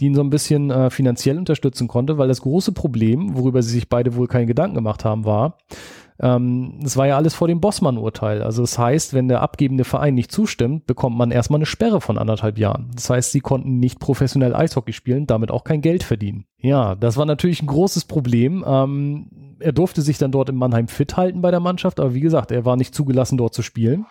[0.00, 3.72] die ihn so ein bisschen äh, finanziell unterstützen konnte, weil das große Problem, worüber sie
[3.72, 5.58] sich beide wohl keine Gedanken gemacht haben, war,
[6.20, 8.42] ähm, das war ja alles vor dem Bossmann-Urteil.
[8.42, 12.18] Also das heißt, wenn der abgebende Verein nicht zustimmt, bekommt man erstmal eine Sperre von
[12.18, 12.90] anderthalb Jahren.
[12.94, 16.46] Das heißt, sie konnten nicht professionell Eishockey spielen, damit auch kein Geld verdienen.
[16.58, 18.64] Ja, das war natürlich ein großes Problem.
[18.66, 22.20] Ähm, er durfte sich dann dort in Mannheim fit halten bei der Mannschaft, aber wie
[22.20, 24.06] gesagt, er war nicht zugelassen, dort zu spielen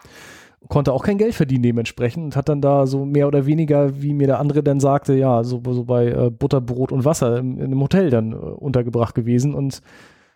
[0.68, 4.14] konnte auch kein Geld verdienen dementsprechend und hat dann da so mehr oder weniger, wie
[4.14, 7.66] mir der andere dann sagte, ja, so, so bei äh, Butterbrot und Wasser im, in
[7.66, 9.82] einem Hotel dann äh, untergebracht gewesen und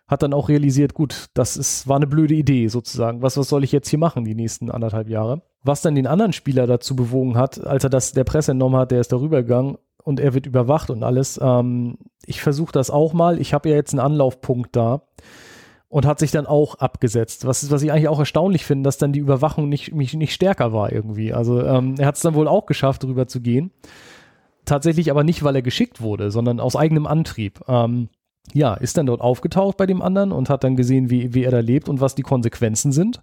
[0.10, 3.22] hat dann auch realisiert, gut, das ist, war eine blöde Idee sozusagen.
[3.22, 5.44] Was, was soll ich jetzt hier machen die nächsten anderthalb Jahre?
[5.64, 8.92] Was dann den anderen Spieler dazu bewogen hat, als er das der Presse entnommen hat,
[8.92, 11.40] der ist darüber gegangen und er wird überwacht und alles.
[11.42, 13.40] Ähm, ich versuche das auch mal.
[13.40, 15.04] Ich habe ja jetzt einen Anlaufpunkt da
[15.90, 17.46] und hat sich dann auch abgesetzt.
[17.46, 20.74] Was, was ich eigentlich auch erstaunlich finde, dass dann die Überwachung nicht, nicht, nicht stärker
[20.74, 21.34] war irgendwie.
[21.34, 23.72] Also ähm, er hat es dann wohl auch geschafft, darüber zu gehen.
[24.66, 27.60] Tatsächlich aber nicht, weil er geschickt wurde, sondern aus eigenem Antrieb.
[27.68, 28.10] Ähm,
[28.54, 31.52] ja, ist dann dort aufgetaucht bei dem anderen und hat dann gesehen, wie, wie er
[31.52, 33.22] da lebt und was die Konsequenzen sind.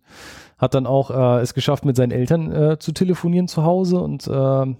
[0.59, 4.27] Hat dann auch äh, es geschafft, mit seinen Eltern äh, zu telefonieren zu Hause und
[4.27, 4.75] äh,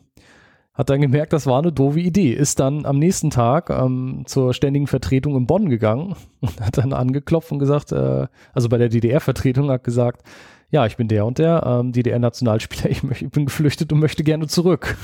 [0.77, 2.33] hat dann gemerkt, das war eine doofe Idee.
[2.33, 6.93] Ist dann am nächsten Tag ähm, zur ständigen Vertretung in Bonn gegangen und hat dann
[6.93, 10.23] angeklopft und gesagt, äh, also bei der DDR-Vertretung hat gesagt,
[10.71, 14.49] ja, ich bin der und der ähm, DDR-Nationalspieler, ich, ich, bin geflüchtet und möchte gerne
[14.49, 14.97] zurück.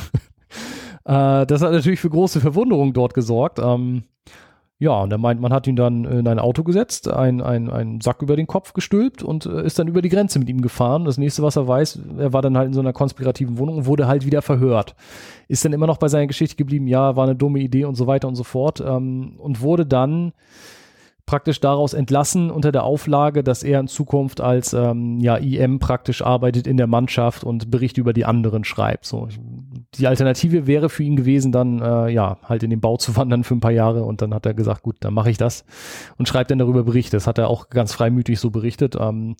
[1.05, 3.59] äh, das hat natürlich für große Verwunderung dort gesorgt.
[3.59, 4.05] Ähm,
[4.83, 8.20] ja, und er meint, man hat ihn dann in ein Auto gesetzt, einen ein Sack
[8.20, 11.05] über den Kopf gestülpt und äh, ist dann über die Grenze mit ihm gefahren.
[11.05, 13.87] Das nächste, was er weiß, er war dann halt in so einer konspirativen Wohnung und
[13.87, 14.97] wurde halt wieder verhört.
[15.47, 18.09] Ist dann immer noch bei seiner Geschichte geblieben, ja, war eine dumme Idee und so
[18.09, 18.83] weiter und so fort.
[18.85, 20.33] Ähm, und wurde dann
[21.27, 26.23] praktisch daraus entlassen unter der Auflage, dass er in Zukunft als ähm, ja, IM praktisch
[26.23, 29.07] arbeitet in der Mannschaft und Berichte über die anderen schreibt.
[29.07, 29.29] So,
[29.95, 33.45] die Alternative wäre für ihn gewesen, dann äh, ja halt in den Bau zu wandern
[33.45, 35.64] für ein paar Jahre und dann hat er gesagt, gut, dann mache ich das
[36.18, 37.16] und schreibt dann darüber Berichte.
[37.16, 38.97] Das hat er auch ganz freimütig so berichtet.
[38.99, 39.37] Ähm,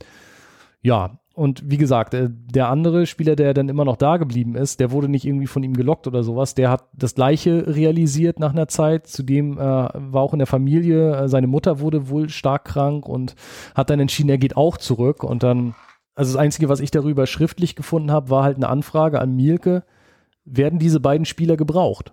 [0.83, 4.81] ja, und wie gesagt, äh, der andere Spieler, der dann immer noch da geblieben ist,
[4.81, 6.55] der wurde nicht irgendwie von ihm gelockt oder sowas.
[6.55, 9.07] Der hat das Gleiche realisiert nach einer Zeit.
[9.07, 13.35] Zudem äh, war auch in der Familie, äh, seine Mutter wurde wohl stark krank und
[13.75, 15.25] hat dann entschieden, er geht auch zurück.
[15.25, 15.75] Und dann,
[16.15, 19.85] also das Einzige, was ich darüber schriftlich gefunden habe, war halt eine Anfrage an Mielke,
[20.45, 22.13] werden diese beiden Spieler gebraucht?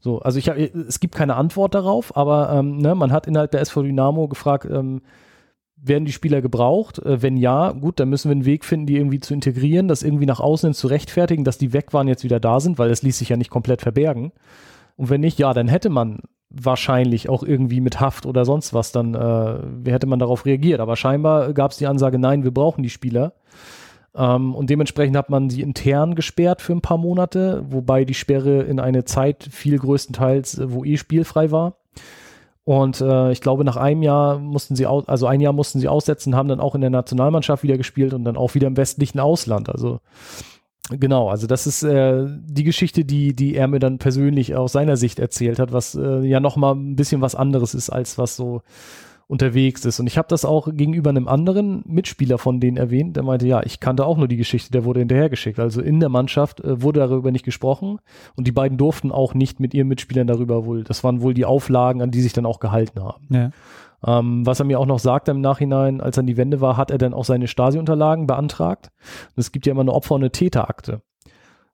[0.00, 3.50] So, also ich habe, es gibt keine Antwort darauf, aber ähm, ne, man hat innerhalb
[3.50, 5.02] der SV Dynamo gefragt, ähm,
[5.80, 6.98] werden die Spieler gebraucht?
[6.98, 10.02] Äh, wenn ja, gut, dann müssen wir einen Weg finden, die irgendwie zu integrieren, das
[10.02, 12.90] irgendwie nach außen hin zu rechtfertigen, dass die weg waren, jetzt wieder da sind, weil
[12.90, 14.32] es ließ sich ja nicht komplett verbergen.
[14.96, 16.20] Und wenn nicht, ja, dann hätte man
[16.50, 20.80] wahrscheinlich auch irgendwie mit Haft oder sonst was, dann äh, hätte man darauf reagiert.
[20.80, 23.34] Aber scheinbar gab es die Ansage, nein, wir brauchen die Spieler.
[24.14, 28.62] Ähm, und dementsprechend hat man sie intern gesperrt für ein paar Monate, wobei die Sperre
[28.62, 31.76] in eine Zeit viel größtenteils, wo eh spielfrei war.
[32.68, 35.88] Und äh, ich glaube, nach einem Jahr mussten sie, aus, also ein Jahr mussten sie
[35.88, 39.20] aussetzen, haben dann auch in der Nationalmannschaft wieder gespielt und dann auch wieder im westlichen
[39.20, 39.70] Ausland.
[39.70, 40.00] Also
[40.90, 44.98] genau, also das ist äh, die Geschichte, die, die er mir dann persönlich aus seiner
[44.98, 48.60] Sicht erzählt hat, was äh, ja nochmal ein bisschen was anderes ist, als was so
[49.28, 50.00] unterwegs ist.
[50.00, 53.62] Und ich habe das auch gegenüber einem anderen Mitspieler von denen erwähnt, der meinte, ja,
[53.62, 55.60] ich kannte auch nur die Geschichte, der wurde hinterhergeschickt.
[55.60, 57.98] Also in der Mannschaft äh, wurde darüber nicht gesprochen
[58.36, 61.44] und die beiden durften auch nicht mit ihren Mitspielern darüber wohl, das waren wohl die
[61.44, 63.26] Auflagen, an die sich dann auch gehalten haben.
[63.28, 63.50] Ja.
[64.06, 66.76] Ähm, was er mir auch noch sagte im Nachhinein, als er an die Wende war,
[66.78, 68.90] hat er dann auch seine Stasi-Unterlagen beantragt.
[69.36, 71.02] Und es gibt ja immer eine Opfer- und eine Täterakte.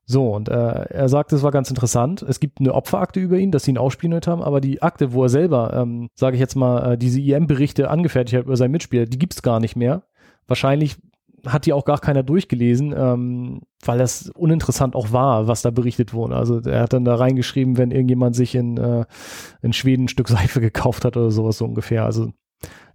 [0.07, 2.21] So, und äh, er sagt, es war ganz interessant.
[2.21, 5.23] Es gibt eine Opferakte über ihn, dass sie ihn ausspioniert haben, aber die Akte, wo
[5.23, 9.05] er selber, ähm, sage ich jetzt mal, äh, diese IM-Berichte angefertigt hat über seinen Mitspieler,
[9.05, 10.03] die gibt's gar nicht mehr.
[10.47, 10.97] Wahrscheinlich
[11.47, 16.13] hat die auch gar keiner durchgelesen, ähm, weil das uninteressant auch war, was da berichtet
[16.13, 16.35] wurde.
[16.35, 19.05] Also er hat dann da reingeschrieben, wenn irgendjemand sich in, äh,
[19.61, 22.05] in Schweden ein Stück Seife gekauft hat oder sowas so ungefähr.
[22.05, 22.31] Also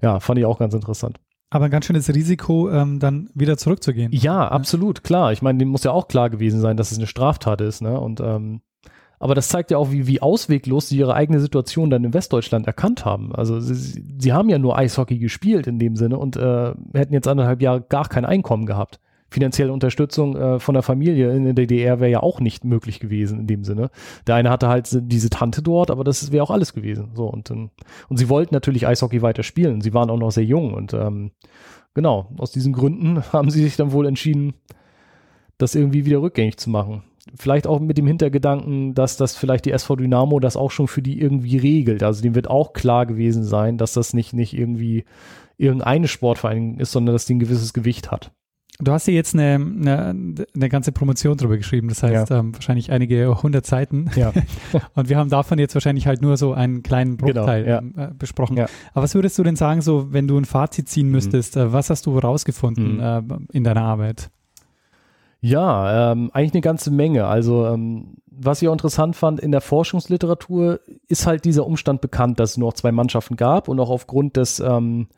[0.03, 1.19] ja, fand ich auch ganz interessant.
[1.51, 4.13] Aber ein ganz schönes Risiko, ähm, dann wieder zurückzugehen.
[4.13, 5.33] Ja, absolut, klar.
[5.33, 7.99] Ich meine, dem muss ja auch klar gewesen sein, dass es eine Straftat ist, ne?
[7.99, 8.61] Und ähm,
[9.23, 12.67] aber das zeigt ja auch, wie, wie ausweglos sie ihre eigene Situation dann in Westdeutschland
[12.67, 13.35] erkannt haben.
[13.35, 17.29] Also sie, sie haben ja nur Eishockey gespielt in dem Sinne und äh, hätten jetzt
[17.29, 18.99] anderthalb Jahre gar kein Einkommen gehabt.
[19.31, 23.41] Finanzielle Unterstützung äh, von der Familie in der DDR wäre ja auch nicht möglich gewesen
[23.41, 23.91] in dem Sinne.
[24.27, 27.11] Der eine hatte halt diese Tante dort, aber das wäre auch alles gewesen.
[27.15, 27.71] So und und
[28.17, 29.81] sie wollten natürlich Eishockey weiter spielen.
[29.81, 31.31] Sie waren auch noch sehr jung und ähm,
[31.95, 34.55] genau aus diesen Gründen haben sie sich dann wohl entschieden,
[35.59, 37.03] das irgendwie wieder rückgängig zu machen
[37.35, 41.03] vielleicht auch mit dem Hintergedanken, dass das vielleicht die SV Dynamo das auch schon für
[41.03, 42.03] die irgendwie regelt.
[42.03, 45.05] Also dem wird auch klar gewesen sein, dass das nicht, nicht irgendwie
[45.57, 48.33] irgendeine Sportvereinigung ist, sondern dass die ein gewisses Gewicht hat.
[48.83, 52.39] Du hast hier jetzt eine, eine, eine ganze Promotion drüber geschrieben, das heißt ja.
[52.39, 54.11] ähm, wahrscheinlich einige hundert Seiten.
[54.17, 54.33] Ja.
[54.95, 58.09] Und wir haben davon jetzt wahrscheinlich halt nur so einen kleinen genau, Bruchteil genau, ja.
[58.09, 58.57] Äh, besprochen.
[58.57, 58.67] Ja.
[58.93, 61.13] Aber was würdest du denn sagen, so wenn du ein Fazit ziehen mhm.
[61.13, 61.63] müsstest, mhm.
[61.63, 63.01] äh, was hast du rausgefunden mhm.
[63.01, 64.31] äh, in deiner Arbeit?
[65.43, 67.27] Ja, ähm, eigentlich eine ganze Menge.
[67.27, 72.41] Also ähm, was ich auch interessant fand, in der Forschungsliteratur ist halt dieser Umstand bekannt,
[72.41, 75.09] dass es nur noch zwei Mannschaften gab und auch aufgrund des ähm,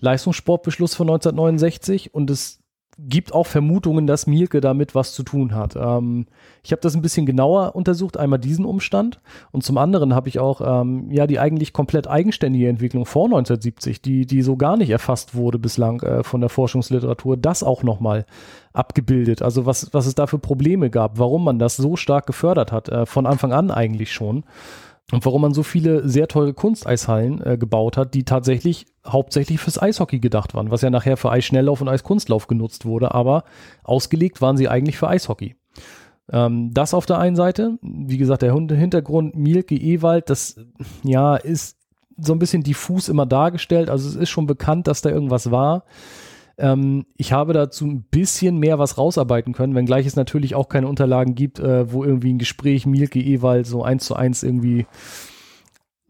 [0.00, 2.61] Leistungssportbeschlusses von 1969 und es
[3.08, 5.76] gibt auch Vermutungen, dass Mielke damit was zu tun hat.
[5.76, 6.26] Ähm,
[6.62, 10.38] ich habe das ein bisschen genauer untersucht, einmal diesen Umstand und zum anderen habe ich
[10.38, 14.90] auch ähm, ja die eigentlich komplett eigenständige Entwicklung vor 1970, die die so gar nicht
[14.90, 18.26] erfasst wurde bislang äh, von der Forschungsliteratur, das auch nochmal
[18.72, 19.42] abgebildet.
[19.42, 22.88] Also was was es da für Probleme gab, warum man das so stark gefördert hat
[22.88, 24.44] äh, von Anfang an eigentlich schon
[25.10, 29.80] und warum man so viele sehr teure Kunsteishallen äh, gebaut hat, die tatsächlich hauptsächlich fürs
[29.80, 33.44] Eishockey gedacht waren, was ja nachher für Eisschnelllauf und Eiskunstlauf genutzt wurde, aber
[33.82, 35.56] ausgelegt waren sie eigentlich für Eishockey.
[36.30, 40.56] Ähm, das auf der einen Seite, wie gesagt, der Hintergrund Mielke Ewald, das
[41.02, 41.76] ja ist
[42.16, 45.84] so ein bisschen diffus immer dargestellt, also es ist schon bekannt, dass da irgendwas war.
[46.58, 50.88] Ähm, ich habe dazu ein bisschen mehr was rausarbeiten können, wenngleich es natürlich auch keine
[50.88, 54.86] Unterlagen gibt, äh, wo irgendwie ein Gespräch Mielke Ewald so eins zu eins irgendwie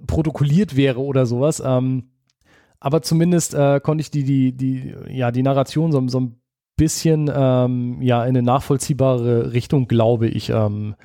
[0.07, 1.63] protokolliert wäre oder sowas.
[1.65, 2.11] Ähm,
[2.81, 6.41] aber zumindest äh, konnte ich die, die, die, ja, die Narration so, so ein
[6.77, 10.97] bisschen ähm, ja in eine nachvollziehbare Richtung, glaube ich, ähm,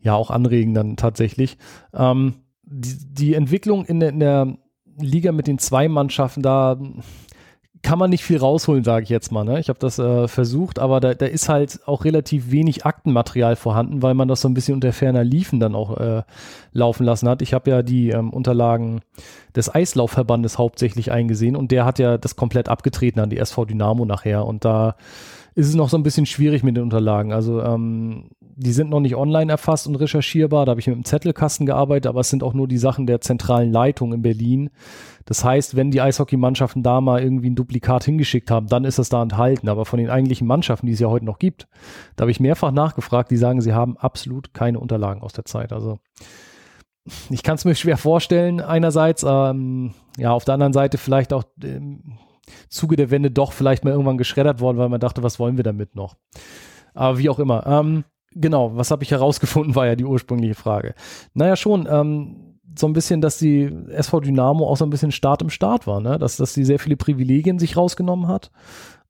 [0.00, 1.58] ja auch anregen dann tatsächlich.
[1.92, 4.56] Ähm, die, die Entwicklung in in der
[5.00, 6.78] Liga mit den zwei Mannschaften da
[7.82, 9.44] kann man nicht viel rausholen, sage ich jetzt mal.
[9.44, 9.60] Ne?
[9.60, 14.02] Ich habe das äh, versucht, aber da, da ist halt auch relativ wenig Aktenmaterial vorhanden,
[14.02, 16.22] weil man das so ein bisschen unter ferner Liefen dann auch äh,
[16.72, 17.42] laufen lassen hat.
[17.42, 19.00] Ich habe ja die ähm, Unterlagen
[19.54, 24.04] des Eislaufverbandes hauptsächlich eingesehen und der hat ja das komplett abgetreten an die SV Dynamo
[24.04, 24.96] nachher und da
[25.58, 27.32] ist es noch so ein bisschen schwierig mit den Unterlagen.
[27.32, 30.64] Also ähm, die sind noch nicht online erfasst und recherchierbar.
[30.64, 33.20] Da habe ich mit dem Zettelkasten gearbeitet, aber es sind auch nur die Sachen der
[33.20, 34.70] zentralen Leitung in Berlin.
[35.24, 39.08] Das heißt, wenn die Eishockeymannschaften da mal irgendwie ein Duplikat hingeschickt haben, dann ist das
[39.08, 39.68] da enthalten.
[39.68, 41.66] Aber von den eigentlichen Mannschaften, die es ja heute noch gibt,
[42.14, 45.72] da habe ich mehrfach nachgefragt, die sagen, sie haben absolut keine Unterlagen aus der Zeit.
[45.72, 45.98] Also
[47.30, 51.42] ich kann es mir schwer vorstellen, einerseits, ähm, ja, auf der anderen Seite vielleicht auch
[51.60, 52.16] im
[52.68, 55.64] Zuge der Wende doch vielleicht mal irgendwann geschreddert worden, weil man dachte, was wollen wir
[55.64, 56.16] damit noch?
[56.94, 57.66] Aber wie auch immer.
[57.66, 60.94] Ähm, genau, was habe ich herausgefunden, war ja die ursprüngliche Frage.
[61.34, 65.42] Naja, schon, ähm, so ein bisschen, dass die SV Dynamo auch so ein bisschen Start
[65.42, 66.18] im Start war, ne?
[66.18, 68.50] dass, dass sie sehr viele Privilegien sich rausgenommen hat.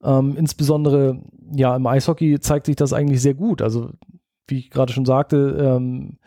[0.02, 1.20] Ähm, insbesondere,
[1.52, 3.62] ja, im Eishockey zeigt sich das eigentlich sehr gut.
[3.62, 3.90] Also
[4.46, 6.18] wie ich gerade schon sagte, ähm,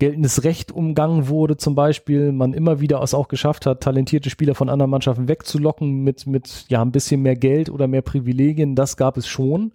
[0.00, 4.56] geltendes Recht umgangen wurde zum Beispiel, man immer wieder es auch geschafft hat, talentierte Spieler
[4.56, 8.96] von anderen Mannschaften wegzulocken mit, mit ja ein bisschen mehr Geld oder mehr Privilegien, das
[8.96, 9.72] gab es schon.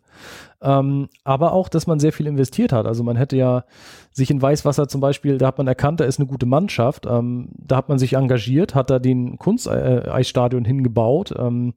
[0.61, 2.87] Ähm, aber auch, dass man sehr viel investiert hat.
[2.87, 3.65] Also man hätte ja
[4.11, 7.05] sich in Weißwasser zum Beispiel, da hat man erkannt, da ist eine gute Mannschaft.
[7.05, 11.73] Ähm, da hat man sich engagiert, hat da den Kunsteisstadion hingebaut, ähm,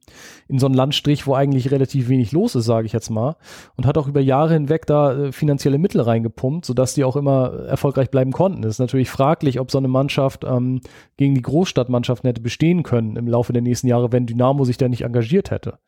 [0.47, 3.35] in so einen Landstrich, wo eigentlich relativ wenig los ist, sage ich jetzt mal.
[3.75, 7.51] Und hat auch über Jahre hinweg da äh, finanzielle Mittel reingepumpt, sodass die auch immer
[7.67, 8.38] erfolgreich bleiben konnten.
[8.39, 10.81] Es ist natürlich fraglich, ob so eine Mannschaft ähm,
[11.17, 14.87] gegen die Großstadtmannschaften hätte bestehen können im Laufe der nächsten Jahre, wenn Dynamo sich da
[14.87, 15.79] nicht engagiert hätte.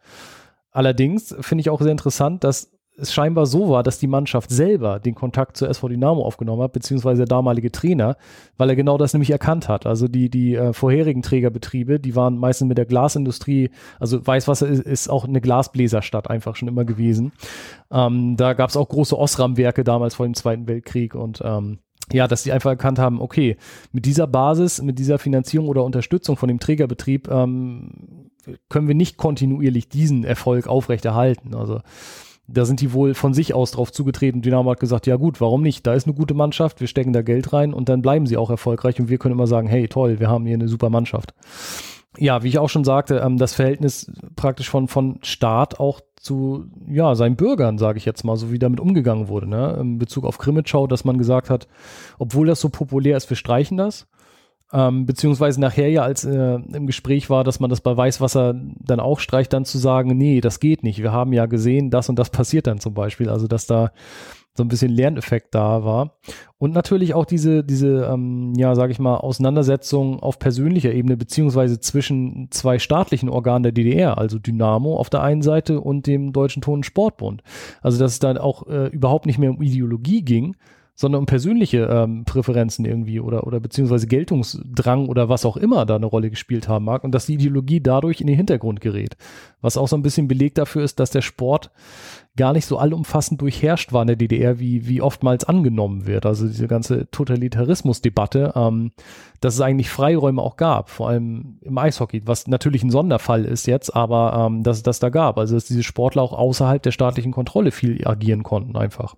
[0.71, 4.99] Allerdings finde ich auch sehr interessant, dass es scheinbar so war, dass die Mannschaft selber
[4.99, 8.17] den Kontakt zur SV Dynamo aufgenommen hat, beziehungsweise der damalige Trainer,
[8.57, 9.85] weil er genau das nämlich erkannt hat.
[9.85, 14.83] Also die, die äh, vorherigen Trägerbetriebe, die waren meistens mit der Glasindustrie, also Weißwasser ist,
[14.83, 17.31] ist auch eine Glasbläserstadt einfach schon immer gewesen.
[17.91, 21.79] Ähm, da gab es auch große Osram-Werke damals vor dem Zweiten Weltkrieg und ähm,
[22.13, 23.57] ja, dass die einfach erkannt haben, okay,
[23.91, 28.29] mit dieser Basis, mit dieser Finanzierung oder Unterstützung von dem Trägerbetrieb ähm,
[28.69, 31.55] können wir nicht kontinuierlich diesen Erfolg aufrechterhalten.
[31.55, 31.81] Also
[32.47, 34.41] da sind die wohl von sich aus drauf zugetreten.
[34.41, 35.85] Dynamo hat gesagt, ja gut, warum nicht?
[35.87, 38.49] Da ist eine gute Mannschaft, wir stecken da Geld rein und dann bleiben sie auch
[38.49, 41.33] erfolgreich und wir können immer sagen, hey toll, wir haben hier eine super Mannschaft.
[42.17, 46.65] Ja, wie ich auch schon sagte, ähm, das Verhältnis praktisch von, von Staat auch zu
[46.87, 49.77] ja, seinen Bürgern, sage ich jetzt mal, so wie damit umgegangen wurde, ne?
[49.79, 51.67] In Bezug auf Krimitschau, dass man gesagt hat,
[52.19, 54.07] obwohl das so populär ist, wir streichen das.
[54.73, 58.99] Ähm, beziehungsweise nachher ja, als äh, im Gespräch war, dass man das bei Weißwasser dann
[58.99, 61.01] auch streicht, dann zu sagen, nee, das geht nicht.
[61.01, 63.29] Wir haben ja gesehen, das und das passiert dann zum Beispiel.
[63.29, 63.91] Also, dass da
[64.53, 66.17] so ein bisschen Lerneffekt da war.
[66.57, 71.79] Und natürlich auch diese, diese, ähm, ja, sage ich mal, Auseinandersetzung auf persönlicher Ebene, beziehungsweise
[71.79, 76.61] zwischen zwei staatlichen Organen der DDR, also Dynamo auf der einen Seite und dem Deutschen
[76.61, 77.43] Ton- und Sportbund.
[77.81, 80.55] Also, dass es dann auch äh, überhaupt nicht mehr um Ideologie ging,
[80.95, 85.95] sondern um persönliche ähm, Präferenzen irgendwie oder, oder beziehungsweise Geltungsdrang oder was auch immer da
[85.95, 89.17] eine Rolle gespielt haben mag und dass die Ideologie dadurch in den Hintergrund gerät.
[89.61, 91.71] Was auch so ein bisschen Beleg dafür ist, dass der Sport
[92.37, 96.25] gar nicht so allumfassend durchherrscht war in der DDR, wie, wie oftmals angenommen wird.
[96.25, 98.91] Also diese ganze Totalitarismusdebatte, ähm,
[99.41, 103.67] dass es eigentlich Freiräume auch gab, vor allem im Eishockey, was natürlich ein Sonderfall ist
[103.67, 105.37] jetzt, aber ähm, dass es das da gab.
[105.37, 109.15] Also dass diese Sportler auch außerhalb der staatlichen Kontrolle viel agieren konnten einfach.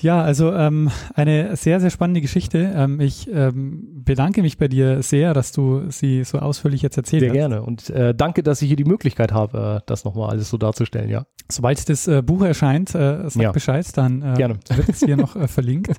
[0.00, 2.72] Ja, also ähm, eine sehr, sehr spannende Geschichte.
[2.74, 7.20] Ähm, ich ähm, bedanke mich bei dir sehr, dass du sie so ausführlich jetzt erzählt
[7.20, 7.34] sehr hast.
[7.34, 10.50] Sehr gerne und äh, danke, dass ich hier die Möglichkeit habe, äh, das nochmal alles
[10.50, 11.26] so darzustellen, ja.
[11.50, 13.52] Sobald das äh, Buch erscheint, äh, sag ja.
[13.52, 14.58] Bescheid, dann äh, gerne.
[14.74, 15.96] wird es hier noch äh, verlinkt.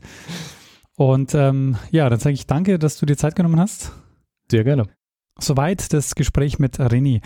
[0.95, 3.91] Und ähm, ja, dann sage ich danke, dass du dir Zeit genommen hast.
[4.49, 4.85] Sehr gerne.
[5.39, 7.21] Soweit das Gespräch mit René.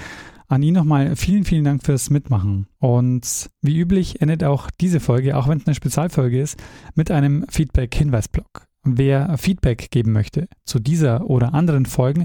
[0.49, 2.67] An ihn nochmal vielen, vielen Dank fürs Mitmachen.
[2.79, 6.57] Und wie üblich endet auch diese Folge, auch wenn es eine Spezialfolge ist,
[6.95, 8.65] mit einem Feedback-Hinweisblock.
[8.85, 12.23] Wer Feedback geben möchte zu dieser oder anderen Folgen,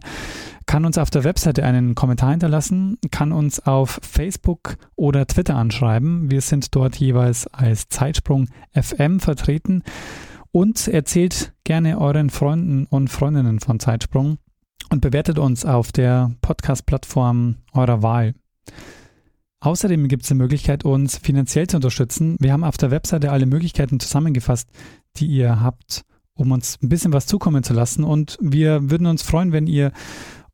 [0.66, 6.31] kann uns auf der Webseite einen Kommentar hinterlassen, kann uns auf Facebook oder Twitter anschreiben.
[6.31, 9.82] Wir sind dort jeweils als Zeitsprung FM vertreten
[10.53, 14.39] und erzählt gerne euren Freunden und Freundinnen von Zeitsprung
[14.91, 18.35] und bewertet uns auf der Podcast-Plattform eurer Wahl.
[19.61, 22.37] Außerdem gibt es die Möglichkeit, uns finanziell zu unterstützen.
[22.41, 24.69] Wir haben auf der Webseite alle Möglichkeiten zusammengefasst,
[25.17, 26.03] die ihr habt,
[26.35, 28.03] um uns ein bisschen was zukommen zu lassen.
[28.03, 29.93] Und wir würden uns freuen, wenn ihr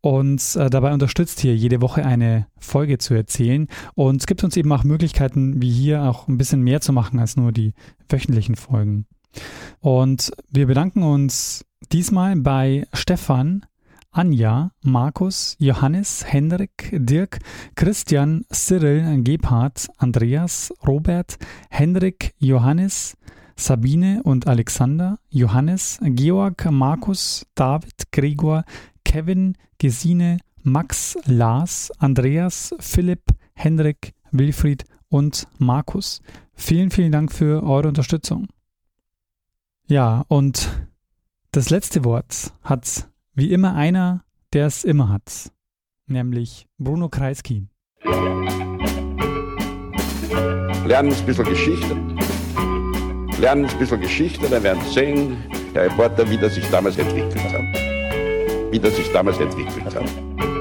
[0.01, 3.69] uns äh, dabei unterstützt, hier jede Woche eine Folge zu erzählen.
[3.95, 7.19] Und es gibt uns eben auch Möglichkeiten, wie hier auch ein bisschen mehr zu machen
[7.19, 7.73] als nur die
[8.09, 9.07] wöchentlichen Folgen.
[9.81, 13.65] Und wir bedanken uns diesmal bei Stefan,
[14.11, 17.39] Anja, Markus, Johannes, Henrik, Dirk,
[17.77, 21.39] Christian, Cyril, Gebhard, Andreas, Robert,
[21.71, 23.17] Henrik, Johannes,
[23.57, 28.65] Sabine und Alexander, Johannes, Georg, Markus, David, Gregor,
[29.05, 33.23] Kevin, Gesine, Max, Lars, Andreas, Philipp,
[33.55, 36.23] Henrik, Wilfried und Markus.
[36.55, 38.49] Vielen, vielen Dank für eure Unterstützung.
[39.87, 40.69] Ja, und
[41.51, 43.09] das letzte Wort hat
[43.39, 45.53] wie immer einer, der es immer hat,
[46.09, 47.69] nämlich Bruno Kreisky.
[50.85, 51.97] Lernen ein bisschen Geschichte.
[53.41, 55.37] Lernen ein bisschen Geschichte, dann werden Sie sehen,
[55.73, 58.73] Herr Reporter, wie das sich damals entwickelt hat.
[58.73, 60.58] Wie das sich damals entwickelt hat.